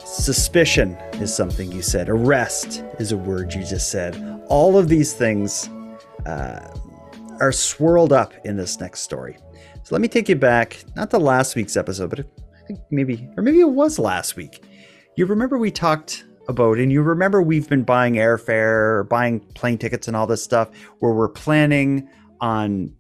Suspicion 0.04 0.96
is 1.14 1.34
something 1.34 1.72
you 1.72 1.82
said. 1.82 2.08
Arrest 2.08 2.84
is 2.98 3.12
a 3.12 3.16
word 3.16 3.52
you 3.54 3.64
just 3.64 3.90
said. 3.90 4.42
All 4.48 4.76
of 4.76 4.88
these 4.88 5.12
things 5.12 5.68
uh, 6.26 6.72
are 7.40 7.52
swirled 7.52 8.12
up 8.12 8.34
in 8.44 8.56
this 8.56 8.78
next 8.80 9.00
story. 9.00 9.38
So 9.82 9.94
let 9.94 10.00
me 10.00 10.08
take 10.08 10.28
you 10.28 10.36
back, 10.36 10.84
not 10.94 11.10
to 11.10 11.18
last 11.18 11.56
week's 11.56 11.76
episode, 11.76 12.10
but 12.10 12.26
maybe, 12.90 13.28
or 13.36 13.42
maybe 13.42 13.60
it 13.60 13.70
was 13.70 13.98
last 13.98 14.36
week. 14.36 14.64
You 15.16 15.26
remember 15.26 15.58
we 15.58 15.70
talked 15.70 16.24
about. 16.50 16.78
And 16.78 16.92
you 16.92 17.00
remember 17.00 17.40
we've 17.40 17.68
been 17.68 17.84
buying 17.84 18.14
airfare, 18.14 19.08
buying 19.08 19.40
plane 19.40 19.78
tickets, 19.78 20.06
and 20.06 20.14
all 20.14 20.26
this 20.26 20.44
stuff 20.44 20.68
where 20.98 21.12
we're 21.12 21.30
planning 21.30 22.06
on 22.42 22.94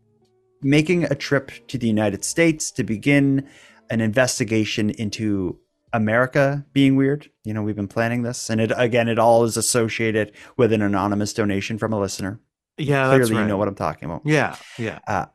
making 0.62 1.04
a 1.04 1.14
trip 1.14 1.50
to 1.68 1.76
the 1.76 1.86
United 1.86 2.24
States 2.24 2.70
to 2.70 2.84
begin 2.84 3.46
an 3.90 4.00
investigation 4.00 4.90
into 4.90 5.58
America 5.92 6.64
being 6.72 6.96
weird. 6.96 7.28
You 7.44 7.52
know, 7.52 7.62
we've 7.62 7.76
been 7.76 7.88
planning 7.88 8.22
this, 8.22 8.48
and 8.48 8.60
it 8.60 8.72
again, 8.76 9.08
it 9.08 9.18
all 9.18 9.44
is 9.44 9.56
associated 9.56 10.32
with 10.56 10.72
an 10.72 10.82
anonymous 10.82 11.34
donation 11.34 11.76
from 11.76 11.92
a 11.92 12.00
listener. 12.00 12.40
Yeah, 12.78 13.08
clearly 13.08 13.34
right. 13.34 13.40
you 13.42 13.46
know 13.46 13.56
what 13.56 13.68
I'm 13.68 13.74
talking 13.74 14.06
about. 14.06 14.22
Yeah, 14.24 14.56
yeah. 14.78 15.00
Uh, 15.06 15.26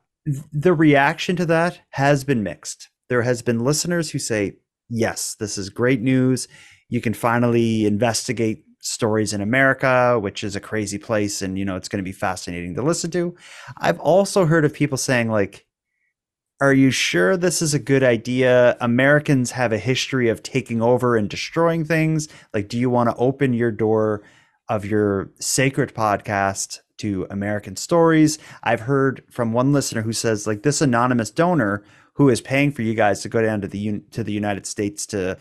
the 0.51 0.73
reaction 0.73 1.35
to 1.35 1.45
that 1.47 1.81
has 1.91 2.23
been 2.23 2.41
mixed. 2.41 2.89
There 3.09 3.21
has 3.21 3.41
been 3.41 3.59
listeners 3.59 4.11
who 4.11 4.19
say, 4.19 4.57
"Yes, 4.89 5.35
this 5.35 5.57
is 5.57 5.69
great 5.69 6.01
news 6.01 6.47
you 6.89 7.01
can 7.01 7.13
finally 7.13 7.85
investigate 7.85 8.63
stories 8.85 9.33
in 9.33 9.41
America, 9.41 10.19
which 10.19 10.43
is 10.43 10.55
a 10.55 10.59
crazy 10.59 10.99
place 10.99 11.41
and 11.41 11.57
you 11.57 11.65
know 11.65 11.75
it's 11.75 11.89
going 11.89 12.03
to 12.03 12.07
be 12.07 12.11
fascinating 12.11 12.75
to 12.75 12.83
listen 12.83 13.09
to. 13.11 13.35
I've 13.77 13.99
also 13.99 14.45
heard 14.45 14.65
of 14.65 14.73
people 14.73 14.97
saying 14.97 15.29
like 15.29 15.65
are 16.61 16.73
you 16.73 16.89
sure 16.89 17.35
this 17.35 17.61
is 17.61 17.73
a 17.73 17.79
good 17.79 18.01
idea? 18.01 18.77
Americans 18.79 19.51
have 19.51 19.73
a 19.73 19.77
history 19.77 20.29
of 20.29 20.41
taking 20.41 20.81
over 20.81 21.17
and 21.17 21.29
destroying 21.29 21.83
things. 21.83 22.29
Like 22.53 22.69
do 22.69 22.77
you 22.77 22.89
want 22.89 23.09
to 23.09 23.15
open 23.17 23.53
your 23.53 23.71
door 23.71 24.23
of 24.69 24.85
your 24.85 25.31
sacred 25.39 25.93
podcast 25.93 26.79
to 26.99 27.27
American 27.29 27.75
stories? 27.75 28.37
I've 28.63 28.81
heard 28.81 29.23
from 29.31 29.51
one 29.51 29.73
listener 29.73 30.03
who 30.03 30.13
says 30.13 30.45
like 30.45 30.61
this 30.61 30.79
anonymous 30.79 31.31
donor 31.31 31.83
who 32.13 32.29
is 32.29 32.39
paying 32.39 32.71
for 32.71 32.83
you 32.83 32.93
guys 32.93 33.21
to 33.21 33.29
go 33.29 33.41
down 33.41 33.61
to 33.61 33.67
the 33.67 33.99
to 34.11 34.23
the 34.23 34.31
United 34.31 34.65
States 34.65 35.05
to 35.07 35.37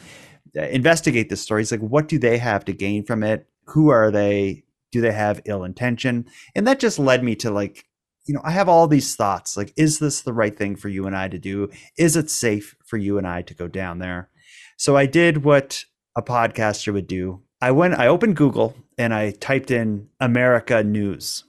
investigate 0.55 1.29
this 1.29 1.43
story. 1.43 1.65
Like, 1.71 1.81
what 1.81 2.09
do 2.09 2.19
they 2.19 2.39
have 2.39 2.65
to 2.67 2.73
gain 2.73 3.05
from 3.05 3.23
it? 3.23 3.47
Who 3.67 3.89
are 3.89 4.11
they? 4.11 4.65
Do 4.93 5.01
they 5.01 5.13
have 5.13 5.41
ill 5.45 5.65
intention? 5.65 6.27
And 6.55 6.67
that 6.67 6.79
just 6.79 6.99
led 6.99 7.25
me 7.25 7.35
to 7.37 7.51
like 7.51 7.87
you 8.27 8.35
know, 8.35 8.41
I 8.43 8.53
have 8.53 8.69
all 8.69 8.87
these 8.87 9.17
thoughts 9.17 9.57
like, 9.57 9.73
is 9.77 9.99
this 9.99 10.23
the 10.23 10.33
right 10.33 10.57
thing 10.57 10.77
for 10.77 10.89
you 10.89 11.07
and 11.07 11.17
I 11.17 11.29
to 11.29 11.39
do? 11.39 11.71
Is 11.99 12.17
it 12.17 12.31
safe 12.31 12.75
for 12.85 12.97
you 12.97 13.19
and 13.19 13.27
I 13.27 13.43
to 13.43 13.55
go 13.55 13.69
down 13.69 13.99
there? 13.99 14.31
So 14.77 14.97
I 14.97 15.07
did 15.07 15.45
what 15.45 15.85
a 16.17 16.23
podcaster 16.23 16.93
would 16.93 17.07
do. 17.07 17.43
I 17.61 17.71
went, 17.71 17.95
I 17.95 18.07
opened 18.07 18.37
Google 18.37 18.75
and 18.99 19.13
I 19.13 19.33
typed 19.33 19.71
in 19.71 20.09
America 20.21 20.83
News. 20.83 21.45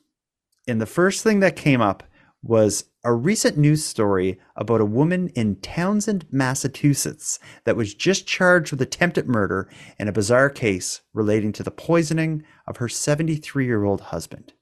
And 0.68 0.82
the 0.82 0.86
first 0.86 1.24
thing 1.24 1.39
that 1.41 1.56
came 1.56 1.82
up 1.82 2.03
was 2.43 2.86
a 3.06 3.14
recent 3.14 3.56
news 3.56 3.86
story 3.86 4.39
about 4.56 4.82
a 4.82 4.86
woman 4.86 5.30
in 5.30 5.58
Townsend, 5.58 6.26
Massachusetts, 6.32 7.39
that 7.64 7.76
was 7.78 7.93
just 7.93 8.26
charged 8.26 8.72
with 8.72 8.82
attempted 8.82 9.28
murder 9.28 9.70
in 9.99 10.08
a 10.08 10.12
bizarre 10.12 10.49
case 10.49 11.01
relating 11.14 11.53
to 11.53 11.62
the 11.62 11.70
poisoning 11.70 12.43
of 12.68 12.78
her 12.78 12.89
73 12.89 13.66
year 13.66 13.84
old 13.84 14.01
husband. 14.01 14.53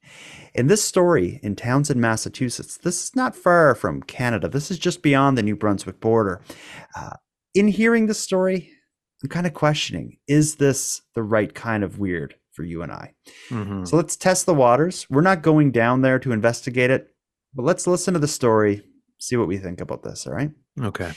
In 0.54 0.68
this 0.68 0.84
story 0.84 1.40
in 1.42 1.56
Townsend, 1.56 2.02
Massachusetts, 2.02 2.78
this 2.78 3.02
is 3.02 3.16
not 3.16 3.34
far 3.34 3.74
from 3.76 4.04
Canada. 4.04 4.50
This 4.50 4.70
is 4.70 4.78
just 4.78 5.02
beyond 5.02 5.38
the 5.38 5.44
New 5.44 5.56
Brunswick 5.56 6.02
border. 6.02 6.42
Uh, 6.98 7.14
in 7.56 7.70
hearing 7.70 8.08
this 8.08 8.20
story, 8.20 8.70
I'm 9.24 9.30
kind 9.30 9.48
of 9.48 9.54
questioning 9.54 10.18
is 10.28 10.58
this 10.58 11.02
the 11.16 11.24
right 11.24 11.56
kind 11.56 11.82
of 11.84 11.98
weird 11.98 12.36
for 12.52 12.64
you 12.64 12.84
and 12.84 12.92
I? 12.92 13.14
Mm-hmm. 13.50 13.86
So 13.86 13.96
let's 13.96 14.18
test 14.18 14.46
the 14.46 14.54
waters. 14.54 15.08
We're 15.10 15.22
not 15.22 15.42
going 15.42 15.72
down 15.72 16.02
there 16.02 16.20
to 16.20 16.34
investigate 16.34 16.92
it, 16.92 17.13
but 17.56 17.64
let's 17.64 17.88
listen 17.88 18.14
to 18.14 18.20
the 18.20 18.28
story, 18.28 18.84
see 19.20 19.36
what 19.36 19.48
we 19.48 19.58
think 19.58 19.82
about 19.82 20.04
this, 20.04 20.28
all 20.28 20.34
right? 20.34 20.52
Okay. 20.82 21.12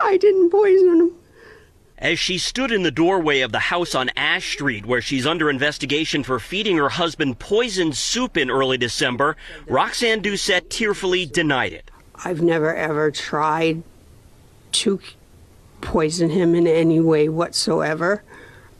I 0.00 0.16
didn't 0.16 0.50
poison 0.50 1.00
him. 1.00 1.12
As 1.96 2.18
she 2.18 2.38
stood 2.38 2.72
in 2.72 2.82
the 2.82 2.90
doorway 2.90 3.40
of 3.40 3.52
the 3.52 3.60
house 3.60 3.94
on 3.94 4.10
Ash 4.16 4.52
Street, 4.52 4.84
where 4.84 5.00
she's 5.00 5.26
under 5.26 5.48
investigation 5.48 6.24
for 6.24 6.38
feeding 6.38 6.76
her 6.76 6.90
husband 6.90 7.38
poisoned 7.38 7.96
soup 7.96 8.36
in 8.36 8.50
early 8.50 8.76
December, 8.76 9.36
Roxanne 9.66 10.20
Doucette 10.20 10.68
tearfully 10.68 11.24
denied 11.24 11.72
it. 11.72 11.90
I've 12.24 12.42
never 12.42 12.74
ever 12.74 13.10
tried 13.10 13.82
to 14.72 15.00
poison 15.80 16.30
him 16.30 16.54
in 16.54 16.66
any 16.66 17.00
way 17.00 17.28
whatsoever. 17.28 18.22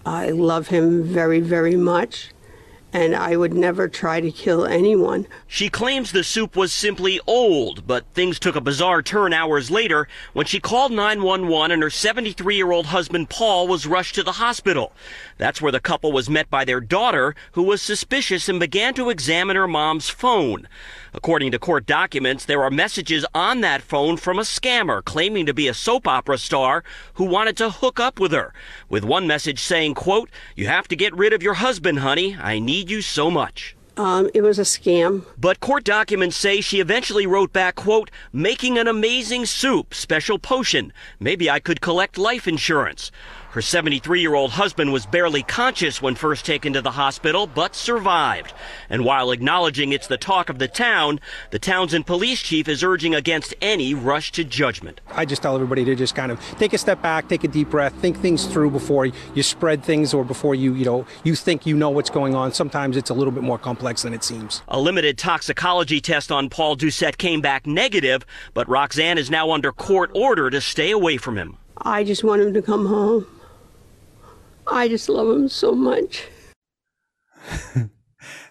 I 0.04 0.30
love 0.30 0.68
him 0.68 1.04
very, 1.04 1.40
very 1.40 1.76
much 1.76 2.32
and 2.94 3.16
I 3.16 3.34
would 3.34 3.52
never 3.52 3.88
try 3.88 4.20
to 4.20 4.30
kill 4.30 4.64
anyone. 4.64 5.26
She 5.48 5.68
claims 5.68 6.12
the 6.12 6.22
soup 6.22 6.54
was 6.54 6.72
simply 6.72 7.20
old, 7.26 7.88
but 7.88 8.06
things 8.14 8.38
took 8.38 8.54
a 8.54 8.60
bizarre 8.60 9.02
turn 9.02 9.32
hours 9.32 9.68
later 9.68 10.06
when 10.32 10.46
she 10.46 10.60
called 10.60 10.92
911 10.92 11.72
and 11.72 11.82
her 11.82 11.90
73 11.90 12.54
year 12.54 12.70
old 12.70 12.86
husband 12.86 13.28
Paul 13.28 13.66
was 13.66 13.84
rushed 13.84 14.14
to 14.14 14.22
the 14.22 14.32
hospital. 14.32 14.92
That's 15.38 15.60
where 15.60 15.72
the 15.72 15.80
couple 15.80 16.12
was 16.12 16.30
met 16.30 16.48
by 16.48 16.64
their 16.64 16.80
daughter, 16.80 17.34
who 17.52 17.64
was 17.64 17.82
suspicious 17.82 18.48
and 18.48 18.60
began 18.60 18.94
to 18.94 19.10
examine 19.10 19.56
her 19.56 19.66
mom's 19.66 20.08
phone. 20.08 20.68
According 21.14 21.52
to 21.52 21.60
court 21.60 21.86
documents, 21.86 22.44
there 22.44 22.62
are 22.62 22.70
messages 22.70 23.24
on 23.34 23.60
that 23.60 23.82
phone 23.82 24.16
from 24.16 24.38
a 24.38 24.42
scammer 24.42 25.04
claiming 25.04 25.46
to 25.46 25.54
be 25.54 25.68
a 25.68 25.74
soap 25.74 26.08
opera 26.08 26.38
star 26.38 26.82
who 27.14 27.24
wanted 27.24 27.56
to 27.58 27.70
hook 27.70 28.00
up 28.00 28.18
with 28.18 28.32
her, 28.32 28.52
with 28.88 29.04
one 29.04 29.26
message 29.26 29.60
saying, 29.60 29.94
quote, 29.94 30.28
You 30.56 30.66
have 30.66 30.88
to 30.88 30.96
get 30.96 31.16
rid 31.16 31.32
of 31.32 31.42
your 31.42 31.54
husband, 31.54 32.00
honey. 32.00 32.36
I 32.40 32.58
need 32.58 32.83
you 32.90 33.02
so 33.02 33.30
much. 33.30 33.76
Um, 33.96 34.28
it 34.34 34.42
was 34.42 34.58
a 34.58 34.62
scam. 34.62 35.24
But 35.38 35.60
court 35.60 35.84
documents 35.84 36.36
say 36.36 36.60
she 36.60 36.80
eventually 36.80 37.26
wrote 37.26 37.52
back, 37.52 37.76
quote, 37.76 38.10
making 38.32 38.76
an 38.76 38.88
amazing 38.88 39.46
soup, 39.46 39.94
special 39.94 40.38
potion. 40.38 40.92
Maybe 41.20 41.48
I 41.48 41.60
could 41.60 41.80
collect 41.80 42.18
life 42.18 42.48
insurance. 42.48 43.12
Her 43.54 43.62
73 43.62 44.20
year 44.20 44.34
old 44.34 44.50
husband 44.50 44.92
was 44.92 45.06
barely 45.06 45.44
conscious 45.44 46.02
when 46.02 46.16
first 46.16 46.44
taken 46.44 46.72
to 46.72 46.82
the 46.82 46.90
hospital, 46.90 47.46
but 47.46 47.76
survived. 47.76 48.52
And 48.90 49.04
while 49.04 49.30
acknowledging 49.30 49.92
it's 49.92 50.08
the 50.08 50.16
talk 50.16 50.48
of 50.48 50.58
the 50.58 50.66
town, 50.66 51.20
the 51.52 51.60
Townsend 51.60 52.04
police 52.04 52.42
chief 52.42 52.66
is 52.66 52.82
urging 52.82 53.14
against 53.14 53.54
any 53.62 53.94
rush 53.94 54.32
to 54.32 54.42
judgment. 54.42 55.00
I 55.12 55.24
just 55.24 55.40
tell 55.40 55.54
everybody 55.54 55.84
to 55.84 55.94
just 55.94 56.16
kind 56.16 56.32
of 56.32 56.40
take 56.58 56.72
a 56.72 56.78
step 56.78 57.00
back, 57.00 57.28
take 57.28 57.44
a 57.44 57.48
deep 57.48 57.70
breath, 57.70 57.94
think 58.00 58.18
things 58.18 58.44
through 58.44 58.70
before 58.70 59.06
you 59.06 59.42
spread 59.44 59.84
things 59.84 60.12
or 60.12 60.24
before 60.24 60.56
you, 60.56 60.74
you 60.74 60.84
know, 60.84 61.06
you 61.22 61.36
think 61.36 61.64
you 61.64 61.76
know 61.76 61.90
what's 61.90 62.10
going 62.10 62.34
on. 62.34 62.52
Sometimes 62.52 62.96
it's 62.96 63.10
a 63.10 63.14
little 63.14 63.32
bit 63.32 63.44
more 63.44 63.56
complex 63.58 64.02
than 64.02 64.12
it 64.12 64.24
seems. 64.24 64.62
A 64.66 64.80
limited 64.80 65.16
toxicology 65.16 66.00
test 66.00 66.32
on 66.32 66.48
Paul 66.48 66.76
Doucette 66.76 67.18
came 67.18 67.40
back 67.40 67.68
negative, 67.68 68.26
but 68.52 68.68
Roxanne 68.68 69.16
is 69.16 69.30
now 69.30 69.52
under 69.52 69.70
court 69.70 70.10
order 70.12 70.50
to 70.50 70.60
stay 70.60 70.90
away 70.90 71.18
from 71.18 71.38
him. 71.38 71.56
I 71.76 72.02
just 72.02 72.24
want 72.24 72.42
him 72.42 72.52
to 72.54 72.60
come 72.60 72.86
home. 72.86 73.28
I 74.66 74.88
just 74.88 75.08
love 75.08 75.28
him 75.28 75.48
so 75.48 75.72
much. 75.72 76.26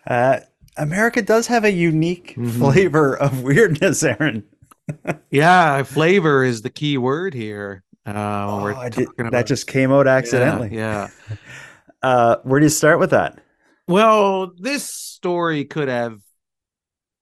uh, 0.07 0.39
America 0.78 1.22
does 1.22 1.47
have 1.47 1.64
a 1.64 1.72
unique 1.72 2.36
mm-hmm. 2.38 2.49
flavor 2.49 3.18
of 3.18 3.43
weirdness, 3.43 4.03
Aaron. 4.03 4.43
yeah, 5.32 5.84
flavor 5.84 6.43
is 6.43 6.61
the 6.61 6.70
key 6.70 6.97
word 6.97 7.34
here. 7.34 7.84
Uh, 8.05 8.74
oh, 8.76 8.89
did, 8.89 9.07
about... 9.18 9.32
That 9.32 9.47
just 9.47 9.68
came 9.68 9.91
out 9.91 10.07
accidentally. 10.07 10.70
Yeah. 10.76 11.09
yeah. 11.30 11.36
uh, 12.01 12.36
where 12.43 12.59
do 12.59 12.66
you 12.66 12.70
start 12.70 12.99
with 12.99 13.11
that? 13.11 13.39
Well, 13.88 14.51
this 14.57 14.84
story 14.84 15.66
could 15.66 15.88
have 15.88 16.20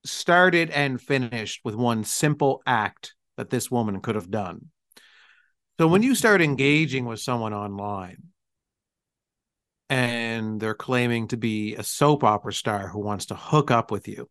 started 0.05 0.69
and 0.71 0.99
finished 0.99 1.61
with 1.63 1.75
one 1.75 2.03
simple 2.03 2.61
act 2.65 3.13
that 3.37 3.49
this 3.49 3.69
woman 3.69 4.01
could 4.01 4.15
have 4.15 4.31
done. 4.31 4.69
So 5.79 5.87
when 5.87 6.03
you 6.03 6.15
start 6.15 6.41
engaging 6.41 7.05
with 7.05 7.19
someone 7.19 7.53
online, 7.53 8.30
and 9.91 10.59
they're 10.61 10.73
claiming 10.73 11.27
to 11.27 11.35
be 11.35 11.75
a 11.75 11.83
soap 11.83 12.23
opera 12.23 12.53
star 12.53 12.87
who 12.87 12.99
wants 12.99 13.25
to 13.25 13.35
hook 13.35 13.69
up 13.69 13.91
with 13.91 14.07
you. 14.07 14.29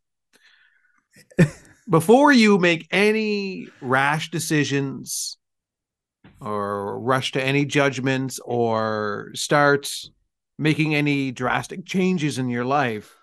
Before 1.89 2.33
you 2.33 2.57
make 2.57 2.89
any 2.91 3.69
rash 3.83 4.31
decisions 4.31 5.37
or 6.41 6.99
rush 6.99 7.33
to 7.33 7.45
any 7.45 7.67
judgments 7.67 8.41
or 8.43 9.33
start 9.35 9.93
making 10.59 10.95
any 10.95 11.31
drastic 11.31 11.85
changes 11.85 12.39
in 12.39 12.49
your 12.49 12.65
life, 12.65 13.15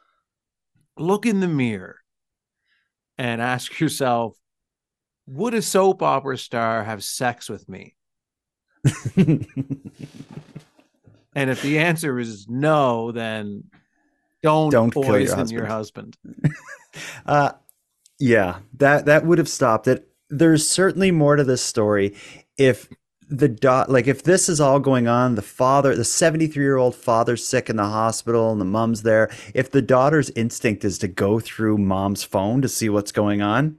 look 0.95 1.25
in 1.25 1.39
the 1.39 1.47
mirror 1.47 1.95
and 3.17 3.41
ask 3.41 3.79
yourself, 3.79 4.37
would 5.25 5.55
a 5.55 5.61
soap 5.63 6.03
opera 6.03 6.37
star 6.37 6.83
have 6.83 7.03
sex 7.03 7.49
with 7.49 7.67
me? 7.67 7.95
And 11.37 11.51
if 11.51 11.61
the 11.61 11.77
answer 11.77 12.19
is 12.19 12.47
no, 12.49 13.11
then 13.11 13.65
don't, 14.41 14.71
don't 14.71 14.91
poison 14.91 15.47
your 15.49 15.67
husband. 15.67 16.17
Your 16.25 16.41
husband. 16.41 16.55
uh, 17.27 17.51
yeah, 18.19 18.57
that 18.77 19.05
that 19.05 19.23
would 19.23 19.37
have 19.37 19.47
stopped 19.47 19.87
it. 19.87 20.07
There's 20.31 20.67
certainly 20.67 21.11
more 21.11 21.35
to 21.35 21.43
this 21.43 21.61
story. 21.61 22.15
If 22.57 22.89
the 23.29 23.47
dot 23.47 23.91
like 23.91 24.07
if 24.07 24.23
this 24.23 24.49
is 24.49 24.59
all 24.61 24.79
going 24.79 25.05
on 25.09 25.35
the 25.35 25.41
father 25.41 25.93
the 25.97 26.05
73 26.05 26.63
year 26.63 26.77
old 26.77 26.95
father's 26.95 27.45
sick 27.45 27.69
in 27.69 27.75
the 27.75 27.83
hospital 27.83 28.53
and 28.53 28.61
the 28.61 28.65
mom's 28.65 29.03
there 29.03 29.29
if 29.53 29.69
the 29.69 29.81
daughter's 29.81 30.29
instinct 30.29 30.85
is 30.85 30.97
to 30.97 31.09
go 31.09 31.37
through 31.37 31.77
mom's 31.77 32.23
phone 32.23 32.61
to 32.61 32.69
see 32.69 32.87
what's 32.87 33.11
going 33.11 33.41
on 33.41 33.77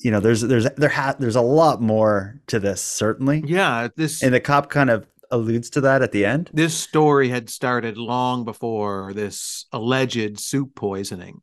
you 0.00 0.10
know 0.10 0.20
there's 0.20 0.40
there's 0.40 0.64
there 0.78 0.88
ha- 0.88 1.14
there's 1.18 1.36
a 1.36 1.42
lot 1.42 1.82
more 1.82 2.40
to 2.46 2.58
this 2.58 2.80
certainly 2.80 3.42
yeah 3.44 3.88
this 3.94 4.22
and 4.22 4.32
the 4.32 4.40
cop 4.40 4.70
kind 4.70 4.88
of 4.88 5.06
alludes 5.32 5.70
to 5.70 5.80
that 5.80 6.02
at 6.02 6.12
the 6.12 6.24
end. 6.24 6.50
This 6.52 6.74
story 6.74 7.28
had 7.28 7.50
started 7.50 7.96
long 7.96 8.44
before 8.44 9.12
this 9.14 9.66
alleged 9.72 10.38
soup 10.38 10.74
poisoning. 10.76 11.42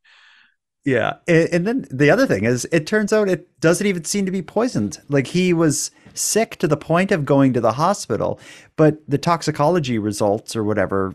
Yeah. 0.85 1.15
And, 1.27 1.67
then 1.67 1.85
the 1.91 2.09
other 2.09 2.25
thing 2.25 2.45
is, 2.45 2.65
it 2.71 2.87
turns 2.87 3.11
out 3.11 3.27
it 3.27 3.59
doesn't 3.59 3.85
even 3.85 4.05
seem 4.05 4.25
to 4.25 4.31
be 4.31 4.41
poisoned. 4.41 4.99
Like 5.09 5.27
he 5.27 5.53
was 5.53 5.91
sick 6.13 6.55
to 6.57 6.67
the 6.67 6.77
point 6.77 7.11
of 7.11 7.25
going 7.25 7.53
to 7.53 7.61
the 7.61 7.73
hospital, 7.73 8.39
but 8.75 8.97
the 9.07 9.17
toxicology 9.17 9.99
results 9.99 10.55
or 10.55 10.63
whatever 10.63 11.13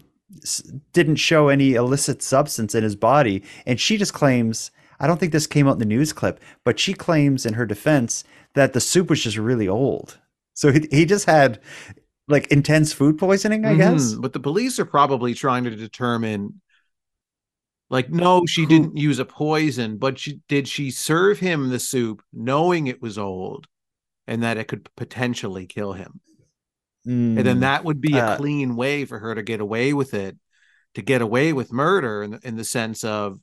didn't 0.93 1.17
show 1.17 1.49
any 1.49 1.75
illicit 1.75 2.23
substance 2.23 2.75
in 2.75 2.83
his 2.83 2.97
body. 2.97 3.43
And 3.67 3.81
she 3.81 3.97
just 3.97 4.15
claims, 4.15 4.71
I 5.01 5.07
don't 5.07 5.19
think 5.19 5.33
this 5.33 5.47
came 5.47 5.67
out 5.67 5.75
in 5.75 5.79
the 5.79 5.85
news 5.87 6.13
clip, 6.13 6.41
but 6.65 6.79
she 6.79 6.93
claims 6.95 7.47
in 7.47 7.55
her 7.55 7.67
defense 7.67 8.25
that 8.55 8.73
the 8.73 8.81
soup 8.81 9.11
was 9.11 9.23
just 9.23 9.37
really 9.37 9.69
old. 9.69 10.19
So 10.55 10.73
he, 10.73 10.87
he 10.91 11.05
just 11.05 11.27
had 11.27 11.61
like 12.29 12.47
intense 12.49 12.93
food 12.93 13.19
poisoning, 13.19 13.65
I 13.65 13.71
mm-hmm. 13.71 13.79
guess. 13.79 14.15
But 14.15 14.33
the 14.33 14.41
police 14.41 14.79
are 14.79 14.85
probably 14.85 15.35
trying 15.35 15.65
to 15.65 15.71
determine 15.71 16.61
like 17.91 18.11
no, 18.11 18.47
she 18.47 18.63
Who? 18.63 18.69
didn't 18.69 18.97
use 18.97 19.19
a 19.19 19.25
poison, 19.25 19.99
but 19.99 20.19
she 20.19 20.41
did 20.49 20.67
she 20.67 20.91
serve 20.91 21.39
him 21.39 21.69
the 21.69 21.79
soup 21.79 22.23
knowing 22.33 22.87
it 22.87 23.03
was 23.03 23.19
old 23.19 23.67
and 24.27 24.43
that 24.43 24.57
it 24.57 24.69
could 24.69 24.89
potentially 24.97 25.67
kill 25.67 25.93
him. 25.93 26.21
Mm, 27.07 27.37
and 27.37 27.47
then 27.47 27.57
mm, 27.59 27.61
that 27.61 27.85
would 27.85 28.01
be 28.01 28.19
uh, 28.19 28.35
a 28.35 28.37
clean 28.39 28.77
way 28.77 29.05
for 29.05 29.19
her 29.19 29.35
to 29.35 29.43
get 29.43 29.61
away 29.61 29.93
with 29.93 30.15
it, 30.15 30.37
to 30.95 31.03
get 31.03 31.21
away 31.21 31.53
with 31.53 31.73
murder 31.73 32.23
in, 32.23 32.41
in 32.43 32.57
the 32.57 32.65
sense 32.65 33.05
of 33.05 33.39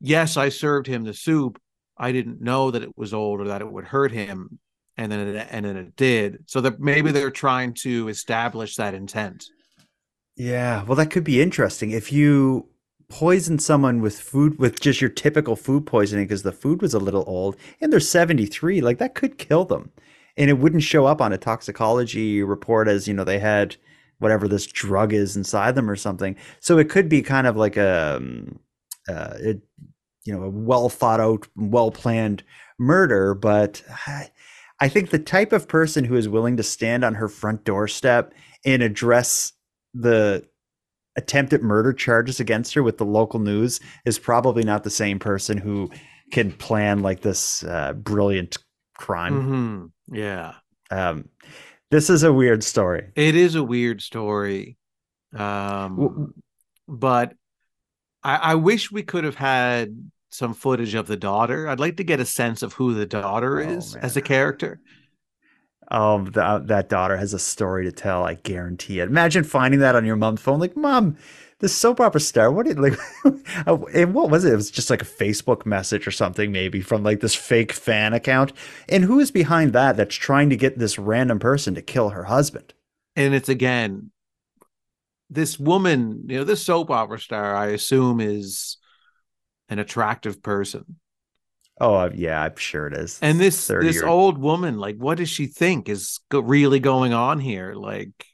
yes, 0.00 0.36
I 0.36 0.48
served 0.50 0.86
him 0.86 1.02
the 1.02 1.14
soup. 1.14 1.60
I 1.98 2.12
didn't 2.12 2.40
know 2.40 2.70
that 2.70 2.82
it 2.82 2.96
was 2.96 3.12
old 3.12 3.40
or 3.40 3.48
that 3.48 3.60
it 3.60 3.70
would 3.70 3.84
hurt 3.84 4.12
him 4.12 4.60
and 5.00 5.10
then 5.10 5.28
it, 5.28 5.48
and 5.50 5.64
then 5.64 5.76
it 5.76 5.96
did. 5.96 6.44
So 6.46 6.60
that 6.60 6.78
maybe 6.78 7.10
they're 7.10 7.30
trying 7.30 7.72
to 7.74 8.08
establish 8.08 8.76
that 8.76 8.92
intent. 8.92 9.46
Yeah, 10.36 10.84
well, 10.84 10.96
that 10.96 11.10
could 11.10 11.24
be 11.24 11.40
interesting 11.40 11.90
if 11.90 12.12
you 12.12 12.68
poison 13.08 13.58
someone 13.58 14.00
with 14.00 14.20
food 14.20 14.58
with 14.58 14.78
just 14.78 15.00
your 15.00 15.10
typical 15.10 15.56
food 15.56 15.84
poisoning 15.84 16.26
because 16.26 16.44
the 16.44 16.52
food 16.52 16.80
was 16.80 16.94
a 16.94 16.98
little 16.98 17.24
old 17.26 17.56
and 17.80 17.92
they're 17.92 17.98
73 17.98 18.80
like 18.80 18.98
that 18.98 19.16
could 19.16 19.36
kill 19.36 19.64
them 19.64 19.90
and 20.36 20.48
it 20.48 20.58
wouldn't 20.58 20.84
show 20.84 21.06
up 21.06 21.20
on 21.20 21.32
a 21.32 21.36
toxicology 21.36 22.40
report 22.40 22.86
as 22.86 23.08
you 23.08 23.14
know 23.14 23.24
they 23.24 23.40
had 23.40 23.74
whatever 24.20 24.46
this 24.46 24.64
drug 24.64 25.12
is 25.12 25.36
inside 25.36 25.74
them 25.74 25.90
or 25.90 25.96
something 25.96 26.36
so 26.60 26.78
it 26.78 26.88
could 26.88 27.08
be 27.08 27.20
kind 27.20 27.48
of 27.48 27.56
like 27.56 27.76
a 27.76 28.14
um, 28.16 28.60
uh, 29.08 29.34
it, 29.40 29.60
you 30.24 30.32
know 30.32 30.44
a 30.44 30.48
well 30.48 30.88
thought 30.88 31.18
out 31.18 31.48
well 31.56 31.90
planned 31.90 32.44
murder 32.78 33.34
but 33.34 33.82
I, 34.06 34.30
I 34.80 34.88
think 34.88 35.10
the 35.10 35.18
type 35.18 35.52
of 35.52 35.68
person 35.68 36.04
who 36.04 36.16
is 36.16 36.28
willing 36.28 36.56
to 36.56 36.62
stand 36.62 37.04
on 37.04 37.14
her 37.14 37.28
front 37.28 37.64
doorstep 37.64 38.32
and 38.64 38.82
address 38.82 39.52
the 39.92 40.46
attempted 41.16 41.62
murder 41.62 41.92
charges 41.92 42.40
against 42.40 42.72
her 42.74 42.82
with 42.82 42.98
the 42.98 43.04
local 43.04 43.40
news 43.40 43.80
is 44.04 44.18
probably 44.18 44.62
not 44.62 44.84
the 44.84 44.90
same 44.90 45.18
person 45.18 45.58
who 45.58 45.90
can 46.30 46.52
plan 46.52 47.00
like 47.00 47.20
this 47.20 47.64
uh, 47.64 47.92
brilliant 47.92 48.56
crime. 48.96 49.34
Mm-hmm. 49.34 50.16
Yeah. 50.16 50.54
Um, 50.90 51.28
this 51.90 52.08
is 52.08 52.22
a 52.22 52.32
weird 52.32 52.62
story. 52.62 53.10
It 53.16 53.34
is 53.34 53.56
a 53.56 53.64
weird 53.64 54.00
story. 54.00 54.78
Um, 55.36 56.34
but 56.88 57.34
I, 58.22 58.36
I 58.36 58.54
wish 58.54 58.90
we 58.90 59.02
could 59.02 59.24
have 59.24 59.34
had 59.34 60.10
some 60.30 60.54
footage 60.54 60.94
of 60.94 61.06
the 61.06 61.16
daughter. 61.16 61.68
I'd 61.68 61.80
like 61.80 61.96
to 61.98 62.04
get 62.04 62.20
a 62.20 62.24
sense 62.26 62.62
of 62.62 62.74
who 62.74 62.94
the 62.94 63.06
daughter 63.06 63.60
Oh, 63.60 63.68
is 63.68 63.96
as 63.96 64.16
a 64.16 64.22
character. 64.22 64.80
Oh, 65.90 66.22
the, 66.24 66.44
uh, 66.44 66.58
that 66.60 66.88
daughter 66.88 67.16
has 67.16 67.34
a 67.34 67.38
story 67.38 67.84
to 67.84 67.92
tell. 67.92 68.24
I 68.24 68.34
guarantee 68.34 69.00
it. 69.00 69.08
Imagine 69.08 69.42
finding 69.42 69.80
that 69.80 69.96
on 69.96 70.04
your 70.04 70.14
mom's 70.16 70.40
phone. 70.40 70.60
Like, 70.60 70.76
mom, 70.76 71.16
this 71.58 71.74
soap 71.74 72.00
opera 72.00 72.20
star. 72.20 72.50
What 72.52 72.66
did 72.66 72.78
like? 72.78 72.94
Uh, 73.66 73.78
and 73.92 74.14
what 74.14 74.30
was 74.30 74.44
it? 74.44 74.52
It 74.52 74.56
was 74.56 74.70
just 74.70 74.88
like 74.90 75.02
a 75.02 75.04
Facebook 75.04 75.66
message 75.66 76.06
or 76.06 76.10
something, 76.10 76.50
maybe 76.52 76.80
from 76.80 77.02
like 77.02 77.20
this 77.20 77.34
fake 77.34 77.72
fan 77.72 78.14
account. 78.14 78.52
And 78.88 79.04
who 79.04 79.18
is 79.20 79.30
behind 79.30 79.72
that? 79.72 79.96
That's 79.96 80.14
trying 80.14 80.48
to 80.50 80.56
get 80.56 80.78
this 80.78 80.98
random 80.98 81.38
person 81.38 81.74
to 81.74 81.82
kill 81.82 82.10
her 82.10 82.24
husband. 82.24 82.72
And 83.16 83.34
it's 83.34 83.48
again, 83.48 84.10
this 85.28 85.58
woman, 85.58 86.24
you 86.28 86.38
know, 86.38 86.44
this 86.44 86.62
soap 86.64 86.90
opera 86.90 87.18
star, 87.18 87.54
I 87.54 87.68
assume 87.68 88.20
is 88.20 88.78
an 89.70 89.78
attractive 89.78 90.42
person. 90.42 90.96
Oh 91.80 91.94
uh, 91.94 92.10
yeah, 92.14 92.42
I'm 92.42 92.56
sure 92.56 92.88
it 92.88 92.94
is. 92.94 93.18
And 93.22 93.40
this 93.40 93.68
this 93.68 94.02
old 94.02 94.36
woman, 94.36 94.78
like, 94.78 94.96
what 94.96 95.16
does 95.16 95.30
she 95.30 95.46
think 95.46 95.88
is 95.88 96.20
go- 96.28 96.40
really 96.40 96.78
going 96.78 97.14
on 97.14 97.40
here? 97.40 97.72
Like, 97.74 98.26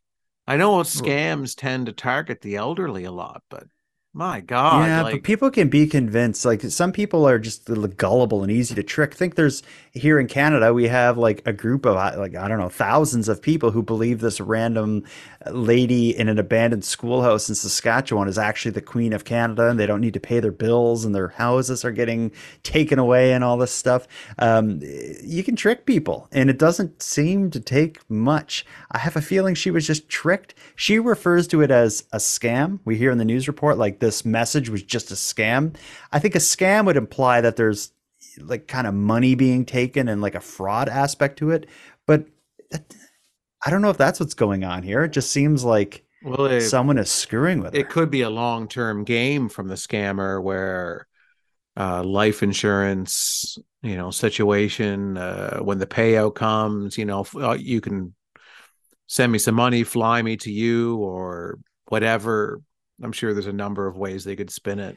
I 0.48 0.56
know 0.56 0.78
scams 0.78 1.54
tend 1.56 1.86
to 1.86 1.92
target 1.92 2.40
the 2.40 2.56
elderly 2.56 3.04
a 3.04 3.12
lot, 3.12 3.42
but 3.48 3.68
my 4.16 4.40
God, 4.40 4.86
yeah, 4.86 5.02
like, 5.02 5.12
but 5.16 5.22
people 5.24 5.50
can 5.50 5.68
be 5.68 5.86
convinced. 5.86 6.46
Like 6.46 6.62
some 6.62 6.90
people 6.90 7.28
are 7.28 7.38
just 7.38 7.68
gullible 7.98 8.42
and 8.42 8.50
easy 8.50 8.74
to 8.74 8.82
trick. 8.82 9.12
think 9.12 9.34
there's 9.34 9.62
here 9.92 10.18
in 10.18 10.26
Canada 10.26 10.72
we 10.72 10.88
have 10.88 11.18
like 11.18 11.42
a 11.44 11.52
group 11.52 11.84
of 11.84 11.96
uh, 11.96 12.14
like 12.16 12.34
I 12.34 12.48
don't 12.48 12.58
know 12.58 12.70
thousands 12.70 13.28
of 13.28 13.42
people 13.42 13.72
who 13.72 13.82
believe 13.82 14.20
this 14.20 14.40
random 14.40 15.04
lady 15.50 16.16
in 16.16 16.30
an 16.30 16.38
abandoned 16.38 16.82
schoolhouse 16.82 17.50
in 17.50 17.54
Saskatchewan 17.54 18.26
is 18.26 18.38
actually 18.38 18.70
the 18.70 18.80
Queen 18.80 19.12
of 19.12 19.26
Canada, 19.26 19.68
and 19.68 19.78
they 19.78 19.84
don't 19.84 20.00
need 20.00 20.14
to 20.14 20.20
pay 20.20 20.40
their 20.40 20.50
bills, 20.50 21.04
and 21.04 21.14
their 21.14 21.28
houses 21.28 21.84
are 21.84 21.92
getting 21.92 22.32
taken 22.62 22.98
away, 22.98 23.34
and 23.34 23.44
all 23.44 23.58
this 23.58 23.72
stuff. 23.72 24.08
Um, 24.38 24.80
you 25.22 25.44
can 25.44 25.56
trick 25.56 25.84
people, 25.84 26.26
and 26.32 26.48
it 26.48 26.58
doesn't 26.58 27.02
seem 27.02 27.50
to 27.50 27.60
take 27.60 27.98
much. 28.10 28.64
I 28.92 28.98
have 28.98 29.14
a 29.14 29.20
feeling 29.20 29.54
she 29.54 29.70
was 29.70 29.86
just 29.86 30.08
tricked. 30.08 30.54
She 30.74 30.98
refers 30.98 31.46
to 31.48 31.60
it 31.60 31.70
as 31.70 32.04
a 32.12 32.16
scam. 32.16 32.78
We 32.86 32.96
hear 32.96 33.10
in 33.10 33.18
the 33.18 33.24
news 33.26 33.46
report 33.46 33.76
like 33.76 33.98
this 34.06 34.24
message 34.24 34.68
was 34.68 34.82
just 34.82 35.10
a 35.10 35.14
scam. 35.14 35.76
I 36.12 36.18
think 36.18 36.34
a 36.34 36.38
scam 36.38 36.86
would 36.86 36.96
imply 36.96 37.40
that 37.40 37.56
there's 37.56 37.92
like 38.40 38.68
kind 38.68 38.86
of 38.86 38.94
money 38.94 39.34
being 39.34 39.64
taken 39.64 40.08
and 40.08 40.20
like 40.22 40.34
a 40.34 40.40
fraud 40.40 40.88
aspect 40.88 41.38
to 41.38 41.50
it, 41.50 41.66
but 42.06 42.26
that, 42.70 42.94
I 43.64 43.70
don't 43.70 43.82
know 43.82 43.90
if 43.90 43.96
that's 43.98 44.20
what's 44.20 44.34
going 44.34 44.64
on 44.64 44.82
here. 44.82 45.04
It 45.04 45.12
just 45.12 45.30
seems 45.30 45.64
like 45.64 46.04
Well, 46.22 46.46
it- 46.46 46.62
someone 46.62 46.98
is 46.98 47.10
screwing 47.10 47.60
with 47.60 47.74
it 47.74 47.80
It 47.80 47.88
could 47.90 48.10
be 48.10 48.22
a 48.22 48.30
long 48.30 48.68
term 48.68 49.04
game 49.04 49.48
from 49.48 49.68
the 49.68 49.74
scammer 49.74 50.42
where 50.42 51.06
uh, 51.76 52.02
life 52.04 52.42
insurance, 52.42 53.58
you 53.82 53.96
know, 53.96 54.10
situation 54.10 55.16
uh, 55.18 55.58
when 55.60 55.78
the 55.78 55.86
payout 55.86 56.34
comes, 56.34 56.98
you 56.98 57.04
know, 57.04 57.26
uh, 57.36 57.52
you 57.58 57.80
can 57.80 58.14
send 59.06 59.32
me 59.32 59.38
some 59.38 59.54
money, 59.54 59.84
fly 59.84 60.22
me 60.22 60.36
to 60.38 60.50
you, 60.52 60.96
or 60.96 61.58
whatever. 61.88 62.60
I'm 63.02 63.12
sure 63.12 63.32
there's 63.32 63.46
a 63.46 63.52
number 63.52 63.86
of 63.86 63.96
ways 63.96 64.24
they 64.24 64.36
could 64.36 64.50
spin 64.50 64.78
it. 64.78 64.96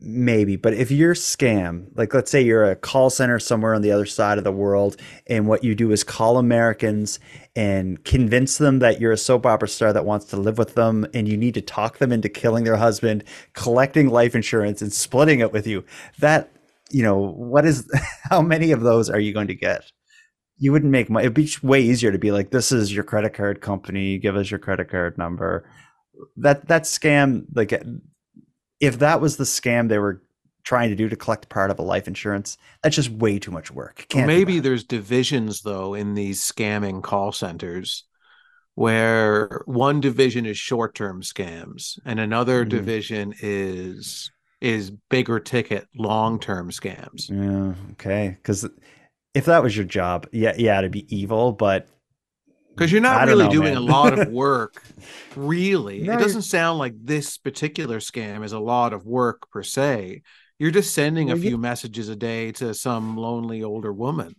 Maybe, 0.00 0.56
but 0.56 0.74
if 0.74 0.90
you're 0.90 1.14
scam, 1.14 1.86
like 1.94 2.12
let's 2.12 2.28
say 2.28 2.42
you're 2.42 2.64
a 2.64 2.74
call 2.74 3.08
center 3.08 3.38
somewhere 3.38 3.72
on 3.72 3.82
the 3.82 3.92
other 3.92 4.04
side 4.04 4.36
of 4.36 4.42
the 4.42 4.50
world, 4.50 4.96
and 5.28 5.46
what 5.46 5.62
you 5.62 5.76
do 5.76 5.92
is 5.92 6.02
call 6.02 6.38
Americans 6.38 7.20
and 7.54 8.02
convince 8.02 8.58
them 8.58 8.80
that 8.80 9.00
you're 9.00 9.12
a 9.12 9.16
soap 9.16 9.46
opera 9.46 9.68
star 9.68 9.92
that 9.92 10.04
wants 10.04 10.26
to 10.26 10.36
live 10.36 10.58
with 10.58 10.74
them, 10.74 11.06
and 11.14 11.28
you 11.28 11.36
need 11.36 11.54
to 11.54 11.60
talk 11.60 11.98
them 11.98 12.10
into 12.10 12.28
killing 12.28 12.64
their 12.64 12.76
husband, 12.76 13.22
collecting 13.52 14.08
life 14.08 14.34
insurance, 14.34 14.82
and 14.82 14.92
splitting 14.92 15.38
it 15.38 15.52
with 15.52 15.68
you. 15.68 15.84
That, 16.18 16.50
you 16.90 17.04
know, 17.04 17.18
what 17.18 17.64
is, 17.64 17.88
how 18.28 18.42
many 18.42 18.72
of 18.72 18.80
those 18.80 19.08
are 19.08 19.20
you 19.20 19.32
going 19.32 19.48
to 19.48 19.54
get? 19.54 19.84
You 20.58 20.72
wouldn't 20.72 20.90
make 20.90 21.08
money. 21.08 21.26
It'd 21.26 21.34
be 21.34 21.48
way 21.62 21.80
easier 21.80 22.10
to 22.10 22.18
be 22.18 22.32
like, 22.32 22.50
this 22.50 22.72
is 22.72 22.92
your 22.92 23.04
credit 23.04 23.34
card 23.34 23.60
company, 23.60 24.18
give 24.18 24.34
us 24.34 24.50
your 24.50 24.58
credit 24.58 24.90
card 24.90 25.16
number. 25.16 25.70
That, 26.36 26.68
that 26.68 26.82
scam, 26.82 27.44
like, 27.54 27.72
if 28.80 28.98
that 28.98 29.20
was 29.20 29.36
the 29.36 29.44
scam 29.44 29.88
they 29.88 29.98
were 29.98 30.22
trying 30.64 30.90
to 30.90 30.96
do 30.96 31.08
to 31.08 31.16
collect 31.16 31.48
part 31.48 31.70
of 31.70 31.78
a 31.78 31.82
life 31.82 32.08
insurance, 32.08 32.58
that's 32.82 32.96
just 32.96 33.10
way 33.10 33.38
too 33.38 33.50
much 33.52 33.70
work. 33.70 34.06
Can't 34.08 34.26
maybe 34.26 34.58
there's 34.58 34.82
divisions 34.84 35.62
though 35.62 35.94
in 35.94 36.14
these 36.14 36.40
scamming 36.42 37.02
call 37.02 37.30
centers 37.32 38.04
where 38.74 39.62
one 39.66 40.00
division 40.00 40.44
is 40.44 40.58
short-term 40.58 41.22
scams 41.22 41.98
and 42.04 42.20
another 42.20 42.64
Mhm. 42.64 42.68
division 42.68 43.34
is 43.40 44.30
is 44.60 44.90
bigger 45.10 45.38
ticket 45.38 45.86
long-term 45.96 46.70
scams. 46.70 47.30
Yeah. 47.30 47.74
Okay. 47.92 48.36
Because 48.42 48.66
if 49.34 49.44
that 49.44 49.62
was 49.62 49.76
your 49.76 49.84
job, 49.84 50.26
yeah, 50.32 50.54
yeah, 50.56 50.78
it'd 50.78 50.90
be 50.90 51.06
evil. 51.14 51.52
But 51.52 51.86
Because 52.76 52.92
you're 52.92 53.00
not 53.00 53.26
really 53.26 53.46
know, 53.46 53.50
doing 53.50 53.72
man. 53.74 53.76
a 53.78 53.80
lot 53.80 54.18
of 54.18 54.28
work, 54.32 54.82
really. 55.34 56.02
No, 56.02 56.12
it 56.12 56.16
you're- 56.16 56.22
doesn't 56.22 56.42
sound 56.42 56.78
like 56.78 56.92
this 57.02 57.38
particular 57.38 57.98
scam 58.00 58.44
is 58.44 58.52
a 58.52 58.58
lot 58.58 58.92
of 58.92 59.06
work 59.06 59.50
per 59.50 59.62
se. 59.62 60.20
You're 60.58 60.70
just 60.70 60.92
sending 60.94 61.30
a 61.30 61.34
Well, 61.34 61.42
you- 61.42 61.50
few 61.50 61.58
messages 61.58 62.08
a 62.10 62.16
day 62.16 62.52
to 62.52 62.74
some 62.74 63.16
lonely 63.16 63.62
older 63.62 63.92
woman. 63.92 64.36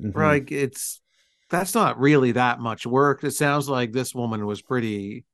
Mhm. 0.00 0.14
Like 0.14 0.52
it's 0.52 1.00
that's 1.48 1.74
not 1.74 1.98
really 2.00 2.32
that 2.32 2.58
much 2.60 2.84
work. 2.86 3.22
It 3.24 3.30
sounds 3.30 3.68
like 3.68 3.92
this 3.92 4.14
woman 4.14 4.44
was 4.46 4.60
pretty 4.60 5.24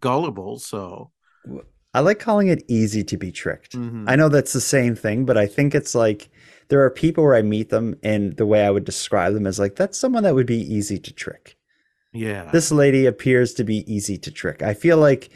gullible. 0.00 0.58
So 0.58 1.12
I 1.94 2.00
like 2.00 2.18
calling 2.18 2.48
it 2.48 2.64
easy 2.68 3.04
to 3.04 3.16
be 3.16 3.30
tricked. 3.30 3.76
Mhm. 3.76 4.04
I 4.08 4.16
know 4.16 4.28
that's 4.28 4.52
the 4.52 4.60
same 4.60 4.96
thing, 4.96 5.24
but 5.24 5.36
I 5.38 5.46
think 5.46 5.74
it's 5.74 5.94
like 5.94 6.28
there 6.68 6.82
are 6.84 6.90
people 6.90 7.24
where 7.24 7.34
I 7.34 7.42
meet 7.42 7.70
them, 7.70 7.96
and 8.02 8.36
the 8.36 8.46
way 8.46 8.64
I 8.64 8.70
would 8.70 8.84
describe 8.84 9.34
them 9.34 9.46
is 9.46 9.58
like 9.58 9.76
that's 9.76 9.98
someone 9.98 10.22
that 10.24 10.34
would 10.34 10.46
be 10.46 10.60
easy 10.60 10.98
to 10.98 11.12
trick. 11.12 11.56
yeah, 12.12 12.50
This 12.52 12.70
lady 12.72 13.06
appears 13.06 13.54
to 13.54 13.64
be 13.64 13.84
easy 13.92 14.18
to 14.18 14.30
trick. 14.30 14.62
I 14.62 14.74
feel 14.74 14.98
like 14.98 15.30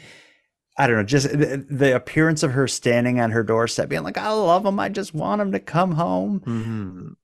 I 0.77 0.87
don't 0.87 0.95
know, 0.95 1.03
just 1.03 1.27
the, 1.29 1.65
the 1.69 1.93
appearance 1.95 2.41
of 2.41 2.51
her 2.53 2.65
standing 2.67 3.19
on 3.19 3.31
her 3.31 3.43
doorstep, 3.43 3.89
being 3.89 4.03
like, 4.03 4.17
"I 4.17 4.29
love 4.31 4.65
him. 4.65 4.79
I 4.79 4.87
just 4.89 5.13
want 5.13 5.41
him 5.41 5.51
to 5.51 5.59
come 5.59 5.91
home." 5.91 6.39
Mhm. 6.45 7.15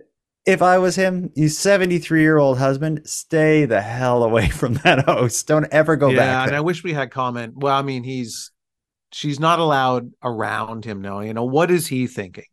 If 0.45 0.61
I 0.61 0.77
was 0.77 0.95
him, 0.95 1.31
you 1.35 1.47
seventy-three-year-old 1.49 2.57
husband, 2.57 3.01
stay 3.05 3.65
the 3.65 3.81
hell 3.81 4.23
away 4.23 4.49
from 4.49 4.73
that 4.83 5.05
house. 5.05 5.41
Don't 5.43 5.67
ever 5.71 5.95
go 5.95 6.09
yeah, 6.09 6.17
back. 6.17 6.47
and. 6.47 6.55
I 6.55 6.59
wish 6.61 6.83
we 6.83 6.93
had 6.93 7.11
comment. 7.11 7.53
Well, 7.57 7.73
I 7.75 7.81
mean, 7.81 8.03
he's 8.03 8.51
she's 9.11 9.39
not 9.39 9.59
allowed 9.59 10.11
around 10.21 10.83
him 10.83 11.01
now. 11.01 11.21
You 11.21 11.33
know, 11.33 11.45
what 11.45 11.71
is 11.71 11.87
he 11.87 12.07
thinking? 12.07 12.43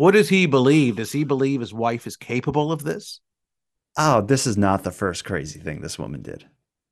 What 0.00 0.12
does 0.12 0.30
he 0.30 0.46
believe? 0.46 0.96
Does 0.96 1.12
he 1.12 1.24
believe 1.24 1.60
his 1.60 1.74
wife 1.74 2.06
is 2.06 2.16
capable 2.16 2.72
of 2.72 2.84
this? 2.84 3.20
Oh, 3.98 4.22
this 4.22 4.46
is 4.46 4.56
not 4.56 4.82
the 4.82 4.90
first 4.90 5.26
crazy 5.26 5.60
thing 5.60 5.82
this 5.82 5.98
woman 5.98 6.22
did. 6.22 6.46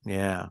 Yeah. 0.04 0.48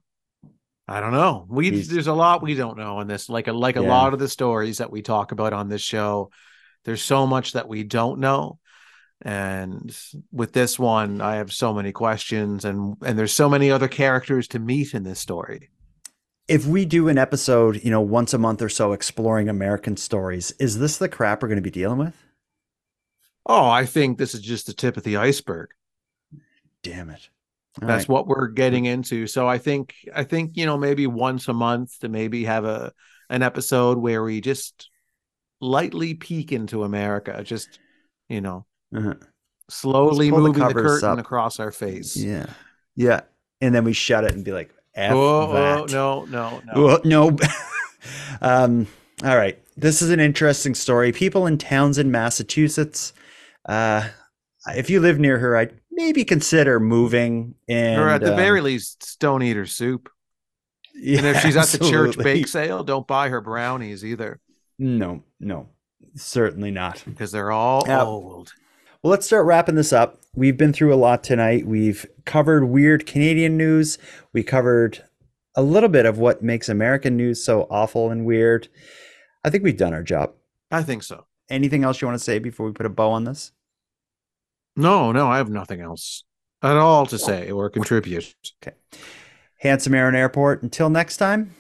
I 0.88 1.00
don't 1.00 1.12
know. 1.12 1.46
We 1.50 1.70
He's- 1.70 1.88
there's 1.88 2.08
a 2.08 2.16
lot 2.16 2.42
we 2.42 2.56
don't 2.56 2.80
know 2.80 3.00
in 3.00 3.08
this. 3.08 3.30
Like 3.30 3.48
a 3.48 3.54
like 3.54 3.76
a 3.76 3.84
Yeah. 3.84 3.90
lot 3.90 4.14
of 4.14 4.18
the 4.18 4.28
stories 4.28 4.80
that 4.80 4.90
we 4.90 5.04
talk 5.04 5.32
about 5.32 5.54
on 5.54 5.70
this 5.70 5.84
show. 5.84 6.32
There's 6.84 7.04
so 7.04 7.28
much 7.28 7.52
that 7.52 7.68
we 7.68 7.84
don't 7.84 8.20
know. 8.20 8.58
And 9.22 9.96
with 10.32 10.54
this 10.54 10.80
one, 10.80 11.22
I 11.22 11.36
have 11.36 11.54
so 11.54 11.76
many 11.76 11.92
questions 11.92 12.66
and 12.66 12.96
and 13.04 13.20
there's 13.20 13.34
so 13.34 13.50
many 13.50 13.70
other 13.70 13.88
characters 13.88 14.48
to 14.48 14.58
meet 14.58 14.96
in 14.96 15.04
this 15.04 15.20
story. 15.20 15.70
If 16.48 16.66
we 16.66 16.86
do 16.86 17.08
an 17.08 17.20
episode, 17.20 17.84
you 17.84 17.92
know, 17.92 18.02
once 18.02 18.34
a 18.34 18.40
month 18.40 18.64
or 18.64 18.70
so 18.70 18.94
exploring 18.94 19.48
American 19.48 19.96
stories, 19.96 20.54
is 20.60 20.80
this 20.80 20.98
the 20.98 21.08
crap 21.08 21.44
we're 21.44 21.50
going 21.50 21.58
to 21.58 21.62
be 21.62 21.70
dealing 21.70 22.00
with? 22.00 22.16
Oh, 23.48 23.68
I 23.70 23.86
think 23.86 24.18
this 24.18 24.36
is 24.36 24.42
just 24.42 24.68
the 24.68 24.74
tip 24.74 24.98
of 24.98 25.04
the 25.04 25.18
iceberg. 25.18 25.70
Damn 26.84 27.10
it. 27.10 27.30
All 27.82 27.88
That's 27.88 28.04
right. 28.04 28.10
what 28.10 28.28
we're 28.28 28.48
getting 28.48 28.86
into. 28.86 29.26
So 29.26 29.48
I 29.48 29.58
think 29.58 29.96
I 30.14 30.24
think 30.24 30.58
you 30.58 30.66
know 30.66 30.78
maybe 30.78 31.08
once 31.08 31.48
a 31.48 31.54
month 31.54 32.00
to 32.00 32.10
maybe 32.10 32.44
have 32.46 32.66
a 32.66 32.92
an 33.30 33.42
episode 33.42 33.98
where 33.98 34.24
we 34.24 34.42
just 34.42 34.90
lightly 35.62 36.14
peek 36.14 36.52
into 36.52 36.84
America, 36.84 37.42
just 37.44 37.80
you 38.30 38.42
know, 38.42 38.66
uh-huh. 38.96 39.16
slowly 39.70 40.30
pull 40.30 40.44
the 40.44 40.48
moving 40.50 40.68
the, 40.68 40.74
curtain 40.74 41.10
up. 41.10 41.20
across 41.20 41.60
our 41.60 41.72
face. 41.72 42.16
Yeah. 42.16 42.48
Yeah. 42.96 43.22
And 43.62 43.74
then 43.74 43.84
we 43.84 43.94
shut 43.94 44.24
it 44.24 44.34
and 44.34 44.44
be 44.44 44.52
like, 44.52 44.74
F 44.96 45.14
Oh, 45.14 45.54
that. 45.54 45.96
oh, 45.96 46.26
no, 46.26 46.26
no, 46.26 46.62
no. 46.66 46.84
Well, 46.84 47.02
no. 47.06 47.38
um, 48.42 48.88
all 49.24 49.38
right. 49.38 49.58
This 49.78 50.02
is 50.02 50.10
an 50.10 50.20
interesting 50.20 50.74
story. 50.76 51.12
People 51.12 51.46
in 51.48 51.58
Townsend, 51.58 52.12
Massachusetts. 52.12 53.14
Uh, 53.68 54.08
if 54.76 54.90
you 54.90 55.00
live 55.00 55.20
near 55.20 55.38
her, 55.40 55.56
I'd 55.58 55.80
maybe 55.92 56.24
consider 56.24 56.80
moving. 56.80 57.56
And 57.68 58.02
or 58.02 58.10
at 58.10 58.22
the 58.22 58.32
um, 58.32 58.38
very 58.38 58.62
least, 58.62 59.18
don't 59.20 59.44
eat 59.44 59.56
her 59.56 59.66
soup. 59.66 60.10
yeah, 60.96 61.20
and 61.20 61.28
if 61.28 61.42
she's 61.42 61.56
at 61.58 61.68
the 61.68 61.90
church 61.90 62.18
bake 62.18 62.48
sale, 62.48 62.84
don't 62.84 63.08
buy 63.08 63.30
her 63.30 63.42
brownies 63.42 64.04
either 64.04 64.40
no, 64.80 65.24
no, 65.40 65.70
certainly 66.16 66.70
not. 66.72 67.04
because 67.06 67.32
they're 67.32 67.52
all 67.52 67.84
Yeah. 67.88 68.04
old. 68.04 68.54
Well, 69.02 69.12
let's 69.12 69.26
start 69.26 69.46
wrapping 69.46 69.76
this 69.76 69.92
up. 69.94 70.20
We've 70.36 70.58
been 70.58 70.74
through 70.74 70.94
a 70.94 70.96
lot 70.98 71.24
tonight. 71.24 71.66
We've 71.66 72.06
covered 72.26 72.66
weird 72.66 73.06
Canadian 73.08 73.58
news. 73.58 73.98
We 74.34 74.44
covered 74.44 75.04
a 75.56 75.64
little 75.64 75.90
bit 75.90 76.06
of 76.06 76.20
what 76.20 76.44
makes 76.44 76.70
American 76.70 77.18
news 77.18 77.44
so 77.44 77.68
awful 77.72 78.12
and 78.12 78.26
weird. 78.26 78.68
I 79.44 79.50
think 79.50 79.64
we've 79.64 79.78
done 79.78 79.94
our 79.94 80.04
job. 80.04 80.34
I 80.72 80.84
think 80.84 81.04
so. 81.04 81.26
Anything 81.50 81.84
else 81.84 82.02
you 82.02 82.08
want 82.08 82.20
to 82.20 82.24
say 82.24 82.38
before 82.40 82.66
we 82.66 82.74
put 82.74 82.86
a 82.86 82.90
bow 82.90 83.12
on 83.12 83.24
this? 83.24 83.52
No, 84.78 85.12
no, 85.12 85.28
I 85.28 85.38
have 85.38 85.50
nothing 85.50 85.82
else 85.82 86.24
at 86.64 86.78
all 86.78 87.06
to 87.08 87.18
say 87.18 87.52
or 87.52 87.70
contribute. 87.70 88.34
Okay. 88.64 88.76
Handsome 89.60 89.94
Aaron 89.96 90.16
Airport. 90.16 90.62
Until 90.64 90.90
next 90.90 91.18
time, 91.18 91.54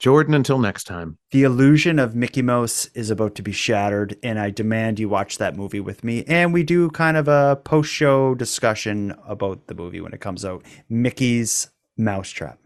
Jordan, 0.00 0.34
until 0.34 0.58
next 0.58 0.84
time. 0.84 1.16
the 1.30 1.44
illusion 1.44 1.98
of 2.00 2.14
Mickey 2.16 2.42
Mouse 2.42 2.86
is 2.94 3.08
about 3.08 3.34
to 3.36 3.42
be 3.42 3.52
shattered, 3.52 4.16
and 4.22 4.38
I 4.38 4.50
demand 4.50 4.98
you 4.98 5.08
watch 5.08 5.38
that 5.38 5.56
movie 5.56 5.80
with 5.80 6.02
me. 6.04 6.24
And 6.24 6.52
we 6.52 6.62
do 6.64 6.90
kind 6.90 7.16
of 7.16 7.28
a 7.28 7.56
post 7.64 7.90
show 7.90 8.34
discussion 8.34 9.14
about 9.26 9.68
the 9.68 9.74
movie 9.74 10.00
when 10.00 10.12
it 10.12 10.20
comes 10.20 10.44
out 10.44 10.64
Mickey's 10.88 11.70
Mousetrap. 11.96 12.58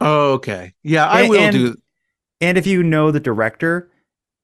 Okay. 0.00 0.74
Yeah, 0.82 1.06
I 1.06 1.22
And- 1.22 1.30
will 1.30 1.38
and- 1.40 1.52
do. 1.56 1.76
And 2.40 2.58
if 2.58 2.66
you 2.66 2.82
know 2.82 3.10
the 3.10 3.20
director, 3.20 3.90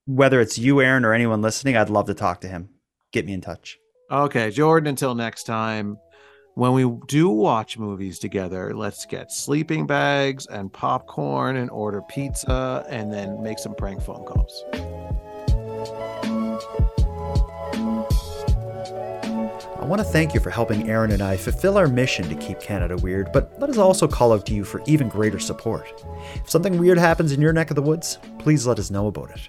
whether 0.06 0.40
it's 0.40 0.56
you, 0.56 0.80
Aaron, 0.80 1.04
or 1.04 1.12
anyone 1.12 1.42
listening, 1.42 1.76
I'd 1.76 1.90
love 1.90 2.06
to 2.06 2.14
talk 2.14 2.40
to 2.40 2.48
him. 2.48 2.70
Get 3.12 3.26
me 3.26 3.34
in 3.34 3.42
touch. 3.42 3.76
Okay, 4.12 4.50
Jordan, 4.50 4.88
until 4.88 5.14
next 5.14 5.44
time. 5.44 5.96
When 6.54 6.74
we 6.74 6.86
do 7.06 7.30
watch 7.30 7.78
movies 7.78 8.18
together, 8.18 8.74
let's 8.74 9.06
get 9.06 9.32
sleeping 9.32 9.86
bags 9.86 10.44
and 10.44 10.70
popcorn 10.70 11.56
and 11.56 11.70
order 11.70 12.02
pizza 12.02 12.84
and 12.90 13.10
then 13.10 13.42
make 13.42 13.58
some 13.58 13.74
prank 13.74 14.02
phone 14.02 14.26
calls. 14.26 14.64
I 19.80 19.84
want 19.86 20.00
to 20.00 20.04
thank 20.04 20.34
you 20.34 20.40
for 20.40 20.50
helping 20.50 20.90
Aaron 20.90 21.12
and 21.12 21.22
I 21.22 21.38
fulfill 21.38 21.78
our 21.78 21.88
mission 21.88 22.28
to 22.28 22.34
keep 22.34 22.60
Canada 22.60 22.98
weird, 22.98 23.32
but 23.32 23.58
let 23.60 23.70
us 23.70 23.78
also 23.78 24.06
call 24.06 24.34
out 24.34 24.44
to 24.44 24.54
you 24.54 24.62
for 24.62 24.82
even 24.86 25.08
greater 25.08 25.38
support. 25.38 26.04
If 26.34 26.50
something 26.50 26.76
weird 26.76 26.98
happens 26.98 27.32
in 27.32 27.40
your 27.40 27.54
neck 27.54 27.70
of 27.70 27.76
the 27.76 27.82
woods, 27.82 28.18
please 28.38 28.66
let 28.66 28.78
us 28.78 28.90
know 28.90 29.06
about 29.06 29.30
it. 29.30 29.48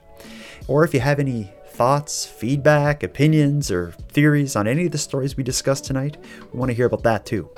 Or 0.69 0.85
if 0.85 0.93
you 0.93 1.01
have 1.01 1.19
any 1.19 1.51
thoughts, 1.73 2.25
feedback, 2.25 3.03
opinions, 3.03 3.71
or 3.71 3.91
theories 4.09 4.55
on 4.55 4.67
any 4.67 4.85
of 4.85 4.91
the 4.91 4.97
stories 4.97 5.35
we 5.35 5.43
discussed 5.43 5.85
tonight, 5.85 6.17
we 6.51 6.59
want 6.59 6.69
to 6.69 6.75
hear 6.75 6.85
about 6.85 7.03
that 7.03 7.25
too. 7.25 7.49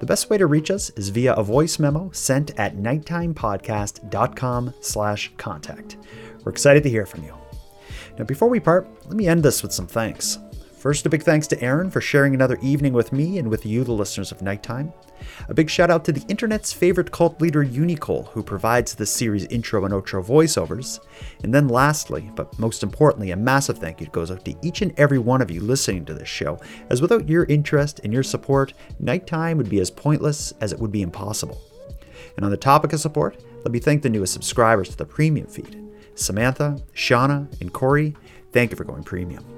The 0.00 0.06
best 0.06 0.28
way 0.28 0.38
to 0.38 0.46
reach 0.46 0.70
us 0.70 0.90
is 0.90 1.08
via 1.08 1.34
a 1.34 1.42
voice 1.42 1.78
memo 1.78 2.10
sent 2.12 2.58
at 2.58 2.76
nighttimepodcast.com 2.76 4.74
slash 4.80 5.32
contact. 5.36 5.96
We're 6.44 6.52
excited 6.52 6.82
to 6.82 6.90
hear 6.90 7.06
from 7.06 7.24
you. 7.24 7.34
Now, 8.18 8.24
before 8.24 8.48
we 8.48 8.60
part, 8.60 8.86
let 9.06 9.16
me 9.16 9.26
end 9.26 9.42
this 9.42 9.62
with 9.62 9.72
some 9.72 9.86
thanks. 9.86 10.38
First, 10.84 11.06
a 11.06 11.08
big 11.08 11.22
thanks 11.22 11.46
to 11.46 11.62
Aaron 11.62 11.90
for 11.90 12.02
sharing 12.02 12.34
another 12.34 12.58
evening 12.60 12.92
with 12.92 13.10
me 13.10 13.38
and 13.38 13.48
with 13.48 13.64
you, 13.64 13.84
the 13.84 13.92
listeners 13.92 14.30
of 14.30 14.42
Nighttime. 14.42 14.92
A 15.48 15.54
big 15.54 15.70
shout 15.70 15.90
out 15.90 16.04
to 16.04 16.12
the 16.12 16.26
internet's 16.28 16.74
favorite 16.74 17.10
cult 17.10 17.40
leader, 17.40 17.62
Unicole, 17.62 18.24
who 18.24 18.42
provides 18.42 18.94
the 18.94 19.06
series' 19.06 19.46
intro 19.46 19.86
and 19.86 19.94
outro 19.94 20.22
voiceovers. 20.22 21.00
And 21.42 21.54
then, 21.54 21.68
lastly, 21.68 22.30
but 22.34 22.58
most 22.58 22.82
importantly, 22.82 23.30
a 23.30 23.36
massive 23.36 23.78
thank 23.78 23.98
you 23.98 24.08
goes 24.08 24.30
out 24.30 24.44
to 24.44 24.54
each 24.60 24.82
and 24.82 24.92
every 24.98 25.18
one 25.18 25.40
of 25.40 25.50
you 25.50 25.62
listening 25.62 26.04
to 26.04 26.12
this 26.12 26.28
show, 26.28 26.60
as 26.90 27.00
without 27.00 27.30
your 27.30 27.44
interest 27.44 28.00
and 28.04 28.12
your 28.12 28.22
support, 28.22 28.74
Nighttime 29.00 29.56
would 29.56 29.70
be 29.70 29.80
as 29.80 29.90
pointless 29.90 30.52
as 30.60 30.74
it 30.74 30.78
would 30.78 30.92
be 30.92 31.00
impossible. 31.00 31.62
And 32.36 32.44
on 32.44 32.50
the 32.50 32.58
topic 32.58 32.92
of 32.92 33.00
support, 33.00 33.42
let 33.62 33.72
me 33.72 33.78
thank 33.78 34.02
the 34.02 34.10
newest 34.10 34.34
subscribers 34.34 34.90
to 34.90 34.98
the 34.98 35.06
premium 35.06 35.46
feed 35.46 35.82
Samantha, 36.14 36.76
Shauna, 36.94 37.58
and 37.62 37.72
Corey. 37.72 38.14
Thank 38.52 38.70
you 38.70 38.76
for 38.76 38.84
going 38.84 39.02
premium. 39.02 39.53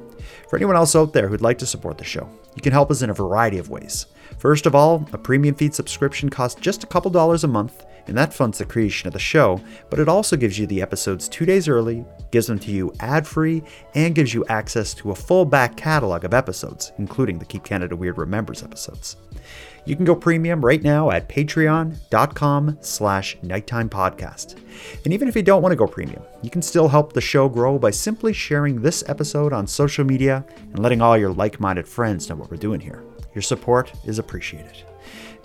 For 0.49 0.57
anyone 0.57 0.76
else 0.76 0.94
out 0.94 1.12
there 1.12 1.28
who'd 1.28 1.40
like 1.40 1.59
to 1.59 1.66
support 1.66 1.99
the 1.99 2.05
show, 2.05 2.28
you 2.55 2.62
can 2.62 2.72
help 2.72 2.90
us 2.90 3.03
in 3.03 3.11
a 3.11 3.14
variety 3.14 3.59
of 3.59 3.68
ways. 3.68 4.07
First 4.38 4.66
of 4.66 4.74
all, 4.74 5.07
a 5.12 5.18
premium 5.18 5.55
feed 5.55 5.74
subscription 5.74 6.28
costs 6.28 6.61
just 6.61 6.84
a 6.84 6.86
couple 6.86 7.11
dollars 7.11 7.42
a 7.42 7.49
month, 7.49 7.84
and 8.07 8.16
that 8.16 8.32
funds 8.32 8.59
the 8.59 8.64
creation 8.64 9.09
of 9.09 9.12
the 9.12 9.18
show, 9.18 9.61
but 9.90 9.99
it 9.99 10.09
also 10.09 10.36
gives 10.36 10.57
you 10.57 10.66
the 10.66 10.80
episodes 10.80 11.28
two 11.28 11.44
days 11.44 11.66
early, 11.66 12.05
gives 12.30 12.47
them 12.47 12.61
to 12.61 12.70
you 12.70 12.92
ad 13.01 13.26
free, 13.26 13.62
and 13.97 14.14
gives 14.14 14.32
you 14.32 14.44
access 14.49 14.94
to 14.94 15.11
a 15.11 15.14
full 15.16 15.44
back 15.44 15.76
catalog 15.76 16.24
of 16.24 16.32
episodes, 16.32 16.92
including 16.99 17.38
the 17.38 17.44
Keep 17.44 17.64
Canada 17.64 17.97
Weird 17.97 18.16
Remembers 18.18 18.62
episodes. 18.62 19.16
You 19.87 19.95
can 19.95 20.05
go 20.05 20.16
premium 20.16 20.64
right 20.64 20.82
now 20.82 21.11
at 21.12 21.28
patreon.com 21.28 22.78
slash 22.80 23.39
nighttime 23.43 23.89
podcast. 23.89 24.59
And 25.05 25.14
even 25.14 25.28
if 25.28 25.37
you 25.37 25.43
don't 25.43 25.62
want 25.62 25.72
to 25.72 25.76
go 25.76 25.87
premium, 25.87 26.22
you 26.43 26.51
can 26.51 26.61
still 26.61 26.89
help 26.89 27.12
the 27.12 27.20
show 27.20 27.49
grow 27.49 27.78
by 27.78 27.93
simply 27.93 28.32
sharing 28.32 28.82
this 28.82 29.05
episode 29.09 29.53
on 29.53 29.66
social 29.66 30.05
media 30.05 30.45
and 30.59 30.80
letting 30.80 31.01
all 31.01 31.16
your 31.16 31.32
like-minded 31.32 31.87
friends 31.87 32.28
know 32.28 32.34
what 32.34 32.51
we're 32.51 32.57
doing 32.57 32.80
here. 32.80 33.05
Your 33.32 33.43
support 33.43 33.93
is 34.05 34.18
appreciated. 34.18 34.76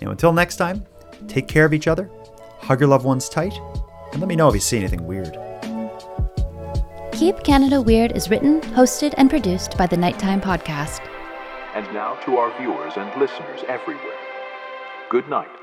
Now 0.00 0.10
until 0.10 0.32
next 0.32 0.56
time, 0.56 0.84
take 1.28 1.46
care 1.46 1.64
of 1.64 1.72
each 1.72 1.86
other, 1.86 2.10
hug 2.58 2.80
your 2.80 2.88
loved 2.88 3.04
ones 3.04 3.28
tight, 3.28 3.54
and 4.12 4.20
let 4.20 4.28
me 4.28 4.34
know 4.34 4.48
if 4.48 4.54
you 4.54 4.60
see 4.60 4.76
anything 4.76 5.06
weird. 5.06 5.38
Keep 7.12 7.44
Canada 7.44 7.80
Weird 7.80 8.16
is 8.16 8.28
written, 8.28 8.60
hosted, 8.60 9.14
and 9.16 9.30
produced 9.30 9.78
by 9.78 9.86
the 9.86 9.96
Nighttime 9.96 10.40
Podcast. 10.40 11.06
And 11.74 11.86
now 11.94 12.14
to 12.24 12.36
our 12.36 12.58
viewers 12.58 12.94
and 12.96 13.08
listeners 13.20 13.60
everywhere. 13.68 14.21
Good 15.12 15.28
night 15.28 15.61